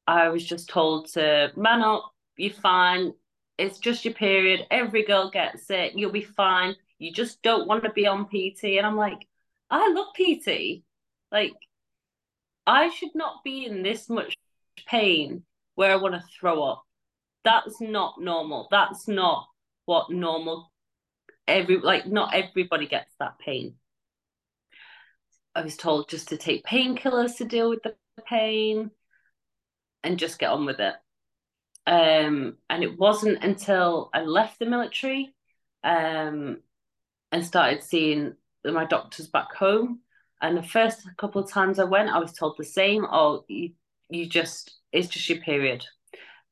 I 0.07 0.29
was 0.29 0.45
just 0.45 0.69
told 0.69 1.07
to 1.13 1.51
man 1.55 1.81
up, 1.81 2.11
you're 2.37 2.53
fine. 2.53 3.13
It's 3.57 3.79
just 3.79 4.05
your 4.05 4.13
period. 4.13 4.65
Every 4.71 5.03
girl 5.03 5.29
gets 5.29 5.69
it. 5.69 5.93
You'll 5.95 6.11
be 6.11 6.23
fine. 6.23 6.75
You 6.97 7.11
just 7.11 7.41
don't 7.41 7.67
want 7.67 7.83
to 7.83 7.91
be 7.91 8.07
on 8.07 8.25
PT. 8.25 8.77
And 8.77 8.85
I'm 8.85 8.97
like, 8.97 9.27
I 9.69 9.91
love 9.91 10.07
PT. 10.15 10.83
Like, 11.31 11.53
I 12.65 12.89
should 12.89 13.13
not 13.15 13.43
be 13.43 13.65
in 13.65 13.83
this 13.83 14.09
much 14.09 14.35
pain 14.87 15.43
where 15.75 15.91
I 15.91 15.97
want 15.97 16.15
to 16.15 16.23
throw 16.39 16.63
up. 16.63 16.83
That's 17.43 17.79
not 17.81 18.19
normal. 18.19 18.67
That's 18.71 19.07
not 19.07 19.47
what 19.85 20.09
normal 20.09 20.71
every 21.47 21.77
like 21.77 22.07
not 22.07 22.33
everybody 22.33 22.87
gets 22.87 23.13
that 23.19 23.37
pain. 23.39 23.75
I 25.55 25.61
was 25.61 25.77
told 25.77 26.09
just 26.09 26.29
to 26.29 26.37
take 26.37 26.65
painkillers 26.65 27.37
to 27.37 27.45
deal 27.45 27.69
with 27.69 27.83
the 27.83 27.95
pain 28.25 28.91
and 30.03 30.19
just 30.19 30.39
get 30.39 30.51
on 30.51 30.65
with 30.65 30.79
it. 30.79 30.95
Um, 31.85 32.57
and 32.69 32.83
it 32.83 32.97
wasn't 32.97 33.43
until 33.43 34.09
I 34.13 34.21
left 34.21 34.59
the 34.59 34.65
military 34.65 35.33
um, 35.83 36.59
and 37.31 37.45
started 37.45 37.83
seeing 37.83 38.35
my 38.63 38.85
doctors 38.85 39.27
back 39.27 39.53
home. 39.53 39.99
And 40.41 40.57
the 40.57 40.63
first 40.63 41.07
couple 41.17 41.41
of 41.41 41.51
times 41.51 41.79
I 41.79 41.85
went, 41.85 42.09
I 42.09 42.19
was 42.19 42.33
told 42.33 42.55
the 42.57 42.65
same. 42.65 43.05
Oh, 43.09 43.43
you, 43.47 43.71
you 44.09 44.25
just, 44.25 44.79
it's 44.91 45.07
just 45.07 45.27
your 45.29 45.39
period. 45.39 45.85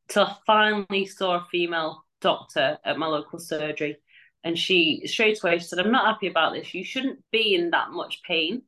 Till 0.08 0.24
I 0.24 0.36
finally 0.46 1.06
saw 1.06 1.36
a 1.36 1.48
female 1.52 2.04
doctor 2.20 2.78
at 2.84 2.98
my 2.98 3.08
local 3.08 3.40
surgery. 3.40 3.98
And 4.44 4.58
she 4.58 5.04
straight 5.06 5.42
away 5.44 5.60
said, 5.60 5.80
I'm 5.80 5.92
not 5.92 6.06
happy 6.06 6.28
about 6.28 6.54
this. 6.54 6.74
You 6.74 6.84
shouldn't 6.84 7.20
be 7.32 7.54
in 7.54 7.72
that 7.72 7.92
much 7.92 8.22
pain 8.24 8.64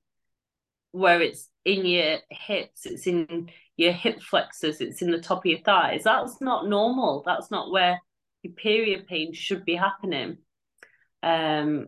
where 0.92 1.22
it's 1.22 1.50
in 1.66 1.86
your 1.86 2.20
hips, 2.30 2.86
it's 2.86 3.08
in 3.08 3.50
your 3.78 3.92
hip 3.92 4.22
flexors, 4.22 4.82
it's 4.82 5.02
in 5.02 5.12
the 5.12 5.22
top 5.22 5.40
of 5.40 5.46
your 5.46 5.60
thighs. 5.60 6.04
That's 6.04 6.42
not 6.42 6.68
normal. 6.68 7.24
That's 7.26 7.50
not 7.50 7.72
where 7.72 8.00
your 8.44 8.54
period 8.54 9.08
pain 9.08 9.34
should 9.34 9.66
be 9.66 9.76
happening. 9.76 10.38
Um, 11.22 11.88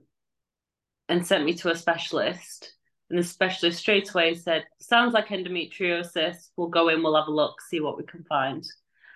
and 1.08 1.26
sent 1.26 1.46
me 1.46 1.54
to 1.56 1.70
a 1.70 1.76
specialist. 1.76 2.74
And 3.10 3.20
the 3.20 3.24
specialist 3.24 3.80
straight 3.80 4.10
away 4.10 4.34
said, 4.34 4.66
Sounds 4.80 5.14
like 5.14 5.28
endometriosis. 5.28 6.50
We'll 6.58 6.70
go 6.70 6.90
in, 6.90 7.04
we'll 7.04 7.16
have 7.16 7.28
a 7.28 7.32
look, 7.32 7.62
see 7.62 7.80
what 7.80 7.98
we 7.98 8.04
can 8.04 8.24
find. 8.24 8.66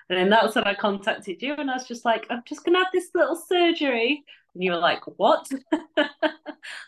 And 0.09 0.17
then 0.17 0.29
that's 0.29 0.55
when 0.55 0.63
I 0.65 0.73
contacted 0.73 1.41
you, 1.41 1.53
and 1.53 1.69
I 1.69 1.75
was 1.75 1.87
just 1.87 2.05
like, 2.05 2.25
I'm 2.29 2.41
just 2.45 2.65
gonna 2.65 2.79
have 2.79 2.87
this 2.93 3.09
little 3.15 3.35
surgery. 3.35 4.23
And 4.53 4.63
you 4.63 4.71
were 4.71 4.77
like, 4.77 5.01
What? 5.17 5.47
so 5.47 5.57
yeah, 5.97 6.05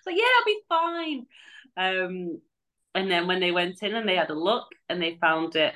I'll 0.07 0.45
be 0.45 0.61
fine. 0.69 1.25
Um, 1.77 2.41
and 2.93 3.10
then 3.10 3.27
when 3.27 3.39
they 3.39 3.51
went 3.51 3.82
in 3.84 3.95
and 3.95 4.08
they 4.08 4.15
had 4.15 4.30
a 4.30 4.36
look 4.36 4.67
and 4.89 5.01
they 5.01 5.17
found 5.21 5.56
it 5.56 5.73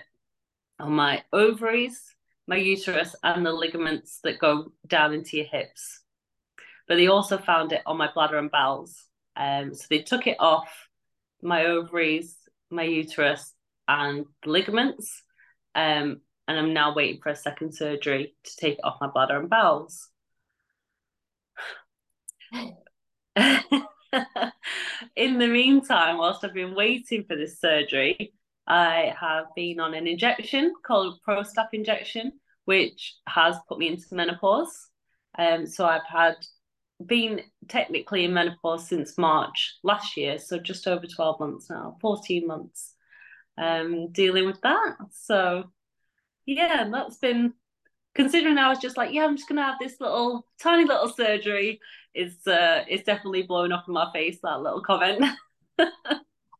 on 0.79 0.91
my 0.91 1.23
ovaries, 1.31 2.01
my 2.47 2.57
uterus, 2.57 3.15
and 3.23 3.45
the 3.45 3.53
ligaments 3.53 4.19
that 4.23 4.39
go 4.39 4.71
down 4.87 5.13
into 5.13 5.37
your 5.37 5.45
hips. 5.45 6.01
But 6.87 6.95
they 6.95 7.07
also 7.07 7.37
found 7.37 7.71
it 7.71 7.81
on 7.85 7.97
my 7.97 8.09
bladder 8.13 8.37
and 8.37 8.51
bowels. 8.51 9.05
Um, 9.35 9.73
so 9.73 9.85
they 9.89 9.99
took 9.99 10.27
it 10.27 10.37
off 10.39 10.69
my 11.41 11.65
ovaries, 11.65 12.35
my 12.69 12.83
uterus, 12.83 13.53
and 13.87 14.25
the 14.43 14.49
ligaments. 14.49 15.23
Um, 15.73 16.21
and 16.47 16.59
I'm 16.59 16.73
now 16.73 16.93
waiting 16.93 17.21
for 17.21 17.29
a 17.29 17.35
second 17.35 17.73
surgery 17.73 18.35
to 18.43 18.55
take 18.57 18.79
off 18.83 18.97
my 19.01 19.07
bladder 19.07 19.39
and 19.39 19.49
bowels. 19.49 20.09
In 25.15 25.37
the 25.39 25.47
meantime, 25.47 26.17
whilst 26.17 26.43
I've 26.43 26.53
been 26.53 26.75
waiting 26.75 27.23
for 27.23 27.35
this 27.35 27.59
surgery, 27.59 28.33
I 28.67 29.13
have 29.19 29.45
been 29.55 29.79
on 29.79 29.93
an 29.93 30.07
injection 30.07 30.73
called 30.85 31.19
Prostap 31.25 31.69
injection, 31.71 32.33
which 32.65 33.15
has 33.27 33.55
put 33.67 33.77
me 33.77 33.87
into 33.87 34.13
menopause. 34.13 34.89
Um, 35.37 35.67
so 35.67 35.85
I've 35.85 36.05
had 36.05 36.35
been 37.05 37.41
technically 37.67 38.25
in 38.25 38.33
menopause 38.33 38.87
since 38.87 39.17
March 39.17 39.75
last 39.83 40.17
year, 40.17 40.37
so 40.37 40.59
just 40.59 40.87
over 40.87 41.05
12 41.05 41.39
months 41.39 41.69
now, 41.69 41.97
14 42.01 42.47
months 42.47 42.95
um, 43.57 44.11
dealing 44.11 44.45
with 44.45 44.59
that. 44.61 44.95
So 45.11 45.71
yeah, 46.45 46.87
that's 46.91 47.17
been 47.17 47.53
considering 48.13 48.57
I 48.57 48.69
was 48.69 48.79
just 48.79 48.97
like, 48.97 49.13
yeah, 49.13 49.25
I'm 49.25 49.35
just 49.37 49.47
gonna 49.47 49.63
have 49.63 49.79
this 49.79 49.99
little 49.99 50.45
tiny 50.61 50.85
little 50.85 51.09
surgery. 51.09 51.79
Is 52.15 52.47
uh, 52.47 52.83
it's 52.87 53.03
definitely 53.03 53.43
blown 53.43 53.71
up 53.71 53.85
in 53.87 53.93
my 53.93 54.09
face 54.13 54.39
that 54.41 54.61
little 54.61 54.81
comment. 54.81 55.23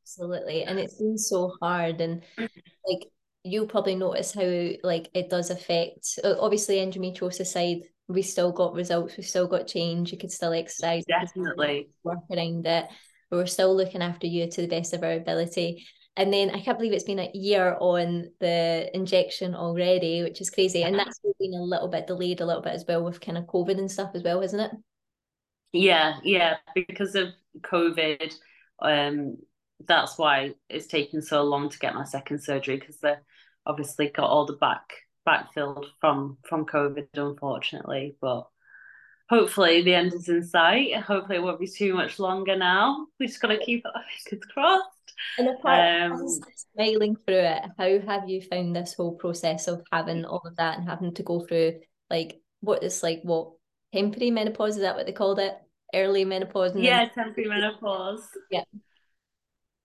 Absolutely, 0.04 0.64
and 0.64 0.78
it's 0.80 0.98
been 0.98 1.18
so 1.18 1.54
hard, 1.62 2.02
and 2.02 2.24
like 2.38 3.08
you'll 3.44 3.68
probably 3.68 3.96
notice 3.96 4.34
how 4.34 4.70
like 4.84 5.10
it 5.14 5.30
does 5.30 5.50
affect. 5.50 6.20
Obviously, 6.24 6.78
endometriosis 6.78 7.48
side, 7.48 7.84
we 8.08 8.22
still 8.22 8.52
got 8.52 8.74
results, 8.74 9.18
we 9.18 9.24
still 9.24 9.48
got 9.48 9.68
change. 9.68 10.12
You 10.12 10.18
could 10.18 10.32
still 10.32 10.54
exercise, 10.54 11.04
definitely 11.08 11.90
work 12.04 12.20
around 12.32 12.66
it. 12.66 12.86
But 13.30 13.38
we're 13.38 13.46
still 13.46 13.76
looking 13.76 14.02
after 14.02 14.28
you 14.28 14.50
to 14.50 14.62
the 14.62 14.68
best 14.68 14.94
of 14.94 15.04
our 15.04 15.14
ability. 15.14 15.86
And 16.18 16.32
then 16.32 16.50
I 16.52 16.62
can't 16.62 16.78
believe 16.78 16.94
it's 16.94 17.04
been 17.04 17.20
a 17.20 17.32
year 17.34 17.76
on 17.80 18.30
the 18.40 18.90
injection 18.94 19.54
already, 19.54 20.24
which 20.24 20.40
is 20.40 20.50
crazy. 20.50 20.84
And 20.84 20.98
that's 20.98 21.20
been 21.40 21.54
a 21.54 21.62
little 21.62 21.90
bit 21.90 22.08
delayed 22.08 22.42
a 22.42 22.46
little 22.46 22.62
bit 22.62 22.74
as 22.74 22.86
well 22.88 23.04
with 23.04 23.20
kind 23.20 23.38
of 23.38 23.46
COVID 23.46 23.78
and 23.78 23.92
stuff 23.92 24.12
as 24.14 24.24
well, 24.24 24.42
isn't 24.42 24.60
it? 24.60 24.72
Yeah, 25.76 26.18
yeah. 26.24 26.56
Because 26.74 27.16
of 27.16 27.30
COVID, 27.62 28.34
um, 28.82 29.38
that's 29.86 30.18
why 30.18 30.54
it's 30.70 30.88
taken 30.88 31.22
so 31.22 31.44
long 31.44 31.70
to 31.70 31.80
get 31.80 31.94
my 31.94 32.06
second 32.06 32.42
surgery 32.42 32.78
because 32.78 32.98
they 33.00 33.16
obviously 33.66 34.08
got 34.08 34.30
all 34.30 34.46
the 34.46 34.54
back 34.54 34.94
backfilled 35.28 35.86
from 36.00 36.38
from 36.48 36.66
COVID, 36.66 37.08
unfortunately. 37.16 38.16
But 38.22 38.48
hopefully 39.30 39.82
the 39.82 39.96
end 39.96 40.14
is 40.14 40.30
in 40.30 40.44
sight. 40.44 40.96
Hopefully 40.96 41.38
it 41.38 41.44
won't 41.44 41.60
be 41.60 41.68
too 41.68 41.94
much 41.94 42.20
longer 42.20 42.56
now. 42.56 43.08
We 43.20 43.28
just 43.28 43.42
gotta 43.42 43.58
keep 43.58 43.84
our 43.86 44.04
fingers 44.24 44.46
crossed. 44.54 45.14
And 45.38 45.50
apart 45.50 46.12
um, 46.12 46.28
smiling 46.74 47.18
through 47.26 47.36
it, 47.36 47.64
how 47.78 48.00
have 48.12 48.30
you 48.30 48.42
found 48.42 48.76
this 48.76 48.94
whole 48.94 49.16
process 49.16 49.68
of 49.68 49.82
having 49.92 50.24
all 50.26 50.42
of 50.46 50.56
that 50.56 50.78
and 50.78 50.88
having 50.88 51.14
to 51.16 51.24
go 51.24 51.42
through 51.42 51.80
like 52.10 52.40
what 52.62 52.84
is 52.84 53.04
like 53.04 53.22
what 53.24 53.52
temporary 53.94 54.32
menopause 54.32 54.76
is 54.76 54.82
that 54.82 54.96
what 54.96 55.06
they 55.06 55.12
called 55.12 55.40
it? 55.40 55.54
Early 55.96 56.26
menopause. 56.26 56.74
yeah, 56.76 57.08
temporary 57.08 57.50
menopause. 57.50 58.28
Yeah. 58.52 58.64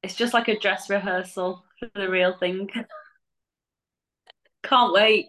It's 0.02 0.14
just 0.14 0.34
like 0.34 0.48
a 0.48 0.58
dress 0.58 0.90
rehearsal 0.90 1.64
for 1.78 1.88
the 1.94 2.08
real 2.08 2.36
thing. 2.38 2.68
Can't 4.62 4.92
wait. 4.92 5.28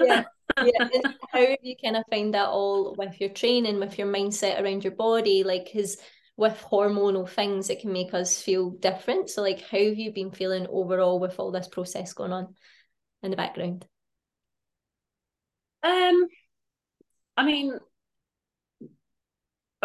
Yeah. 0.00 0.24
yeah. 0.64 0.88
how 1.30 1.40
have 1.40 1.58
you 1.62 1.76
kind 1.82 1.96
of 1.96 2.04
find 2.10 2.34
that 2.34 2.48
all 2.48 2.94
with 2.96 3.20
your 3.20 3.30
training, 3.30 3.78
with 3.78 3.98
your 3.98 4.06
mindset 4.08 4.60
around 4.60 4.84
your 4.84 4.94
body? 4.94 5.44
Like, 5.44 5.66
because 5.66 5.98
with 6.36 6.60
hormonal 6.70 7.28
things, 7.28 7.68
it 7.70 7.80
can 7.80 7.92
make 7.92 8.14
us 8.14 8.40
feel 8.40 8.70
different. 8.70 9.30
So, 9.30 9.42
like, 9.42 9.60
how 9.60 9.78
have 9.78 9.98
you 9.98 10.12
been 10.12 10.30
feeling 10.30 10.66
overall 10.70 11.20
with 11.20 11.38
all 11.38 11.50
this 11.50 11.68
process 11.68 12.12
going 12.12 12.32
on? 12.32 12.54
in 13.22 13.30
the 13.30 13.36
background? 13.36 13.84
Um, 15.82 16.26
I 17.36 17.44
mean, 17.44 17.78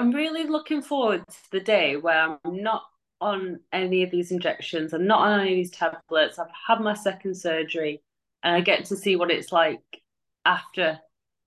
I'm 0.02 0.10
really 0.10 0.46
looking 0.46 0.82
forward 0.82 1.24
to 1.28 1.52
the 1.52 1.60
day 1.60 1.96
where 1.96 2.18
I'm 2.44 2.64
not 2.64 2.82
on 3.22 3.60
any 3.72 4.02
of 4.02 4.10
these 4.10 4.32
injections. 4.32 4.94
I'm 4.94 5.06
not 5.06 5.20
on 5.20 5.40
any 5.40 5.52
of 5.52 5.58
these 5.58 5.70
tablets. 5.70 6.40
I've 6.40 6.48
had 6.68 6.82
my 6.82 6.96
second 6.96 7.36
surgery, 7.36 8.02
and 8.42 8.56
I 8.56 8.62
get 8.62 8.86
to 8.86 8.98
see 8.98 9.16
what 9.16 9.30
it's 9.30 9.52
like 9.52 10.02
after 10.44 10.98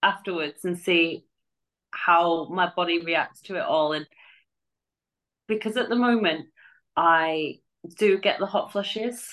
afterwards 0.05 0.65
and 0.65 0.79
see 0.79 1.25
how 1.91 2.45
my 2.45 2.71
body 2.77 3.01
reacts 3.01 3.41
to 3.43 3.57
it 3.57 3.65
all. 3.65 3.93
And 3.93 4.07
because 5.49 5.77
at 5.77 5.89
the 5.89 5.97
moment 5.97 6.47
I 6.97 7.59
do 7.99 8.19
get 8.19 8.39
the 8.39 8.47
hot 8.47 8.71
flushes, 8.71 9.29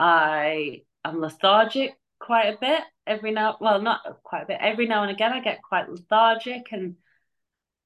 I 0.00 0.82
am 1.04 1.20
lethargic 1.20 1.96
quite 2.18 2.46
a 2.46 2.58
bit 2.60 2.82
every 3.06 3.30
now. 3.30 3.56
Well, 3.60 3.80
not 3.80 4.00
quite 4.24 4.42
a 4.42 4.46
bit. 4.46 4.58
Every 4.60 4.88
now 4.88 5.02
and 5.02 5.12
again, 5.12 5.32
I 5.32 5.38
get 5.38 5.62
quite 5.62 5.88
lethargic 5.88 6.72
and 6.72 6.96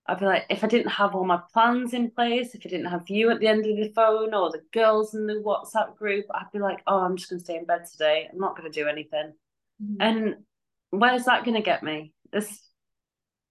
I'd 0.09 0.21
be 0.21 0.27
like, 0.27 0.47
if 0.49 0.63
I 0.63 0.69
didn't 0.69 0.91
have 0.91 1.15
all 1.15 1.25
my 1.25 1.41
plans 1.53 1.93
in 1.93 2.11
place, 2.11 2.55
if 2.55 2.63
I 2.65 2.69
didn't 2.69 2.87
have 2.91 3.09
you 3.09 3.31
at 3.31 3.41
the 3.41 3.49
end 3.49 3.67
of 3.67 3.77
the 3.77 3.93
phone 3.95 4.35
or 4.35 4.51
the 4.51 4.63
girls 4.73 5.15
in 5.15 5.27
the 5.27 5.43
WhatsApp 5.45 5.97
group, 5.97 6.27
I'd 6.33 6.53
be 6.53 6.61
like, 6.61 6.83
oh, 6.87 6.99
I'm 7.01 7.17
just 7.17 7.29
going 7.29 7.41
to 7.41 7.45
stay 7.45 7.57
in 7.57 7.65
bed 7.65 7.87
today. 7.91 8.29
I'm 8.33 8.39
not 8.39 8.57
going 8.57 8.71
to 8.71 8.81
do 8.81 8.89
anything. 8.89 9.33
Mm-hmm. 9.83 9.97
And 10.01 10.35
where's 10.91 11.25
that 11.25 11.45
going 11.45 11.57
to 11.57 11.63
get 11.63 11.83
me? 11.83 12.13
It's, 12.33 12.63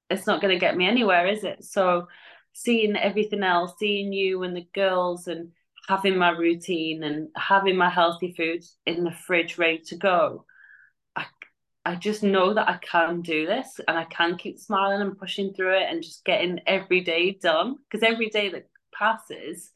it's 0.10 0.28
not 0.28 0.42
going 0.42 0.54
to 0.54 0.60
get 0.60 0.78
me 0.78 0.88
anywhere, 0.88 1.28
is 1.28 1.44
it? 1.44 1.64
So 1.66 2.08
seeing 2.54 2.96
everything 2.96 3.44
else, 3.44 3.74
seeing 3.78 4.14
you 4.14 4.44
and 4.44 4.56
the 4.56 4.68
girls 4.74 5.28
and 5.28 5.52
having 5.90 6.18
my 6.18 6.30
routine 6.30 7.04
and 7.04 7.28
having 7.36 7.76
my 7.76 7.90
healthy 7.90 8.34
food 8.36 8.64
in 8.86 9.04
the 9.04 9.12
fridge 9.12 9.58
ready 9.58 9.80
to 9.80 9.98
go, 9.98 10.46
I 11.86 11.96
just 11.96 12.24
know 12.24 12.54
that 12.54 12.68
I 12.68 12.78
can 12.78 13.22
do 13.22 13.46
this 13.46 13.80
and 13.88 13.96
I 13.98 14.06
can 14.06 14.38
keep 14.38 14.58
smiling 14.58 15.02
and 15.02 15.18
pushing 15.18 15.54
through 15.54 15.78
it 15.78 15.88
and 15.90 16.02
just 16.02 16.26
getting 16.26 16.60
every 16.66 17.02
day 17.02 17.38
done. 17.40 17.76
Because 17.90 18.04
every 18.04 18.30
day 18.30 18.50
that 18.50 18.68
passes 18.92 19.72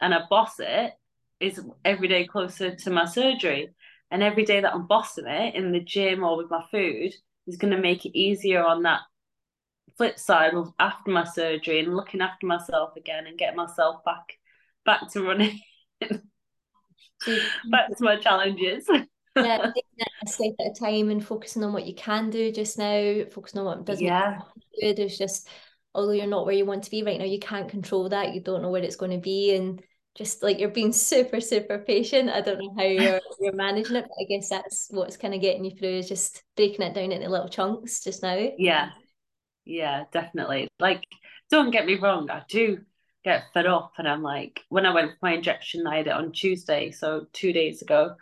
and 0.00 0.14
I 0.14 0.20
boss 0.30 0.60
it 0.60 0.92
is 1.40 1.60
every 1.84 2.06
day 2.06 2.26
closer 2.26 2.76
to 2.76 2.90
my 2.90 3.06
surgery. 3.06 3.70
And 4.12 4.22
every 4.22 4.44
day 4.44 4.60
that 4.60 4.72
I'm 4.72 4.86
bossing 4.86 5.26
it 5.26 5.56
in 5.56 5.72
the 5.72 5.80
gym 5.80 6.22
or 6.22 6.36
with 6.36 6.50
my 6.50 6.62
food 6.70 7.12
is 7.48 7.56
going 7.56 7.72
to 7.72 7.80
make 7.80 8.06
it 8.06 8.16
easier 8.16 8.62
on 8.64 8.82
that 8.84 9.00
flip 9.96 10.18
side 10.18 10.54
of 10.54 10.72
after 10.78 11.10
my 11.10 11.24
surgery 11.24 11.80
and 11.80 11.96
looking 11.96 12.20
after 12.20 12.46
myself 12.46 12.96
again 12.96 13.26
and 13.26 13.38
getting 13.38 13.56
myself 13.56 14.04
back 14.04 14.38
back 14.86 15.10
to 15.10 15.22
running 15.22 15.60
back 17.70 17.88
to 17.96 18.02
my 18.02 18.16
challenges 18.16 18.88
yeah, 19.36 19.70
a 20.22 20.26
step 20.26 20.52
at 20.60 20.72
a 20.72 20.74
time 20.78 21.10
and 21.10 21.24
focusing 21.24 21.64
on 21.64 21.72
what 21.72 21.86
you 21.86 21.94
can 21.94 22.30
do 22.30 22.52
just 22.52 22.78
now, 22.78 23.24
focusing 23.30 23.60
on 23.60 23.66
what 23.66 23.84
doesn't 23.84 24.04
yeah. 24.04 24.40
do. 24.80 24.94
There's 24.94 25.18
just 25.18 25.48
although 25.94 26.12
you're 26.12 26.26
not 26.26 26.46
where 26.46 26.54
you 26.54 26.64
want 26.64 26.84
to 26.84 26.90
be 26.90 27.02
right 27.02 27.18
now, 27.18 27.24
you 27.24 27.38
can't 27.38 27.68
control 27.68 28.08
that. 28.08 28.34
You 28.34 28.40
don't 28.40 28.62
know 28.62 28.70
where 28.70 28.82
it's 28.82 28.96
going 28.96 29.10
to 29.12 29.18
be. 29.18 29.54
And 29.54 29.82
just 30.14 30.42
like 30.42 30.58
you're 30.58 30.70
being 30.70 30.92
super, 30.92 31.40
super 31.40 31.78
patient. 31.78 32.30
I 32.30 32.40
don't 32.40 32.58
know 32.58 32.74
how 32.76 32.84
you're 32.84 33.20
you're 33.40 33.52
managing 33.52 33.96
it, 33.96 34.04
but 34.08 34.22
I 34.22 34.26
guess 34.28 34.48
that's 34.48 34.88
what's 34.90 35.16
kind 35.16 35.34
of 35.34 35.40
getting 35.40 35.64
you 35.64 35.72
through 35.72 35.98
is 35.98 36.08
just 36.08 36.42
breaking 36.56 36.86
it 36.86 36.94
down 36.94 37.12
into 37.12 37.28
little 37.28 37.48
chunks 37.48 38.02
just 38.02 38.22
now. 38.22 38.48
Yeah. 38.58 38.90
Yeah, 39.64 40.04
definitely. 40.12 40.68
Like, 40.80 41.04
don't 41.50 41.70
get 41.70 41.86
me 41.86 41.94
wrong, 41.96 42.30
I 42.30 42.42
do 42.48 42.78
get 43.24 43.44
fed 43.54 43.66
up 43.66 43.92
and 43.98 44.08
I'm 44.08 44.22
like 44.22 44.62
when 44.68 44.84
I 44.84 44.92
went 44.92 45.12
for 45.12 45.18
my 45.22 45.34
injection, 45.34 45.86
I 45.86 45.98
had 45.98 46.08
it 46.08 46.12
on 46.12 46.32
Tuesday, 46.32 46.90
so 46.90 47.26
two 47.32 47.52
days 47.52 47.82
ago. 47.82 48.16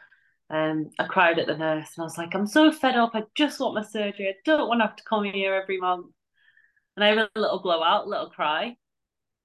Um, 0.51 0.91
I 0.99 1.05
cried 1.05 1.39
at 1.39 1.47
the 1.47 1.57
nurse 1.57 1.93
and 1.97 2.03
I 2.03 2.05
was 2.05 2.19
like, 2.19 2.35
I'm 2.35 2.47
so 2.47 2.73
fed 2.73 2.97
up. 2.97 3.13
I 3.15 3.23
just 3.37 3.61
want 3.61 3.77
my 3.77 3.85
surgery. 3.85 4.29
I 4.29 4.35
don't 4.45 4.69
want 4.69 4.81
to 4.81 4.87
have 4.87 4.97
to 4.97 5.05
come 5.05 5.25
here 5.25 5.55
every 5.55 5.79
month. 5.79 6.07
And 6.97 7.05
I 7.05 7.09
have 7.09 7.31
a 7.35 7.41
little 7.41 7.61
blowout, 7.61 8.09
little 8.09 8.31
cry. 8.31 8.77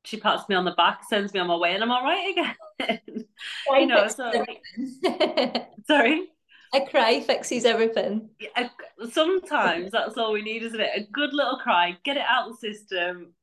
She 0.03 0.19
pats 0.19 0.49
me 0.49 0.55
on 0.55 0.65
the 0.65 0.71
back, 0.71 1.01
sends 1.07 1.33
me 1.33 1.39
on 1.39 1.47
my 1.47 1.55
way, 1.55 1.73
and 1.73 1.83
I'm 1.83 1.91
all 1.91 2.03
right 2.03 2.55
again. 2.79 3.25
you 3.71 3.85
know, 3.85 4.07
so 4.07 4.31
sorry. 5.87 6.27
A 6.73 6.85
cry 6.87 7.21
fixes 7.21 7.65
everything. 7.65 8.29
Yeah, 8.39 8.69
sometimes 9.11 9.91
that's 9.91 10.17
all 10.17 10.33
we 10.33 10.41
need, 10.41 10.63
isn't 10.63 10.79
it? 10.79 10.89
A 10.95 11.07
good 11.11 11.33
little 11.33 11.57
cry, 11.57 11.97
get 12.03 12.17
it 12.17 12.23
out 12.27 12.49
of 12.49 12.59
the 12.59 12.73
system. 12.73 13.33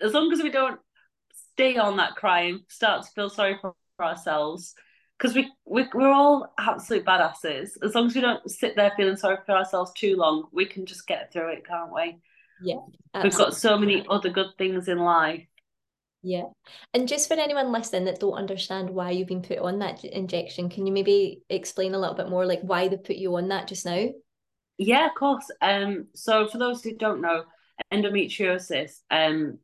As 0.00 0.12
long 0.12 0.30
as 0.32 0.42
we 0.42 0.50
don't 0.50 0.78
stay 1.54 1.76
on 1.76 1.96
that 1.96 2.16
cry 2.16 2.42
and 2.42 2.60
start 2.68 3.04
to 3.04 3.10
feel 3.12 3.30
sorry 3.30 3.58
for 3.60 3.74
ourselves, 3.98 4.74
because 5.18 5.34
we, 5.34 5.50
we 5.64 5.86
we're 5.94 6.12
all 6.12 6.52
absolute 6.58 7.04
badasses. 7.04 7.70
As 7.82 7.94
long 7.94 8.06
as 8.06 8.14
we 8.14 8.20
don't 8.20 8.50
sit 8.50 8.76
there 8.76 8.92
feeling 8.96 9.16
sorry 9.16 9.38
for 9.46 9.52
ourselves 9.52 9.92
too 9.94 10.16
long, 10.16 10.48
we 10.52 10.66
can 10.66 10.86
just 10.86 11.06
get 11.06 11.32
through 11.32 11.52
it, 11.52 11.66
can't 11.66 11.92
we? 11.92 12.18
Yeah, 12.62 12.76
absolutely. 13.14 13.22
we've 13.22 13.38
got 13.38 13.56
so 13.56 13.78
many 13.78 14.06
other 14.08 14.30
good 14.30 14.50
things 14.58 14.88
in 14.88 14.98
life. 14.98 15.46
Yeah, 16.22 16.44
and 16.92 17.06
just 17.06 17.28
for 17.28 17.34
anyone 17.34 17.72
listening 17.72 18.04
that 18.06 18.20
don't 18.20 18.32
understand 18.32 18.90
why 18.90 19.10
you've 19.10 19.28
been 19.28 19.42
put 19.42 19.58
on 19.58 19.78
that 19.78 20.04
injection, 20.04 20.68
can 20.68 20.86
you 20.86 20.92
maybe 20.92 21.42
explain 21.48 21.94
a 21.94 21.98
little 21.98 22.16
bit 22.16 22.28
more, 22.28 22.44
like 22.44 22.62
why 22.62 22.88
they 22.88 22.96
put 22.96 23.16
you 23.16 23.36
on 23.36 23.48
that 23.48 23.68
just 23.68 23.86
now? 23.86 24.08
Yeah, 24.78 25.06
of 25.06 25.14
course. 25.14 25.50
Um, 25.62 26.08
so 26.14 26.48
for 26.48 26.58
those 26.58 26.82
who 26.82 26.96
don't 26.96 27.20
know, 27.20 27.44
endometriosis, 27.92 29.00
um, 29.10 29.58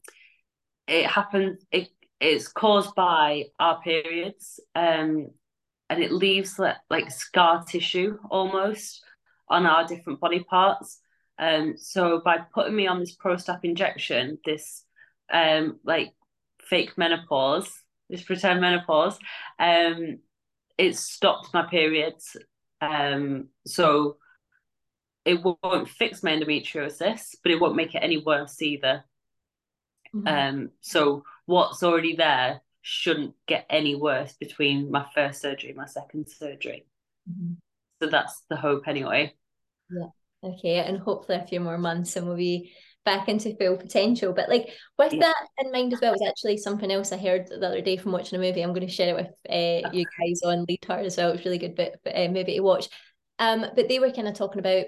it 0.87 1.07
happens. 1.07 1.65
It 1.71 1.89
it's 2.21 2.47
caused 2.47 2.95
by 2.95 3.47
our 3.59 3.81
periods. 3.83 4.61
Um, 4.77 5.31
and 5.93 6.03
it 6.03 6.11
leaves 6.11 6.59
like, 6.59 6.77
like 6.89 7.11
scar 7.11 7.63
tissue 7.65 8.19
almost 8.31 9.05
on 9.51 9.67
our 9.67 9.87
different 9.87 10.21
body 10.21 10.43
parts. 10.43 10.99
Um, 11.39 11.75
so 11.77 12.23
by 12.25 12.39
putting 12.55 12.75
me 12.75 12.87
on 12.87 12.99
this 12.99 13.15
Prostap 13.15 13.61
injection, 13.63 14.39
this 14.43 14.85
um, 15.31 15.79
like 15.85 16.15
fake 16.63 16.97
menopause, 16.97 17.71
this 18.09 18.23
pretend 18.23 18.63
menopause, 18.63 19.19
um, 19.59 20.21
it 20.79 20.97
stopped 20.97 21.53
my 21.53 21.67
periods. 21.67 22.39
Um, 22.81 23.49
so 23.67 24.17
it 25.27 25.43
won't 25.45 25.91
fix 25.91 26.23
my 26.23 26.31
endometriosis, 26.31 27.37
but 27.43 27.53
it 27.53 27.61
won't 27.61 27.77
make 27.77 27.95
it 27.95 28.03
any 28.03 28.17
worse 28.17 28.63
either. 28.63 29.05
Mm-hmm. 30.15 30.27
Um, 30.27 30.71
so 30.81 31.25
what's 31.45 31.83
already 31.83 32.17
there 32.17 32.62
shouldn't 32.83 33.35
get 33.47 33.65
any 33.71 33.95
worse 33.95 34.35
between 34.35 34.91
my 34.91 35.07
first 35.15 35.41
surgery 35.41 35.71
and 35.71 35.79
my 35.79 35.87
second 35.87 36.29
surgery. 36.29 36.85
Mm-hmm. 37.31 37.55
So 38.03 38.09
that's 38.09 38.43
the 38.51 38.57
hope 38.57 38.89
anyway. 38.89 39.35
Yeah. 39.91 40.09
Okay. 40.45 40.77
And 40.77 40.99
hopefully 40.99 41.39
a 41.39 41.47
few 41.47 41.61
more 41.61 41.79
months 41.79 42.17
and 42.17 42.27
we'll 42.27 42.37
be 42.37 42.73
back 43.05 43.29
into 43.29 43.55
full 43.57 43.77
potential. 43.77 44.33
But 44.33 44.49
like 44.49 44.71
with 44.99 45.13
yeah. 45.13 45.21
that 45.21 45.37
in 45.59 45.71
mind 45.71 45.93
as 45.93 46.01
well, 46.01 46.13
was 46.13 46.27
actually 46.27 46.57
something 46.57 46.91
else 46.91 47.13
I 47.13 47.19
heard 47.19 47.47
the 47.47 47.67
other 47.67 47.81
day 47.81 47.97
from 47.97 48.13
watching 48.13 48.39
a 48.39 48.43
movie. 48.43 48.63
I'm 48.63 48.73
going 48.73 48.87
to 48.87 48.93
share 48.93 49.17
it 49.17 49.17
with 49.17 49.29
uh, 49.49 49.91
you 49.93 50.05
guys 50.19 50.41
on 50.45 50.65
Lead 50.69 50.85
Her 50.87 50.99
as 50.99 51.17
well. 51.17 51.31
It's 51.31 51.45
really 51.45 51.59
good 51.59 51.77
bit, 51.77 52.01
uh, 52.13 52.29
movie 52.29 52.57
to 52.57 52.61
watch. 52.61 52.89
Um, 53.39 53.65
but 53.75 53.89
they 53.89 53.99
were 53.99 54.11
kind 54.11 54.29
of 54.29 54.35
talking 54.35 54.61
about 54.61 54.87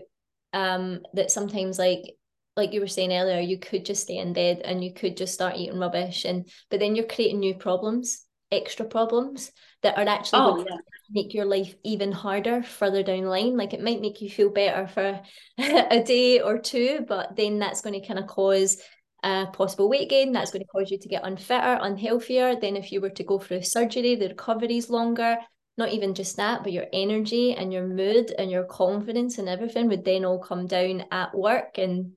um 0.53 1.01
that 1.15 1.33
sometimes 1.33 1.81
like 1.81 2.15
like 2.57 2.73
you 2.73 2.81
were 2.81 2.87
saying 2.87 3.13
earlier, 3.13 3.41
you 3.41 3.59
could 3.59 3.85
just 3.85 4.03
stay 4.03 4.19
in 4.19 4.33
bed 4.33 4.61
and 4.65 4.85
you 4.85 4.93
could 4.93 5.17
just 5.17 5.35
start 5.35 5.57
eating 5.57 5.79
rubbish, 5.79 6.25
and 6.25 6.49
but 6.71 6.81
then 6.81 6.95
you're 6.95 7.07
creating 7.07 7.41
new 7.41 7.55
problems, 7.55 8.25
extra 8.53 8.87
problems 8.87 9.51
that 9.83 9.99
are 9.99 10.09
actually 10.09 10.41
oh, 10.41 10.65
yeah. 10.69 10.77
make 11.11 11.35
your 11.35 11.45
life 11.45 11.75
even 11.85 12.13
harder 12.13 12.63
further 12.63 13.03
down 13.03 13.23
the 13.23 13.29
line. 13.29 13.57
Like 13.57 13.75
it 13.75 13.83
might 13.83 14.01
make 14.01 14.21
you 14.21 14.31
feel 14.31 14.51
better 14.51 14.87
for 14.87 15.21
a 15.59 16.03
day 16.03 16.41
or 16.41 16.59
two, 16.59 17.05
but 17.09 17.37
then 17.37 17.59
that's 17.59 17.81
going 17.81 18.01
to 18.01 18.07
kind 18.07 18.19
of 18.19 18.27
cause 18.27 18.81
a 19.25 19.47
possible 19.47 19.89
weight 19.89 20.09
gain. 20.09 20.33
That's 20.33 20.53
going 20.53 20.63
to 20.63 20.69
cause 20.69 20.91
you 20.91 20.99
to 20.99 21.09
get 21.09 21.25
unfitter, 21.25 21.81
unhealthier. 21.81 22.61
Then 22.61 22.77
if 22.77 22.93
you 22.93 23.01
were 23.01 23.11
to 23.11 23.25
go 23.25 23.39
through 23.39 23.63
surgery, 23.63 24.15
the 24.15 24.29
recovery 24.29 24.77
is 24.77 24.91
longer. 24.91 25.39
Not 25.77 25.93
even 25.93 26.15
just 26.15 26.37
that, 26.37 26.63
but 26.63 26.73
your 26.73 26.87
energy 26.93 27.53
and 27.55 27.73
your 27.73 27.87
mood 27.89 28.33
and 28.39 28.49
your 28.49 28.63
confidence 28.63 29.39
and 29.39 29.49
everything 29.49 29.89
would 29.89 30.05
then 30.05 30.25
all 30.25 30.39
come 30.39 30.69
down 30.69 31.05
at 31.11 31.37
work 31.37 31.79
and 31.79 32.13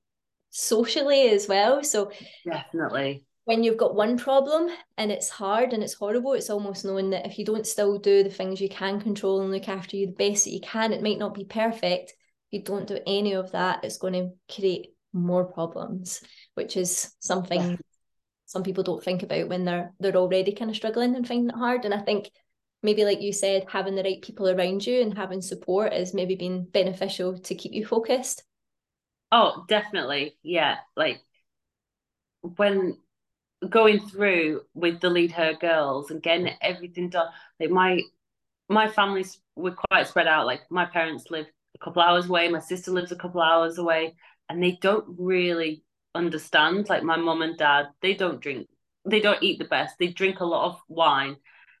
socially 0.50 1.28
as 1.28 1.48
well. 1.48 1.82
So 1.84 2.10
definitely 2.44 3.24
when 3.48 3.64
you've 3.64 3.78
got 3.78 3.94
one 3.94 4.18
problem 4.18 4.68
and 4.98 5.10
it's 5.10 5.30
hard 5.30 5.72
and 5.72 5.82
it's 5.82 5.94
horrible, 5.94 6.34
it's 6.34 6.50
almost 6.50 6.84
knowing 6.84 7.08
that 7.08 7.24
if 7.24 7.38
you 7.38 7.46
don't 7.46 7.66
still 7.66 7.98
do 7.98 8.22
the 8.22 8.28
things 8.28 8.60
you 8.60 8.68
can 8.68 9.00
control 9.00 9.40
and 9.40 9.50
look 9.50 9.70
after 9.70 9.96
you 9.96 10.04
the 10.04 10.12
best 10.12 10.44
that 10.44 10.50
you 10.50 10.60
can, 10.60 10.92
it 10.92 11.02
might 11.02 11.18
not 11.18 11.32
be 11.32 11.46
perfect. 11.46 12.10
If 12.10 12.58
you 12.58 12.62
don't 12.62 12.86
do 12.86 12.98
any 13.06 13.32
of 13.32 13.52
that, 13.52 13.84
it's 13.84 13.96
going 13.96 14.12
to 14.12 14.54
create 14.54 14.88
more 15.14 15.46
problems, 15.46 16.20
which 16.56 16.76
is 16.76 17.14
something 17.20 17.70
yeah. 17.70 17.76
some 18.44 18.62
people 18.62 18.84
don't 18.84 19.02
think 19.02 19.22
about 19.22 19.48
when 19.48 19.64
they're 19.64 19.94
they're 19.98 20.16
already 20.16 20.52
kind 20.52 20.70
of 20.70 20.76
struggling 20.76 21.16
and 21.16 21.26
finding 21.26 21.48
it 21.48 21.56
hard. 21.56 21.86
And 21.86 21.94
I 21.94 22.00
think 22.00 22.30
maybe 22.82 23.06
like 23.06 23.22
you 23.22 23.32
said, 23.32 23.64
having 23.66 23.94
the 23.94 24.02
right 24.02 24.20
people 24.20 24.50
around 24.50 24.86
you 24.86 25.00
and 25.00 25.16
having 25.16 25.40
support 25.40 25.94
is 25.94 26.12
maybe 26.12 26.36
been 26.36 26.66
beneficial 26.66 27.38
to 27.38 27.54
keep 27.54 27.72
you 27.72 27.86
focused. 27.86 28.42
Oh, 29.32 29.64
definitely. 29.68 30.36
Yeah. 30.42 30.78
Like 30.96 31.20
when 32.40 32.96
going 33.68 34.00
through 34.08 34.62
with 34.74 35.00
the 35.00 35.10
Lead 35.10 35.32
Her 35.32 35.54
girls 35.54 36.10
and 36.10 36.22
getting 36.22 36.50
everything 36.62 37.10
done, 37.10 37.28
like 37.60 37.70
my 37.70 38.02
my 38.68 38.88
family's 38.88 39.40
we're 39.56 39.76
quite 39.90 40.08
spread 40.08 40.28
out. 40.28 40.46
Like 40.46 40.62
my 40.70 40.86
parents 40.86 41.26
live 41.30 41.46
a 41.76 41.84
couple 41.84 42.02
hours 42.02 42.26
away, 42.28 42.48
my 42.48 42.60
sister 42.60 42.92
lives 42.92 43.12
a 43.12 43.16
couple 43.16 43.42
hours 43.42 43.78
away, 43.78 44.16
and 44.48 44.62
they 44.62 44.78
don't 44.82 45.06
really 45.18 45.84
understand. 46.14 46.88
Like 46.88 47.02
my 47.04 47.16
mum 47.16 47.42
and 47.42 47.58
dad, 47.58 47.88
they 48.02 48.14
don't 48.14 48.40
drink, 48.40 48.68
they 49.06 49.20
don't 49.20 49.42
eat 49.42 49.58
the 49.58 49.66
best. 49.66 49.96
They 49.98 50.08
drink 50.08 50.40
a 50.40 50.46
lot 50.46 50.66
of 50.72 50.80
wine. 50.88 51.36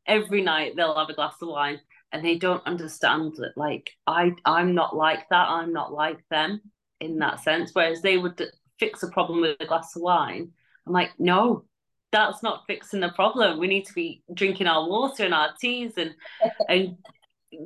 Every 0.06 0.42
night 0.42 0.74
they'll 0.76 0.96
have 0.98 1.10
a 1.10 1.14
glass 1.14 1.36
of 1.42 1.48
wine, 1.48 1.80
and 2.12 2.24
they 2.24 2.38
don't 2.38 2.66
understand 2.66 3.34
that. 3.38 3.54
Like 3.56 3.90
I, 4.06 4.32
I'm 4.44 4.74
not 4.74 4.96
like 4.96 5.28
that. 5.30 5.48
I'm 5.50 5.72
not 5.72 5.92
like 5.92 6.20
them 6.30 6.62
in 7.00 7.18
that 7.18 7.40
sense. 7.40 7.70
Whereas 7.72 8.02
they 8.02 8.16
would 8.16 8.40
fix 8.78 9.02
a 9.02 9.08
problem 9.08 9.40
with 9.40 9.56
a 9.60 9.66
glass 9.66 9.94
of 9.96 10.02
wine. 10.02 10.52
I'm 10.86 10.92
like, 10.92 11.10
no, 11.18 11.64
that's 12.12 12.42
not 12.42 12.64
fixing 12.66 13.00
the 13.00 13.10
problem. 13.10 13.58
We 13.58 13.66
need 13.66 13.86
to 13.86 13.94
be 13.94 14.22
drinking 14.32 14.66
our 14.66 14.88
water 14.88 15.24
and 15.24 15.34
our 15.34 15.50
teas 15.60 15.94
and 15.96 16.14
and 16.68 16.96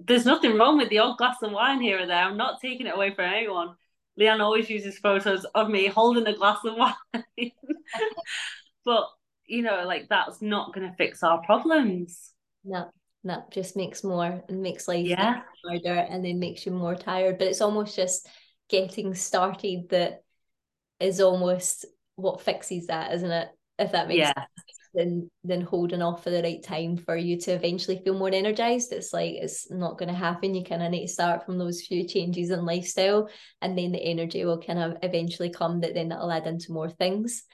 there's 0.05 0.24
nothing 0.24 0.57
wrong 0.57 0.78
with 0.78 0.91
the 0.91 1.01
odd 1.01 1.18
glass 1.18 1.37
of 1.43 1.51
wine 1.51 1.80
here 1.80 2.01
or 2.01 2.07
there. 2.07 2.24
I'm 2.24 2.37
not 2.37 2.61
taking 2.61 2.87
it 2.87 2.95
away 2.95 3.14
from 3.14 3.24
anyone. 3.24 3.74
Leanne 4.18 4.41
always 4.41 4.70
uses 4.70 4.99
photos 4.99 5.45
of 5.55 5.68
me 5.68 5.87
holding 5.87 6.26
a 6.26 6.37
glass 6.37 6.59
of 6.64 6.76
wine. 6.76 6.95
but 8.85 9.05
you 9.47 9.62
know, 9.62 9.85
like 9.87 10.09
that's 10.09 10.41
not 10.41 10.72
gonna 10.72 10.95
fix 10.97 11.22
our 11.22 11.43
problems. 11.43 12.33
No, 12.64 12.91
no, 13.24 13.45
just 13.51 13.76
makes 13.76 14.05
more 14.05 14.43
and 14.49 14.62
makes 14.62 14.87
life 14.87 15.07
yeah. 15.07 15.43
harder 15.64 16.07
and 16.09 16.24
then 16.24 16.39
makes 16.39 16.64
you 16.64 16.72
more 16.72 16.95
tired. 16.95 17.39
But 17.39 17.49
it's 17.49 17.61
almost 17.61 17.97
just 17.97 18.28
getting 18.69 19.15
started 19.15 19.89
that 19.91 20.23
is 21.01 21.21
almost 21.21 21.85
what 22.17 22.41
fixes 22.41 22.87
that, 22.87 23.13
isn't 23.15 23.31
it? 23.31 23.49
If 23.79 23.93
that 23.93 24.09
makes 24.09 24.19
yeah. 24.19 24.33
sense. 24.35 24.49
Then 24.95 25.31
then 25.43 25.63
holding 25.63 26.03
off 26.03 26.23
for 26.23 26.29
the 26.29 26.43
right 26.43 26.63
time 26.63 26.99
for 26.99 27.17
you 27.17 27.41
to 27.41 27.53
eventually 27.53 28.03
feel 28.05 28.13
more 28.13 28.29
energized. 28.29 28.93
It's 28.93 29.13
like 29.13 29.33
it's 29.37 29.71
not 29.71 29.97
going 29.97 30.11
to 30.11 30.15
happen. 30.15 30.55
You 30.55 30.65
kind 30.65 30.83
of 30.83 30.91
need 30.91 31.07
to 31.07 31.13
start 31.13 31.47
from 31.47 31.57
those 31.57 31.81
few 31.81 32.07
changes 32.07 32.51
in 32.51 32.67
lifestyle, 32.67 33.31
and 33.63 33.77
then 33.77 33.93
the 33.93 33.99
energy 33.99 34.45
will 34.45 34.61
kind 34.61 34.79
of 34.79 34.99
eventually 35.03 35.49
come. 35.49 35.81
That 35.81 35.95
then 35.95 36.11
that'll 36.11 36.31
add 36.31 36.47
into 36.47 36.73
more 36.73 36.91
things. 36.91 37.45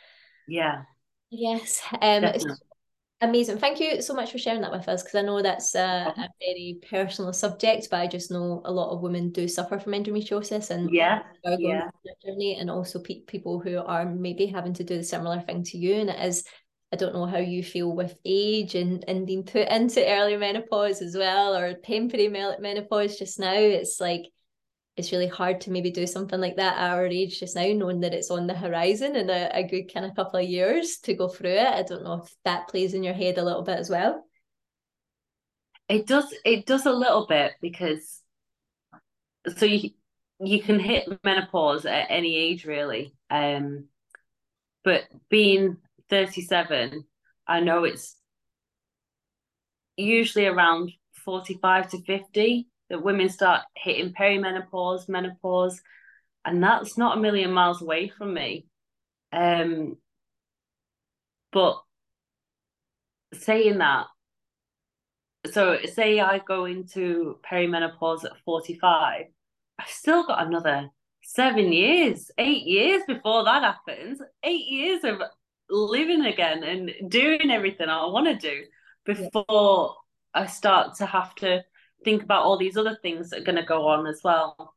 Yeah. 0.48 0.82
Yes. 1.30 1.80
Um. 1.92 2.22
Definitely. 2.22 2.56
Amazing. 3.20 3.58
Thank 3.58 3.80
you 3.80 4.00
so 4.00 4.14
much 4.14 4.30
for 4.30 4.38
sharing 4.38 4.60
that 4.60 4.70
with 4.70 4.88
us 4.88 5.02
because 5.02 5.16
I 5.16 5.22
know 5.22 5.42
that's 5.42 5.74
a, 5.74 6.14
a, 6.16 6.28
very 6.40 6.78
personal 6.88 7.32
subject, 7.32 7.88
but 7.90 7.98
I 7.98 8.06
just 8.06 8.30
know 8.30 8.62
a 8.64 8.70
lot 8.70 8.94
of 8.94 9.00
women 9.00 9.30
do 9.30 9.48
suffer 9.48 9.80
from 9.80 9.92
endometriosis 9.92 10.70
and 10.70 10.88
yeah, 10.92 11.22
yeah. 11.44 11.90
journey, 12.24 12.58
and 12.60 12.70
also 12.70 13.00
pe- 13.00 13.22
people 13.22 13.58
who 13.58 13.78
are 13.78 14.06
maybe 14.06 14.46
having 14.46 14.72
to 14.74 14.84
do 14.84 14.98
the 14.98 15.02
similar 15.02 15.40
thing 15.40 15.64
to 15.64 15.78
you. 15.78 15.94
And 15.94 16.10
it 16.10 16.20
is, 16.20 16.44
I 16.92 16.96
don't 16.96 17.12
know 17.12 17.26
how 17.26 17.38
you 17.38 17.64
feel 17.64 17.92
with 17.92 18.16
age 18.24 18.76
and 18.76 19.04
and 19.08 19.26
being 19.26 19.42
put 19.42 19.68
into 19.72 20.08
early 20.08 20.36
menopause 20.36 21.02
as 21.02 21.16
well 21.16 21.56
or 21.56 21.74
temporary 21.74 22.28
menopause 22.28 23.18
just 23.18 23.40
now. 23.40 23.52
It's 23.52 24.00
like 24.00 24.26
it's 24.98 25.12
really 25.12 25.28
hard 25.28 25.60
to 25.62 25.70
maybe 25.70 25.90
do 25.90 26.06
something 26.06 26.40
like 26.40 26.56
that 26.56 26.76
at 26.76 26.90
our 26.90 27.06
age 27.06 27.40
just 27.40 27.54
now, 27.54 27.66
knowing 27.72 28.00
that 28.00 28.14
it's 28.14 28.30
on 28.30 28.46
the 28.46 28.54
horizon 28.54 29.16
in 29.16 29.30
a, 29.30 29.50
a 29.54 29.62
good 29.62 29.92
kind 29.92 30.04
of 30.04 30.16
couple 30.16 30.40
of 30.40 30.48
years 30.48 30.98
to 30.98 31.14
go 31.14 31.28
through 31.28 31.50
it. 31.50 31.66
I 31.66 31.82
don't 31.82 32.04
know 32.04 32.22
if 32.24 32.34
that 32.44 32.68
plays 32.68 32.94
in 32.94 33.02
your 33.02 33.14
head 33.14 33.38
a 33.38 33.44
little 33.44 33.62
bit 33.62 33.78
as 33.78 33.88
well. 33.88 34.24
It 35.88 36.06
does. 36.06 36.34
It 36.44 36.66
does 36.66 36.84
a 36.84 36.92
little 36.92 37.26
bit 37.26 37.52
because 37.62 38.22
so 39.56 39.66
you 39.66 39.90
you 40.40 40.60
can 40.62 40.78
hit 40.78 41.08
menopause 41.24 41.86
at 41.86 42.10
any 42.10 42.36
age 42.36 42.64
really. 42.64 43.14
Um, 43.30 43.86
but 44.84 45.04
being 45.30 45.78
thirty 46.10 46.42
seven, 46.42 47.04
I 47.46 47.60
know 47.60 47.84
it's 47.84 48.16
usually 49.96 50.46
around 50.46 50.92
forty 51.24 51.58
five 51.60 51.88
to 51.90 52.02
fifty 52.02 52.68
that 52.88 53.02
women 53.02 53.28
start 53.28 53.62
hitting 53.76 54.12
perimenopause, 54.12 55.08
menopause, 55.08 55.80
and 56.44 56.62
that's 56.62 56.96
not 56.96 57.18
a 57.18 57.20
million 57.20 57.52
miles 57.52 57.82
away 57.82 58.08
from 58.08 58.34
me. 58.34 58.66
Um, 59.32 59.96
but 61.52 61.82
saying 63.34 63.78
that, 63.78 64.06
so 65.52 65.78
say 65.84 66.20
I 66.20 66.38
go 66.38 66.64
into 66.64 67.38
perimenopause 67.50 68.24
at 68.24 68.38
45, 68.44 69.26
I've 69.78 69.88
still 69.88 70.26
got 70.26 70.46
another 70.46 70.90
seven 71.22 71.72
years, 71.72 72.30
eight 72.38 72.64
years 72.64 73.02
before 73.06 73.44
that 73.44 73.62
happens, 73.62 74.20
eight 74.42 74.66
years 74.66 75.04
of 75.04 75.20
living 75.70 76.24
again 76.24 76.62
and 76.62 77.10
doing 77.10 77.50
everything 77.50 77.88
I 77.88 78.06
want 78.06 78.26
to 78.26 78.34
do 78.34 78.62
before 79.04 79.96
yeah. 80.34 80.42
I 80.42 80.46
start 80.46 80.96
to 80.96 81.06
have 81.06 81.34
to 81.36 81.64
think 82.04 82.22
about 82.22 82.44
all 82.44 82.58
these 82.58 82.76
other 82.76 82.98
things 83.02 83.30
that 83.30 83.40
are 83.40 83.44
going 83.44 83.56
to 83.56 83.62
go 83.62 83.86
on 83.86 84.06
as 84.06 84.20
well. 84.22 84.74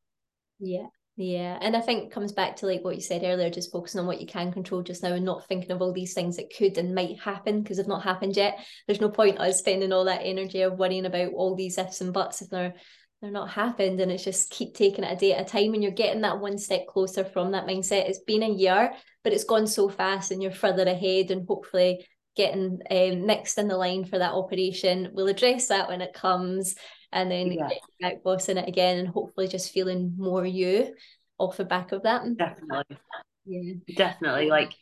Yeah. 0.59 0.87
Yeah. 1.17 1.57
And 1.61 1.75
I 1.75 1.81
think 1.81 2.11
comes 2.11 2.31
back 2.31 2.55
to 2.57 2.65
like 2.65 2.83
what 2.83 2.95
you 2.95 3.01
said 3.01 3.23
earlier, 3.23 3.49
just 3.49 3.71
focusing 3.71 3.99
on 3.99 4.07
what 4.07 4.21
you 4.21 4.27
can 4.27 4.51
control 4.51 4.81
just 4.81 5.03
now 5.03 5.13
and 5.13 5.25
not 5.25 5.47
thinking 5.47 5.71
of 5.71 5.81
all 5.81 5.93
these 5.93 6.13
things 6.13 6.37
that 6.37 6.53
could 6.57 6.77
and 6.77 6.95
might 6.95 7.19
happen 7.19 7.61
because 7.61 7.77
they've 7.77 7.87
not 7.87 8.03
happened 8.03 8.35
yet. 8.35 8.59
There's 8.87 9.01
no 9.01 9.09
point 9.09 9.39
us 9.39 9.59
spending 9.59 9.91
all 9.91 10.05
that 10.05 10.21
energy 10.23 10.61
of 10.61 10.79
worrying 10.79 11.05
about 11.05 11.33
all 11.33 11.55
these 11.55 11.77
ifs 11.77 12.01
and 12.01 12.13
buts 12.13 12.41
if 12.41 12.49
they're 12.49 12.73
they're 13.21 13.29
not 13.29 13.51
happened 13.51 13.99
and 13.99 14.11
it's 14.11 14.23
just 14.23 14.49
keep 14.49 14.73
taking 14.73 15.03
it 15.03 15.13
a 15.13 15.15
day 15.15 15.33
at 15.33 15.47
a 15.47 15.49
time 15.49 15.75
and 15.75 15.83
you're 15.83 15.91
getting 15.91 16.21
that 16.21 16.39
one 16.39 16.57
step 16.57 16.87
closer 16.87 17.23
from 17.23 17.51
that 17.51 17.67
mindset. 17.67 18.09
It's 18.09 18.23
been 18.25 18.41
a 18.41 18.49
year, 18.49 18.93
but 19.23 19.31
it's 19.31 19.43
gone 19.43 19.67
so 19.67 19.89
fast 19.89 20.31
and 20.31 20.41
you're 20.41 20.51
further 20.51 20.87
ahead 20.87 21.29
and 21.29 21.45
hopefully 21.47 22.07
getting 22.35 22.79
um, 22.89 23.25
next 23.27 23.59
in 23.59 23.67
the 23.67 23.77
line 23.77 24.05
for 24.05 24.17
that 24.17 24.33
operation. 24.33 25.11
We'll 25.13 25.27
address 25.27 25.67
that 25.67 25.87
when 25.87 26.01
it 26.01 26.13
comes 26.13 26.73
and 27.11 27.31
then 27.31 27.51
yeah. 27.51 27.69
back 27.99 28.23
bossing 28.23 28.57
it 28.57 28.67
again 28.67 28.99
and 28.99 29.07
hopefully 29.07 29.47
just 29.47 29.71
feeling 29.71 30.13
more 30.17 30.45
you 30.45 30.95
off 31.37 31.57
the 31.57 31.65
back 31.65 31.91
of 31.91 32.03
that. 32.03 32.23
Definitely. 32.37 32.97
Yeah. 33.45 33.73
Definitely. 33.95 34.49
Like 34.49 34.73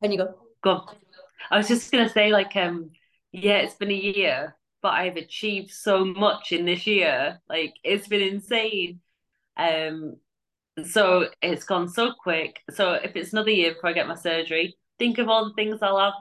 when 0.00 0.12
you 0.12 0.18
go. 0.18 0.34
Go. 0.62 0.86
I 1.50 1.56
was 1.56 1.68
just 1.68 1.90
gonna 1.92 2.08
say, 2.08 2.32
like, 2.32 2.56
um, 2.56 2.90
yeah, 3.30 3.58
it's 3.58 3.74
been 3.74 3.90
a 3.90 3.94
year, 3.94 4.56
but 4.82 4.94
I've 4.94 5.16
achieved 5.16 5.70
so 5.70 6.04
much 6.04 6.52
in 6.52 6.64
this 6.64 6.86
year. 6.86 7.40
Like 7.48 7.74
it's 7.84 8.08
been 8.08 8.22
insane. 8.22 9.00
Um 9.56 10.16
so 10.84 11.28
it's 11.42 11.64
gone 11.64 11.88
so 11.88 12.12
quick. 12.12 12.60
So 12.70 12.92
if 12.92 13.16
it's 13.16 13.32
another 13.32 13.50
year 13.50 13.74
before 13.74 13.90
I 13.90 13.94
get 13.94 14.08
my 14.08 14.14
surgery, 14.14 14.76
think 14.98 15.18
of 15.18 15.28
all 15.28 15.46
the 15.46 15.54
things 15.54 15.80
I'll 15.82 15.98
have 15.98 16.14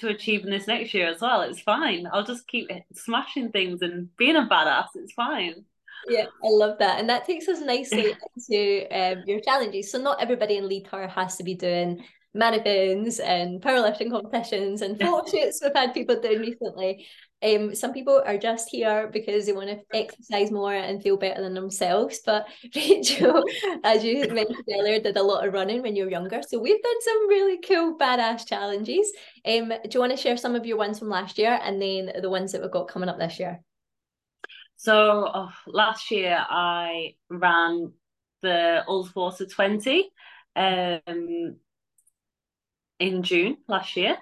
to 0.00 0.08
achieve 0.08 0.44
in 0.44 0.50
this 0.50 0.66
next 0.66 0.92
year 0.92 1.08
as 1.08 1.20
well. 1.20 1.42
It's 1.42 1.60
fine. 1.60 2.06
I'll 2.12 2.24
just 2.24 2.46
keep 2.48 2.70
smashing 2.92 3.50
things 3.50 3.82
and 3.82 4.14
being 4.16 4.36
a 4.36 4.48
badass. 4.50 4.88
It's 4.94 5.12
fine. 5.12 5.64
Yeah, 6.08 6.26
I 6.42 6.48
love 6.48 6.78
that. 6.78 6.98
And 6.98 7.08
that 7.08 7.26
takes 7.26 7.48
us 7.48 7.60
nicely 7.60 8.14
into 8.36 8.86
um, 8.90 9.22
your 9.26 9.40
challenges. 9.40 9.90
So 9.90 9.98
not 9.98 10.20
everybody 10.20 10.56
in 10.56 10.68
Lead 10.68 10.86
Her 10.86 11.06
has 11.08 11.36
to 11.36 11.44
be 11.44 11.54
doing 11.54 12.02
marathons 12.36 13.20
and 13.22 13.60
powerlifting 13.60 14.10
competitions 14.10 14.82
and 14.82 14.98
photo 15.00 15.28
shoots 15.28 15.60
we've 15.62 15.72
had 15.74 15.94
people 15.94 16.20
doing 16.20 16.40
recently. 16.40 17.06
Um, 17.42 17.74
some 17.74 17.92
people 17.92 18.22
are 18.24 18.36
just 18.36 18.68
here 18.70 19.08
because 19.12 19.46
they 19.46 19.52
want 19.52 19.68
to 19.68 19.80
exercise 19.96 20.50
more 20.50 20.74
and 20.74 21.02
feel 21.02 21.16
better 21.16 21.40
than 21.40 21.54
themselves. 21.54 22.20
But 22.24 22.46
Rachael, 22.76 23.44
as 23.82 24.04
you 24.04 24.28
mentioned 24.28 24.64
earlier, 24.78 25.00
did 25.00 25.16
a 25.16 25.22
lot 25.22 25.46
of 25.46 25.54
running 25.54 25.82
when 25.82 25.96
you 25.96 26.04
were 26.04 26.10
younger. 26.10 26.42
So 26.46 26.58
we've 26.58 26.82
done 26.82 27.00
some 27.02 27.28
really 27.28 27.58
cool, 27.66 27.96
badass 27.98 28.46
challenges. 28.46 29.10
Um, 29.46 29.68
do 29.68 29.90
you 29.92 30.00
want 30.00 30.12
to 30.12 30.18
share 30.18 30.36
some 30.36 30.54
of 30.54 30.66
your 30.66 30.76
ones 30.76 30.98
from 30.98 31.08
last 31.08 31.38
year 31.38 31.58
and 31.62 31.80
then 31.80 32.12
the 32.20 32.30
ones 32.30 32.52
that 32.52 32.60
we've 32.60 32.70
got 32.70 32.88
coming 32.88 33.08
up 33.08 33.18
this 33.18 33.40
year? 33.40 33.60
So 34.76 35.30
oh, 35.32 35.50
last 35.66 36.10
year 36.10 36.38
I 36.48 37.14
ran 37.28 37.92
the 38.42 38.82
Water 38.86 39.46
20 39.46 40.10
um, 40.56 41.56
in 42.98 43.22
June 43.22 43.56
last 43.68 43.96
year. 43.96 44.16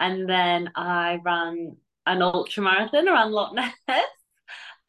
And 0.00 0.28
then 0.28 0.70
I 0.74 1.20
ran 1.24 1.76
an 2.06 2.22
ultra 2.22 2.62
marathon 2.62 3.08
around 3.08 3.32
Loch 3.32 3.54
Ness 3.54 3.72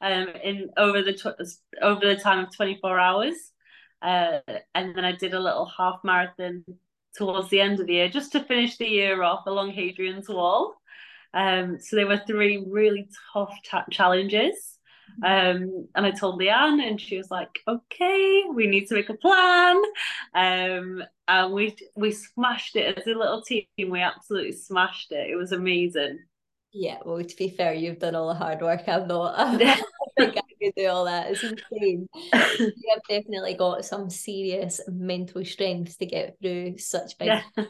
um, 0.01 0.27
in 0.43 0.69
over 0.77 1.01
the 1.01 1.13
tw- 1.13 1.81
over 1.81 2.05
the 2.05 2.15
time 2.21 2.45
of 2.45 2.55
24 2.55 2.99
hours. 2.99 3.35
Uh, 4.01 4.39
and 4.75 4.95
then 4.95 5.05
I 5.05 5.13
did 5.13 5.33
a 5.33 5.39
little 5.39 5.65
half 5.65 5.99
marathon 6.03 6.63
towards 7.15 7.49
the 7.49 7.61
end 7.61 7.79
of 7.79 7.87
the 7.87 7.93
year 7.93 8.09
just 8.09 8.33
to 8.33 8.43
finish 8.43 8.77
the 8.77 8.87
year 8.87 9.23
off 9.23 9.47
along 9.47 9.71
Hadrian's 9.71 10.29
Wall. 10.29 10.75
Um, 11.33 11.79
so 11.79 11.95
there 11.95 12.07
were 12.07 12.21
three 12.25 12.63
really 12.67 13.09
tough 13.33 13.53
ta- 13.69 13.85
challenges. 13.91 14.77
Um, 15.23 15.87
and 15.95 16.05
I 16.05 16.11
told 16.11 16.39
Leanne, 16.39 16.85
and 16.85 16.99
she 16.99 17.17
was 17.17 17.29
like, 17.29 17.59
"Okay, 17.67 18.43
we 18.51 18.67
need 18.67 18.87
to 18.87 18.95
make 18.95 19.09
a 19.09 19.13
plan." 19.13 19.81
Um, 20.33 21.03
and 21.27 21.53
we 21.53 21.75
we 21.95 22.11
smashed 22.11 22.75
it 22.75 22.97
as 22.97 23.07
a 23.07 23.17
little 23.17 23.41
team. 23.41 23.65
We 23.77 24.01
absolutely 24.01 24.53
smashed 24.53 25.11
it. 25.11 25.29
It 25.29 25.35
was 25.35 25.51
amazing. 25.51 26.19
Yeah, 26.77 26.97
well, 27.05 27.23
to 27.23 27.35
be 27.37 27.47
fair, 27.47 27.73
you've 27.73 27.99
done 27.99 28.15
all 28.15 28.27
the 28.27 28.33
hard 28.33 28.61
work. 28.61 28.81
I've 28.85 29.07
not. 29.07 29.33
I 29.37 29.55
think 30.17 30.37
I 30.37 30.41
could 30.61 30.73
do 30.75 30.87
all 30.87 31.05
that. 31.05 31.31
It's 31.31 31.41
insane. 31.41 32.05
you 32.13 32.93
have 32.93 33.01
definitely 33.07 33.53
got 33.53 33.85
some 33.85 34.09
serious 34.09 34.81
mental 34.89 35.45
strength 35.45 35.97
to 35.99 36.05
get 36.05 36.35
through 36.41 36.77
such 36.77 37.17
big 37.17 37.29
yeah. 37.29 37.65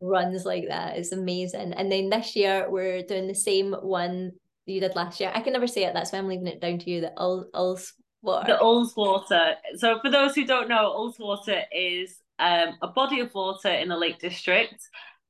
runs 0.00 0.46
like 0.46 0.68
that. 0.68 0.96
It's 0.96 1.12
amazing. 1.12 1.74
And 1.74 1.92
then 1.92 2.08
this 2.08 2.34
year 2.34 2.70
we're 2.70 3.02
doing 3.02 3.28
the 3.28 3.34
same 3.34 3.74
one 3.74 4.32
you 4.64 4.80
did 4.80 4.96
last 4.96 5.20
year. 5.20 5.30
I 5.34 5.42
can 5.42 5.52
never 5.52 5.66
say 5.66 5.84
it. 5.84 5.92
That's 5.92 6.10
why 6.10 6.20
I'm 6.20 6.28
leaving 6.28 6.46
it 6.46 6.62
down 6.62 6.78
to 6.78 6.90
you. 6.90 7.02
The 7.02 7.12
Ul 7.18 7.50
Ullswater. 7.54 8.46
The 8.46 8.58
Ullswater. 8.62 9.56
So 9.76 9.98
for 10.00 10.10
those 10.10 10.34
who 10.34 10.46
don't 10.46 10.70
know, 10.70 10.90
Ullswater 10.96 11.64
is 11.70 12.16
um, 12.38 12.78
a 12.80 12.88
body 12.88 13.20
of 13.20 13.34
water 13.34 13.68
in 13.68 13.88
the 13.88 13.96
Lake 13.98 14.20
District, 14.20 14.80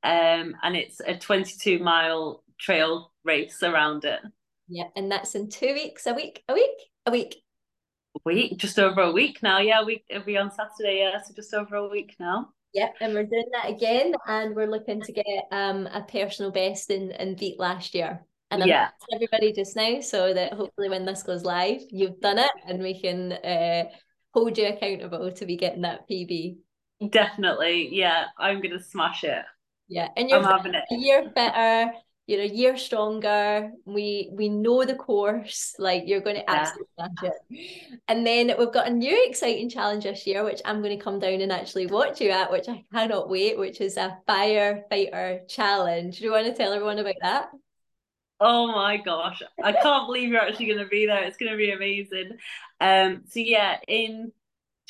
um, 0.04 0.54
and 0.62 0.76
it's 0.76 1.00
a 1.00 1.18
22 1.18 1.80
mile 1.80 2.44
trail 2.60 3.12
race 3.24 3.62
around 3.62 4.04
it. 4.04 4.20
Yeah, 4.68 4.88
and 4.96 5.10
that's 5.12 5.34
in 5.34 5.48
two 5.50 5.74
weeks. 5.74 6.06
A 6.06 6.14
week. 6.14 6.42
A 6.48 6.54
week. 6.54 6.90
A 7.06 7.10
week. 7.10 7.42
A 8.16 8.20
week. 8.24 8.56
Just 8.58 8.78
over 8.78 9.00
a 9.00 9.10
week 9.12 9.42
now. 9.42 9.58
Yeah, 9.58 9.82
we 9.84 10.04
it'll 10.08 10.24
be 10.24 10.36
on 10.38 10.50
Saturday. 10.50 10.98
Yeah, 11.00 11.20
so 11.22 11.34
just 11.34 11.52
over 11.54 11.74
a 11.76 11.88
week 11.88 12.16
now. 12.20 12.52
Yep, 12.72 12.94
and 13.00 13.14
we're 13.14 13.24
doing 13.24 13.48
that 13.52 13.68
again, 13.68 14.14
and 14.26 14.54
we're 14.54 14.70
looking 14.70 15.02
to 15.02 15.12
get 15.12 15.26
um 15.50 15.86
a 15.88 16.02
personal 16.02 16.52
best 16.52 16.90
in 16.90 17.10
in 17.12 17.34
beat 17.36 17.58
last 17.58 17.94
year. 17.94 18.24
And 18.50 18.62
I'm 18.62 18.68
yeah, 18.68 18.90
everybody 19.12 19.52
just 19.52 19.74
now, 19.76 20.00
so 20.00 20.32
that 20.34 20.52
hopefully 20.52 20.88
when 20.88 21.04
this 21.04 21.22
goes 21.24 21.44
live, 21.44 21.82
you've 21.90 22.20
done 22.20 22.38
it, 22.38 22.50
and 22.66 22.80
we 22.82 23.00
can 23.00 23.32
uh 23.32 23.84
hold 24.34 24.56
you 24.56 24.66
accountable 24.68 25.32
to 25.32 25.46
be 25.46 25.56
getting 25.56 25.82
that 25.82 26.08
PB. 26.08 26.58
definitely. 27.10 27.88
Yeah, 27.94 28.26
I'm 28.38 28.60
gonna 28.60 28.82
smash 28.82 29.24
it. 29.24 29.44
Yeah, 29.88 30.08
and 30.16 30.30
you're 30.30 30.38
I'm 30.38 30.44
having 30.44 30.74
it. 30.74 30.84
year 30.90 31.30
better, 31.34 31.92
you're 32.30 32.42
a 32.42 32.46
year 32.46 32.76
stronger. 32.78 33.72
We 33.84 34.30
we 34.32 34.48
know 34.48 34.84
the 34.84 34.94
course, 34.96 35.74
like 35.78 36.04
you're 36.06 36.20
going 36.22 36.36
to 36.36 36.48
Yeah. 36.48 36.50
absolutely 36.50 36.88
smash 36.96 37.22
it. 37.22 38.02
And 38.08 38.26
then 38.26 38.52
we've 38.58 38.72
got 38.72 38.88
a 38.88 38.90
new 38.90 39.26
exciting 39.28 39.68
challenge 39.68 40.04
this 40.04 40.26
year, 40.26 40.44
which 40.44 40.60
I'm 40.64 40.82
going 40.82 40.96
to 40.98 41.02
come 41.04 41.18
down 41.18 41.40
and 41.40 41.52
actually 41.52 41.86
watch 41.86 42.20
you 42.20 42.30
at, 42.30 42.50
which 42.52 42.68
I 42.68 42.84
cannot 42.92 43.28
wait, 43.28 43.58
which 43.58 43.80
is 43.80 43.96
a 43.96 44.18
firefighter 44.28 45.48
challenge. 45.48 46.18
Do 46.18 46.24
you 46.24 46.32
want 46.32 46.46
to 46.46 46.54
tell 46.54 46.72
everyone 46.72 46.98
about 46.98 47.16
that? 47.22 47.50
Oh 48.42 48.68
my 48.68 48.96
gosh, 48.96 49.42
I 49.62 49.72
can't 49.72 50.06
believe 50.06 50.30
you're 50.30 50.40
actually 50.40 50.66
going 50.66 50.78
to 50.78 50.86
be 50.86 51.06
there. 51.06 51.24
It's 51.24 51.36
going 51.36 51.52
to 51.52 51.58
be 51.58 51.72
amazing. 51.72 52.38
Um, 52.80 53.24
so 53.28 53.40
yeah, 53.40 53.78
in 53.86 54.32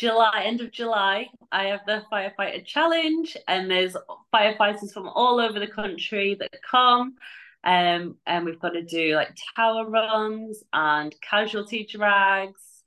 July, 0.01 0.45
end 0.47 0.63
of 0.63 0.71
July, 0.71 1.29
I 1.53 1.65
have 1.65 1.81
the 1.87 2.03
firefighter 2.11 2.65
challenge, 2.65 3.37
and 3.47 3.71
there's 3.71 3.95
firefighters 4.35 4.95
from 4.95 5.07
all 5.09 5.39
over 5.39 5.61
the 5.61 5.67
country 5.67 6.35
that 6.41 6.49
come. 6.63 7.17
Um, 7.65 8.17
and 8.27 8.47
we've 8.47 8.59
got 8.59 8.71
to 8.71 8.83
do 8.83 9.15
like 9.15 9.37
tower 9.55 9.87
runs 9.87 10.65
and 10.73 11.15
casualty 11.21 11.85
drags, 11.85 12.83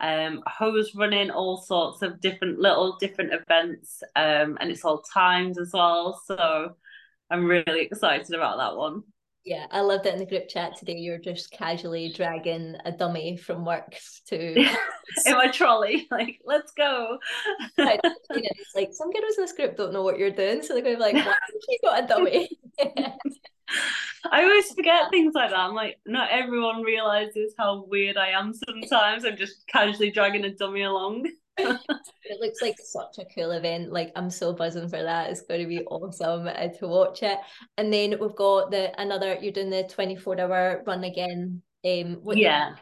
um, 0.00 0.42
hose 0.46 0.94
running, 0.94 1.30
all 1.30 1.56
sorts 1.56 2.02
of 2.02 2.20
different 2.20 2.58
little 2.58 2.98
different 3.00 3.32
events. 3.32 4.02
Um, 4.14 4.58
and 4.60 4.70
it's 4.70 4.84
all 4.84 5.00
timed 5.00 5.56
as 5.58 5.70
well. 5.72 6.20
So 6.26 6.76
I'm 7.30 7.46
really 7.46 7.80
excited 7.80 8.34
about 8.34 8.58
that 8.58 8.76
one. 8.76 9.04
Yeah, 9.48 9.64
I 9.70 9.80
loved 9.80 10.04
it 10.04 10.12
in 10.12 10.18
the 10.18 10.26
group 10.26 10.46
chat 10.46 10.76
today. 10.76 10.98
You're 10.98 11.16
just 11.16 11.50
casually 11.50 12.12
dragging 12.12 12.76
a 12.84 12.92
dummy 12.92 13.38
from 13.38 13.64
work 13.64 13.96
to 14.26 14.52
in 15.26 15.32
my 15.32 15.50
trolley. 15.50 16.06
Like, 16.18 16.38
let's 16.44 16.72
go. 16.72 17.16
it's 17.78 18.74
like 18.74 18.92
some 18.92 19.10
girls 19.10 19.38
in 19.38 19.44
this 19.44 19.54
group 19.54 19.74
don't 19.74 19.94
know 19.94 20.02
what 20.02 20.18
you're 20.18 20.30
doing, 20.30 20.62
so 20.62 20.74
they're 20.74 20.82
going 20.82 20.96
to 20.96 20.98
be 20.98 21.02
like, 21.02 21.14
"Why 21.14 21.32
have 21.32 21.62
you 21.66 21.78
got 21.82 22.04
a 22.04 22.06
dummy?" 22.06 22.50
I 24.30 24.42
always 24.42 24.70
forget 24.72 25.08
things 25.10 25.32
like 25.34 25.48
that. 25.48 25.58
I'm 25.58 25.74
like, 25.74 25.98
not 26.04 26.30
everyone 26.30 26.82
realizes 26.82 27.54
how 27.56 27.86
weird 27.88 28.18
I 28.18 28.28
am 28.28 28.52
sometimes. 28.52 29.24
I'm 29.24 29.38
just 29.38 29.66
casually 29.66 30.10
dragging 30.10 30.44
a 30.44 30.54
dummy 30.54 30.82
along. 30.82 31.26
It 31.58 32.40
looks 32.40 32.62
like 32.62 32.76
such 32.78 33.18
a 33.18 33.24
cool 33.34 33.50
event. 33.52 33.92
Like 33.92 34.12
I'm 34.16 34.30
so 34.30 34.52
buzzing 34.52 34.88
for 34.88 35.02
that. 35.02 35.30
It's 35.30 35.42
going 35.42 35.60
to 35.60 35.66
be 35.66 35.84
awesome 35.84 36.46
uh, 36.46 36.68
to 36.68 36.88
watch 36.88 37.22
it. 37.22 37.38
And 37.76 37.92
then 37.92 38.14
we've 38.20 38.36
got 38.36 38.70
the 38.70 38.98
another. 39.00 39.38
You're 39.40 39.52
doing 39.52 39.70
the 39.70 39.84
24 39.84 40.40
hour 40.40 40.82
run 40.86 41.04
again. 41.04 41.62
Um, 41.84 42.20
yeah, 42.32 42.74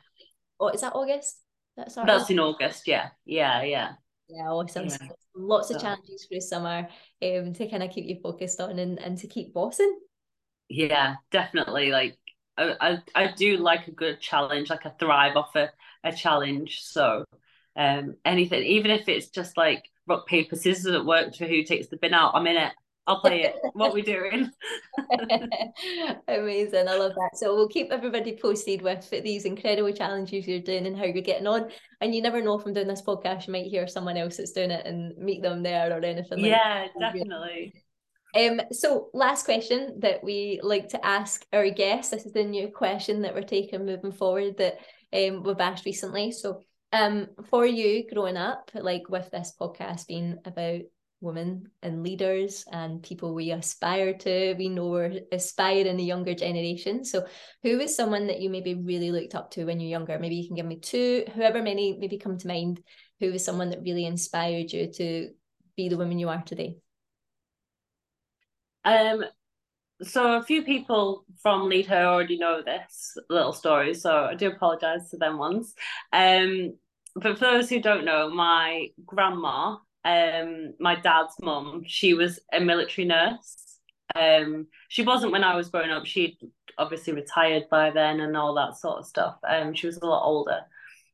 oh, 0.61 0.69
is 0.69 0.81
that 0.81 0.95
August? 0.95 1.39
That's 1.77 1.97
our 1.99 2.07
that's 2.07 2.31
in 2.31 2.39
August. 2.39 2.87
Yeah, 2.87 3.09
yeah, 3.25 3.63
yeah. 3.63 3.93
yeah, 4.29 4.49
awesome. 4.49 4.85
yeah. 4.85 4.97
So 4.97 5.07
Lots 5.39 5.71
of 5.71 5.77
So- 5.77 5.83
challenges 5.83 6.25
for 6.25 6.37
the 6.37 6.41
summer 6.41 6.89
um, 7.23 7.53
to 7.53 7.69
kind 7.69 7.83
of 7.83 7.91
keep 7.91 8.07
you 8.07 8.19
focused 8.23 8.61
on 8.61 8.79
and, 8.79 8.99
and 8.99 9.19
to 9.19 9.27
keep 9.27 9.53
bossing. 9.53 9.99
Yeah, 10.69 11.17
definitely. 11.31 11.91
Like, 11.91 12.17
I, 12.57 12.75
I, 12.81 12.99
I 13.15 13.33
do 13.37 13.59
like 13.59 13.87
a 13.87 13.93
good 13.93 14.21
challenge. 14.21 14.71
Like, 14.71 14.87
I 14.87 14.91
thrive 14.99 15.37
off 15.37 15.55
a, 15.55 15.71
a 16.03 16.13
challenge. 16.13 16.81
So, 16.83 17.25
um, 17.77 18.17
anything, 18.25 18.63
even 18.63 18.91
if 18.91 19.09
it's 19.09 19.29
just 19.29 19.57
like 19.57 19.85
rock 20.07 20.27
paper 20.27 20.57
scissors 20.57 20.95
at 20.95 21.05
work 21.05 21.35
for 21.35 21.47
who 21.47 21.63
takes 21.63 21.89
the 21.89 21.97
bin 21.97 22.15
out, 22.15 22.33
I'm 22.35 22.47
in 22.47 22.57
it. 22.57 22.73
I'll 23.09 23.21
play 23.21 23.43
it. 23.43 23.55
what 23.75 23.95
we 23.95 24.03
doing? 24.03 24.51
Amazing. 26.29 26.89
I 26.89 26.97
love 26.97 27.13
that. 27.15 27.31
So 27.35 27.55
we'll 27.55 27.69
keep 27.69 27.93
everybody 27.93 28.37
posted 28.41 28.83
with 28.83 29.09
these 29.11 29.45
incredible 29.45 29.93
challenges 29.93 30.47
you're 30.49 30.61
doing 30.61 30.87
and 30.87 30.97
how 30.97 31.05
you're 31.05 31.23
getting 31.23 31.47
on. 31.47 31.71
And 32.01 32.15
you 32.15 32.21
never 32.21 32.43
know 32.43 32.59
from 32.59 32.73
doing 32.73 32.89
this 32.89 33.03
podcast, 33.03 33.47
you 33.47 33.53
might 33.53 33.67
hear 33.67 33.87
someone 33.87 34.17
else 34.17 34.39
that's 34.39 34.51
doing 34.51 34.73
it 34.73 34.85
and 34.87 35.17
meet 35.19 35.41
them 35.43 35.63
there 35.63 35.93
or 35.97 36.05
anything 36.05 36.41
like 36.43 36.51
Yeah, 36.51 36.87
that. 36.99 37.13
definitely. 37.13 37.75
Um, 38.35 38.61
so 38.73 39.09
last 39.15 39.45
question 39.45 40.01
that 40.01 40.23
we 40.23 40.61
like 40.63 40.89
to 40.89 41.07
ask 41.07 41.47
our 41.53 41.71
guests. 41.71 42.11
This 42.11 42.27
is 42.27 42.33
the 42.33 42.45
new 42.45 42.69
question 42.69 43.23
that 43.23 43.35
we're 43.35 43.43
taking 43.43 43.87
moving 43.87 44.13
forward 44.13 44.57
that 44.59 44.79
um 45.13 45.43
we've 45.45 45.61
asked 45.61 45.87
recently. 45.87 46.33
So 46.33 46.63
um 46.97 47.29
for 47.51 47.67
you 47.67 48.09
growing 48.13 48.37
up, 48.37 48.71
like 48.75 49.09
with 49.09 49.31
this 49.31 49.55
podcast 49.59 50.07
being 50.07 50.39
about 50.45 50.81
women 51.21 51.71
and 51.83 52.03
leaders 52.03 52.65
and 52.71 53.03
people 53.03 53.35
we 53.35 53.51
aspire 53.51 54.15
to, 54.15 54.55
we 54.59 54.69
know 54.69 54.89
we're 54.89 55.21
aspiring 55.33 55.97
the 55.97 56.05
younger 56.05 56.35
generation. 56.35 57.05
So 57.05 57.27
who 57.63 57.81
is 57.81 57.97
someone 57.97 58.27
that 58.27 58.41
you 58.41 58.51
maybe 58.51 58.75
really 58.75 59.11
looked 59.11 59.35
up 59.35 59.51
to 59.53 59.65
when 59.65 59.81
you're 59.81 59.91
younger? 59.91 60.19
Maybe 60.19 60.37
you 60.37 60.47
can 60.47 60.57
give 60.57 60.67
me 60.67 60.79
two, 60.79 61.25
whoever 61.35 61.63
many 61.63 61.97
maybe 61.99 62.19
come 62.19 62.39
to 62.39 62.49
mind. 62.49 62.83
Who 63.21 63.33
was 63.33 63.45
someone 63.45 63.71
that 63.71 63.83
really 63.83 64.05
inspired 64.05 64.73
you 64.73 64.93
to 64.93 65.31
be 65.77 65.89
the 65.89 65.97
woman 65.97 66.19
you 66.19 66.29
are 66.29 66.43
today? 66.43 66.77
Um, 68.85 69.25
so 70.03 70.35
a 70.35 70.43
few 70.43 70.63
people 70.63 71.25
from 71.43 71.69
Lead 71.69 71.87
Her 71.87 72.05
already 72.05 72.39
know 72.39 72.63
this 72.63 73.17
little 73.31 73.55
story, 73.55 73.95
so 73.95 74.27
I 74.31 74.35
do 74.35 74.49
apologise 74.49 75.09
to 75.11 75.17
them 75.17 75.39
once. 75.39 75.75
Um, 76.13 76.75
but 77.17 77.39
for 77.39 77.45
those 77.45 77.69
who 77.69 77.81
don't 77.81 78.05
know, 78.05 78.31
my 78.31 78.89
grandma, 79.05 79.79
um, 80.05 80.75
my 80.79 80.95
dad's 80.95 81.35
mum, 81.41 81.83
she 81.87 82.15
was 82.15 82.39
a 82.53 82.61
military 82.61 83.07
nurse. 83.07 83.79
Um, 84.15 84.67
she 84.89 85.03
wasn't 85.03 85.33
when 85.33 85.43
I 85.43 85.57
was 85.57 85.71
growing 85.71 85.91
up. 85.91 86.07
She'd 86.07 86.39
obviously 86.79 87.15
retired 87.15 87.65
by 87.71 87.91
then 87.91 88.21
and 88.21 88.37
all 88.37 88.55
that 88.55 88.77
sort 88.77 88.99
of 88.99 89.07
stuff. 89.07 89.37
Um, 89.49 89.75
she 89.75 89.87
was 89.87 89.97
a 89.97 90.07
lot 90.07 90.25
older 90.25 90.61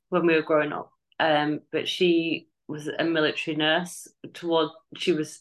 when 0.08 0.26
we 0.26 0.34
were 0.34 0.42
growing 0.42 0.72
up. 0.72 0.90
Um, 1.20 1.60
but 1.70 1.88
she 1.88 2.48
was 2.66 2.88
a 2.88 3.04
military 3.04 3.56
nurse. 3.56 4.08
Toward 4.34 4.70
she 4.96 5.12
was 5.12 5.40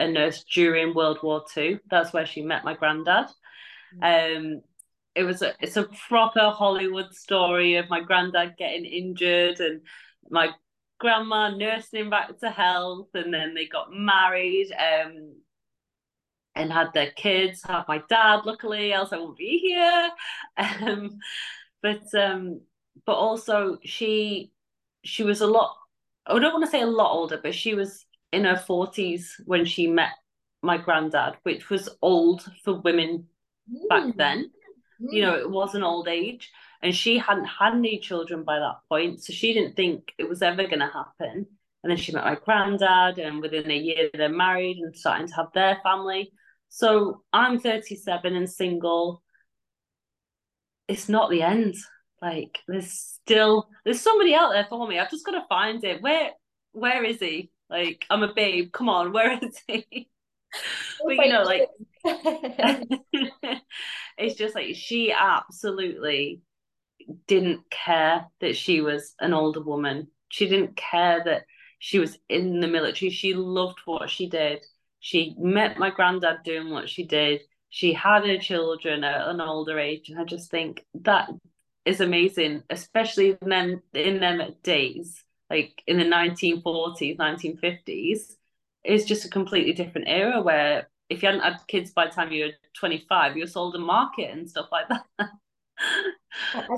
a 0.00 0.08
nurse 0.08 0.44
during 0.44 0.94
World 0.94 1.18
War 1.22 1.44
Two. 1.52 1.80
That's 1.90 2.12
where 2.12 2.26
she 2.26 2.42
met 2.42 2.64
my 2.64 2.74
granddad. 2.74 3.26
Um, 4.02 4.62
it 5.14 5.24
was 5.24 5.42
a 5.42 5.54
it's 5.60 5.76
a 5.76 5.88
proper 6.08 6.50
Hollywood 6.50 7.14
story 7.14 7.76
of 7.76 7.88
my 7.88 8.00
granddad 8.00 8.54
getting 8.58 8.84
injured 8.84 9.60
and 9.60 9.80
my 10.30 10.50
grandma 10.98 11.50
nursing 11.50 12.00
him 12.00 12.10
back 12.10 12.38
to 12.38 12.50
health, 12.50 13.08
and 13.14 13.32
then 13.32 13.54
they 13.54 13.66
got 13.66 13.92
married. 13.92 14.72
Um, 14.72 15.34
and 16.54 16.72
had 16.72 16.92
their 16.92 17.12
kids. 17.12 17.62
Had 17.62 17.84
my 17.86 18.02
dad, 18.08 18.40
luckily, 18.44 18.92
else 18.92 19.12
I 19.12 19.18
wouldn't 19.18 19.38
be 19.38 19.58
here. 19.58 20.10
Um, 20.82 21.18
but 21.82 22.12
um, 22.14 22.60
but 23.06 23.14
also 23.14 23.78
she 23.84 24.50
she 25.04 25.22
was 25.22 25.40
a 25.40 25.46
lot. 25.46 25.76
I 26.26 26.38
don't 26.38 26.52
want 26.52 26.64
to 26.64 26.70
say 26.70 26.82
a 26.82 26.86
lot 26.86 27.12
older, 27.12 27.38
but 27.40 27.54
she 27.54 27.74
was 27.74 28.04
in 28.32 28.44
her 28.44 28.56
forties 28.56 29.40
when 29.46 29.64
she 29.64 29.86
met 29.86 30.10
my 30.62 30.76
granddad, 30.76 31.36
which 31.44 31.70
was 31.70 31.88
old 32.02 32.44
for 32.64 32.80
women 32.80 33.28
back 33.88 34.16
then. 34.16 34.50
You 34.98 35.22
know, 35.22 35.32
mm. 35.32 35.40
it 35.40 35.50
was 35.50 35.74
an 35.74 35.82
old 35.82 36.08
age, 36.08 36.50
and 36.82 36.94
she 36.94 37.18
hadn't 37.18 37.46
had 37.46 37.74
any 37.74 37.98
children 37.98 38.44
by 38.44 38.58
that 38.58 38.78
point, 38.88 39.22
so 39.22 39.32
she 39.32 39.52
didn't 39.52 39.76
think 39.76 40.12
it 40.18 40.28
was 40.28 40.42
ever 40.42 40.64
going 40.64 40.80
to 40.80 40.86
happen. 40.86 41.46
And 41.82 41.90
then 41.90 41.96
she 41.96 42.12
met 42.12 42.24
my 42.24 42.36
granddad, 42.36 43.18
and 43.18 43.40
within 43.40 43.70
a 43.70 43.76
year 43.76 44.10
they're 44.12 44.28
married 44.28 44.78
and 44.78 44.96
starting 44.96 45.28
to 45.28 45.34
have 45.34 45.52
their 45.54 45.78
family. 45.82 46.32
So 46.68 47.22
I'm 47.32 47.60
37 47.60 48.34
and 48.34 48.50
single. 48.50 49.22
It's 50.86 51.08
not 51.08 51.30
the 51.30 51.42
end. 51.42 51.76
Like 52.20 52.58
there's 52.66 52.90
still 52.92 53.68
there's 53.84 54.00
somebody 54.00 54.34
out 54.34 54.50
there 54.50 54.66
for 54.68 54.86
me. 54.88 54.98
I've 54.98 55.10
just 55.10 55.24
got 55.24 55.32
to 55.32 55.46
find 55.48 55.82
it. 55.84 56.02
Where 56.02 56.30
where 56.72 57.04
is 57.04 57.20
he? 57.20 57.50
Like 57.70 58.04
I'm 58.10 58.22
a 58.22 58.34
babe. 58.34 58.72
Come 58.72 58.88
on, 58.88 59.12
where 59.12 59.38
is 59.40 59.60
he? 59.66 60.08
but 61.04 61.16
you 61.16 61.32
know, 61.32 61.42
like 61.42 61.68
it's 64.18 64.36
just 64.36 64.54
like 64.54 64.74
she 64.74 65.12
absolutely 65.12 66.42
didn't 67.26 67.68
care 67.70 68.26
that 68.40 68.56
she 68.56 68.80
was 68.80 69.14
an 69.20 69.32
older 69.32 69.62
woman. 69.62 70.08
She 70.28 70.48
didn't 70.48 70.76
care 70.76 71.22
that 71.24 71.44
she 71.78 71.98
was 71.98 72.18
in 72.28 72.60
the 72.60 72.68
military. 72.68 73.10
She 73.10 73.34
loved 73.34 73.78
what 73.84 74.10
she 74.10 74.28
did. 74.28 74.64
She 75.00 75.34
met 75.38 75.78
my 75.78 75.90
granddad 75.90 76.38
doing 76.44 76.70
what 76.70 76.88
she 76.88 77.04
did. 77.04 77.40
she 77.70 77.92
had 77.92 78.26
her 78.26 78.38
children 78.38 79.04
at 79.04 79.28
an 79.28 79.40
older 79.40 79.78
age. 79.78 80.08
And 80.08 80.18
I 80.18 80.24
just 80.24 80.50
think 80.50 80.84
that 81.02 81.30
is 81.84 82.00
amazing, 82.00 82.62
especially 82.70 83.36
in 83.40 83.48
them 83.48 83.82
in 83.94 84.20
them 84.20 84.42
days, 84.62 85.22
like 85.50 85.82
in 85.86 85.98
the 85.98 86.04
1940s, 86.04 87.16
1950s, 87.16 88.34
it's 88.84 89.04
just 89.04 89.24
a 89.24 89.30
completely 89.30 89.72
different 89.72 90.08
era 90.08 90.40
where 90.42 90.88
if 91.08 91.22
you 91.22 91.26
hadn't 91.28 91.42
had 91.42 91.58
kids 91.68 91.90
by 91.90 92.06
the 92.06 92.12
time 92.12 92.32
you 92.32 92.46
were 92.46 92.52
25, 92.74 93.36
you 93.36 93.42
were 93.42 93.48
sold 93.48 93.74
a 93.74 93.78
market 93.78 94.30
and 94.30 94.48
stuff 94.48 94.68
like 94.70 94.88
that. 94.88 95.30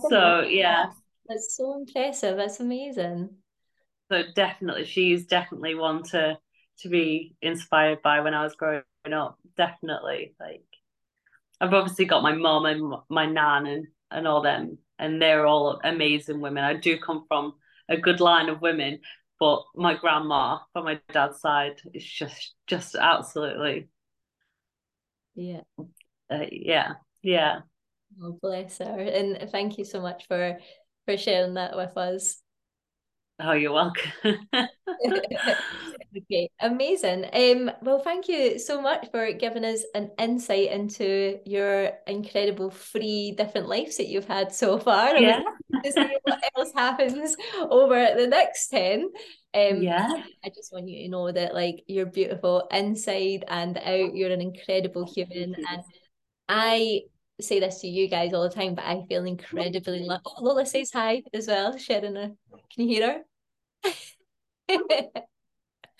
so 0.09 0.41
yeah. 0.43 0.87
That's 1.28 1.57
so 1.57 1.76
impressive. 1.76 2.37
That's 2.37 2.61
amazing. 2.61 3.31
So 4.11 4.22
definitely 4.35 4.85
she's 4.85 5.26
definitely 5.26 5.74
one 5.74 6.03
to 6.05 6.39
to 6.81 6.89
be 6.89 7.37
inspired 7.43 8.03
by 8.03 8.20
when 8.20 8.35
I 8.35 8.43
was 8.43 8.55
growing 8.55 8.83
up. 9.12 9.39
Definitely. 9.57 10.35
Like 10.41 10.64
I've 11.61 11.74
obviously 11.74 12.07
got 12.07 12.22
my 12.22 12.33
mom 12.33 12.66
and 12.66 12.95
my 13.09 13.26
nan 13.26 13.66
and, 13.66 13.87
and 14.11 14.26
all 14.26 14.43
them, 14.43 14.78
and 14.99 15.20
they're 15.20 15.47
all 15.47 15.81
amazing 15.85 16.41
women. 16.41 16.64
I 16.64 16.74
do 16.74 16.99
come 16.99 17.24
from 17.28 17.55
a 17.89 17.97
good 17.97 18.20
line 18.20 18.49
of 18.49 18.62
women, 18.62 19.01
but 19.39 19.64
my 19.74 19.95
grandma 19.95 20.59
from 20.72 20.85
my 20.85 21.01
dad's 21.12 21.41
side 21.41 21.81
is 21.93 22.05
just 22.05 22.55
just 22.66 22.95
absolutely 22.95 23.89
yeah 25.35 25.61
uh, 26.31 26.47
yeah 26.51 26.93
yeah 27.22 27.61
oh 28.22 28.39
bless 28.43 28.78
her 28.78 29.01
and 29.01 29.51
thank 29.51 29.78
you 29.78 29.85
so 29.85 30.01
much 30.01 30.26
for 30.26 30.59
for 31.07 31.16
sharing 31.16 31.55
that 31.55 31.76
with 31.76 31.97
us 31.97 32.43
Oh, 33.43 33.53
you're 33.53 33.72
welcome. 33.72 34.12
okay, 36.16 36.51
amazing. 36.61 37.24
Um, 37.33 37.70
well, 37.81 38.01
thank 38.01 38.28
you 38.28 38.59
so 38.59 38.83
much 38.83 39.11
for 39.11 39.33
giving 39.33 39.64
us 39.64 39.83
an 39.95 40.11
insight 40.18 40.70
into 40.70 41.39
your 41.47 41.93
incredible 42.07 42.70
three 42.70 43.33
different 43.33 43.68
lives 43.68 43.97
that 43.97 44.09
you've 44.09 44.26
had 44.26 44.53
so 44.53 44.78
far. 44.78 45.16
Yeah. 45.16 45.41
to 45.83 45.93
see 45.93 46.16
what 46.24 46.41
else 46.57 46.72
happens 46.74 47.35
over 47.59 48.14
the 48.14 48.26
next 48.26 48.68
10. 48.68 49.09
Um, 49.53 49.82
yeah. 49.82 50.22
I 50.44 50.48
just 50.55 50.72
want 50.72 50.88
you 50.88 51.03
to 51.05 51.09
know 51.09 51.32
that 51.32 51.55
like 51.55 51.82
you're 51.86 52.07
beautiful 52.07 52.68
inside 52.72 53.44
and 53.48 53.76
out. 53.78 54.14
You're 54.14 54.30
an 54.30 54.40
incredible 54.40 55.11
human. 55.12 55.55
And 55.55 55.82
I 56.48 57.03
say 57.40 57.61
this 57.61 57.80
to 57.80 57.88
you 57.88 58.09
guys 58.09 58.32
all 58.32 58.42
the 58.42 58.55
time, 58.55 58.74
but 58.74 58.84
I 58.84 59.05
feel 59.09 59.24
incredibly 59.24 60.01
lucky. 60.01 60.22
Oh, 60.26 60.42
Lola 60.42 60.66
says 60.66 60.90
hi 60.92 61.22
as 61.32 61.48
well, 61.48 61.76
sharing 61.76 62.14
her. 62.14 62.30
Can 62.74 62.88
you 62.88 62.88
hear 62.88 63.24
her? 63.84 63.90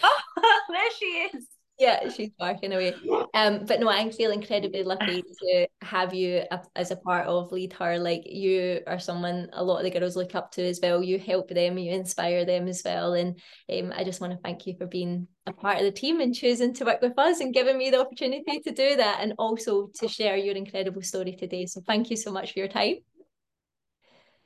oh, 0.03 0.21
there 0.69 0.91
she 0.99 1.05
is. 1.07 1.47
Yeah, 1.81 2.11
she's 2.11 2.29
barking 2.39 2.75
away. 2.75 2.95
Um, 3.33 3.65
but 3.65 3.81
no, 3.81 3.89
I 3.89 4.11
feel 4.11 4.33
incredibly 4.33 4.83
lucky 4.83 5.23
to 5.23 5.67
have 5.81 6.13
you 6.13 6.43
as 6.77 6.91
a 6.91 6.97
part 6.97 7.27
of 7.27 7.51
Lead 7.53 7.73
Her. 7.73 7.99
Like 7.99 8.25
you 8.27 8.83
are 8.87 8.99
someone 8.99 9.49
a 9.55 9.65
lot 9.65 9.79
of 9.79 9.85
the 9.85 9.99
girls 9.99 10.15
look 10.15 10.35
up 10.35 10.53
to 10.53 10.63
as 10.63 10.79
well. 10.83 11.03
You 11.03 11.19
help 11.19 11.49
them, 11.49 11.79
you 11.79 11.91
inspire 11.93 12.45
them 12.45 12.69
as 12.69 12.83
well. 12.85 13.15
And 13.15 13.41
um, 13.73 13.95
I 13.97 14.05
just 14.05 14.21
want 14.21 14.35
to 14.35 14.39
thank 14.41 14.67
you 14.67 14.77
for 14.77 14.87
being 14.87 15.27
a 15.47 15.55
part 15.55 15.79
of 15.79 15.85
the 15.85 15.91
team 15.91 16.21
and 16.21 16.35
choosing 16.35 16.75
to 16.75 16.85
work 16.85 17.01
with 17.01 17.19
us 17.19 17.41
and 17.41 17.55
giving 17.55 17.79
me 17.79 17.89
the 17.89 18.01
opportunity 18.01 18.61
to 18.61 18.73
do 18.73 18.97
that 18.97 19.21
and 19.23 19.33
also 19.39 19.89
to 20.01 20.07
share 20.07 20.37
your 20.37 20.57
incredible 20.57 21.01
story 21.01 21.33
today. 21.33 21.65
So 21.65 21.81
thank 21.87 22.11
you 22.11 22.17
so 22.19 22.31
much 22.31 22.53
for 22.53 22.59
your 22.59 22.69
time. 22.69 22.97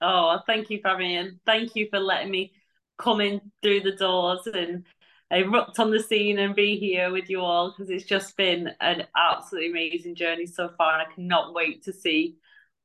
Oh, 0.01 0.39
thank 0.47 0.71
you, 0.71 0.79
Fabian. 0.81 1.41
Thank 1.45 1.75
you 1.75 1.89
for 1.91 1.99
letting 1.99 2.31
me 2.31 2.53
come 2.97 3.21
in 3.21 3.41
through 3.61 3.81
the 3.81 3.97
doors 3.97 4.47
and 4.47 4.85
erupt 5.31 5.79
on 5.79 5.91
the 5.91 6.01
scene 6.01 6.39
and 6.39 6.55
be 6.55 6.79
here 6.79 7.11
with 7.11 7.29
you 7.29 7.41
all 7.41 7.71
because 7.71 7.91
it's 7.91 8.05
just 8.05 8.37
been 8.37 8.71
an 8.81 9.05
absolutely 9.17 9.71
amazing 9.71 10.15
journey 10.15 10.47
so 10.47 10.71
far 10.77 10.99
and 10.99 11.03
I 11.03 11.15
cannot 11.15 11.55
wait 11.55 11.85
to 11.85 11.93
see 11.93 12.37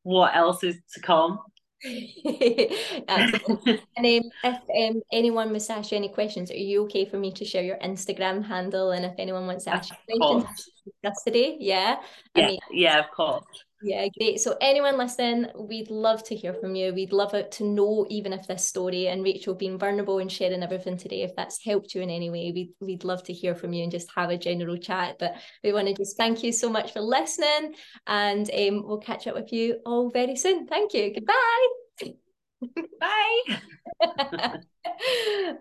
what 0.04 0.36
else 0.36 0.64
is 0.64 0.78
to 0.94 1.02
come. 1.02 1.40
and 1.86 3.36
um, 3.36 3.62
if 3.66 4.32
um, 4.44 5.02
anyone 5.14 5.50
wants 5.50 5.68
to 5.68 5.74
ask 5.74 5.92
you 5.92 5.98
any 5.98 6.10
questions, 6.10 6.52
are 6.52 6.56
you 6.56 6.84
okay 6.84 7.06
for 7.06 7.18
me 7.18 7.32
to 7.32 7.46
share 7.46 7.64
your 7.64 7.78
Instagram 7.78 8.44
handle? 8.44 8.92
And 8.92 9.06
if 9.06 9.14
anyone 9.18 9.48
wants 9.48 9.64
to 9.66 9.76
ask 9.76 9.90
you 10.10 10.20
questions, 10.20 10.70
discuss 10.86 11.24
today, 11.24 11.56
yeah, 11.60 11.98
yeah, 12.36 12.44
I 12.44 12.48
mean, 12.48 12.60
yeah, 12.72 13.00
of 13.00 13.12
course. 13.12 13.46
Yeah, 13.82 14.08
great. 14.18 14.42
So 14.42 14.58
anyone 14.60 14.98
listening, 14.98 15.48
we'd 15.58 15.90
love 15.90 16.22
to 16.26 16.36
hear 16.36 16.54
from 16.54 16.76
you. 16.76 16.94
We'd 16.94 17.14
love 17.14 17.34
it 17.34 17.52
to 17.54 17.64
know 17.64 18.06
even 18.10 18.34
if 18.34 18.46
this 18.46 18.68
story 18.68 19.08
and 19.08 19.24
Rachael 19.24 19.56
being 19.56 19.80
vulnerable 19.80 20.20
and 20.20 20.30
sharing 20.30 20.64
everything 20.64 20.98
today, 20.98 21.22
if 21.22 21.34
that's 21.36 21.64
helped 21.64 21.96
you 21.96 22.02
in 22.02 22.10
any 22.10 22.30
way, 22.30 22.52
we'd, 22.54 22.74
we'd 22.82 23.06
love 23.06 23.24
to 23.24 23.34
hear 23.34 23.56
from 23.56 23.72
you 23.72 23.84
and 23.84 23.92
just 23.92 24.12
have 24.16 24.32
a 24.32 24.38
general 24.38 24.76
chat. 24.76 25.16
But 25.18 25.36
we 25.64 25.72
want 25.72 25.88
to 25.88 25.94
just 25.94 26.18
thank 26.18 26.44
you 26.44 26.52
so 26.52 26.70
much 26.70 26.92
for 26.92 27.00
listening 27.00 27.74
and 28.06 28.50
um, 28.52 28.84
we'll 28.86 29.00
catch 29.00 29.28
up 29.28 29.36
with 29.36 29.54
you 29.54 29.80
all 29.86 30.10
very 30.10 30.36
soon. 30.36 30.68
Thank 30.68 30.94
you. 30.94 31.14
Goodbye. 31.14 31.68
Bye. 33.00 34.58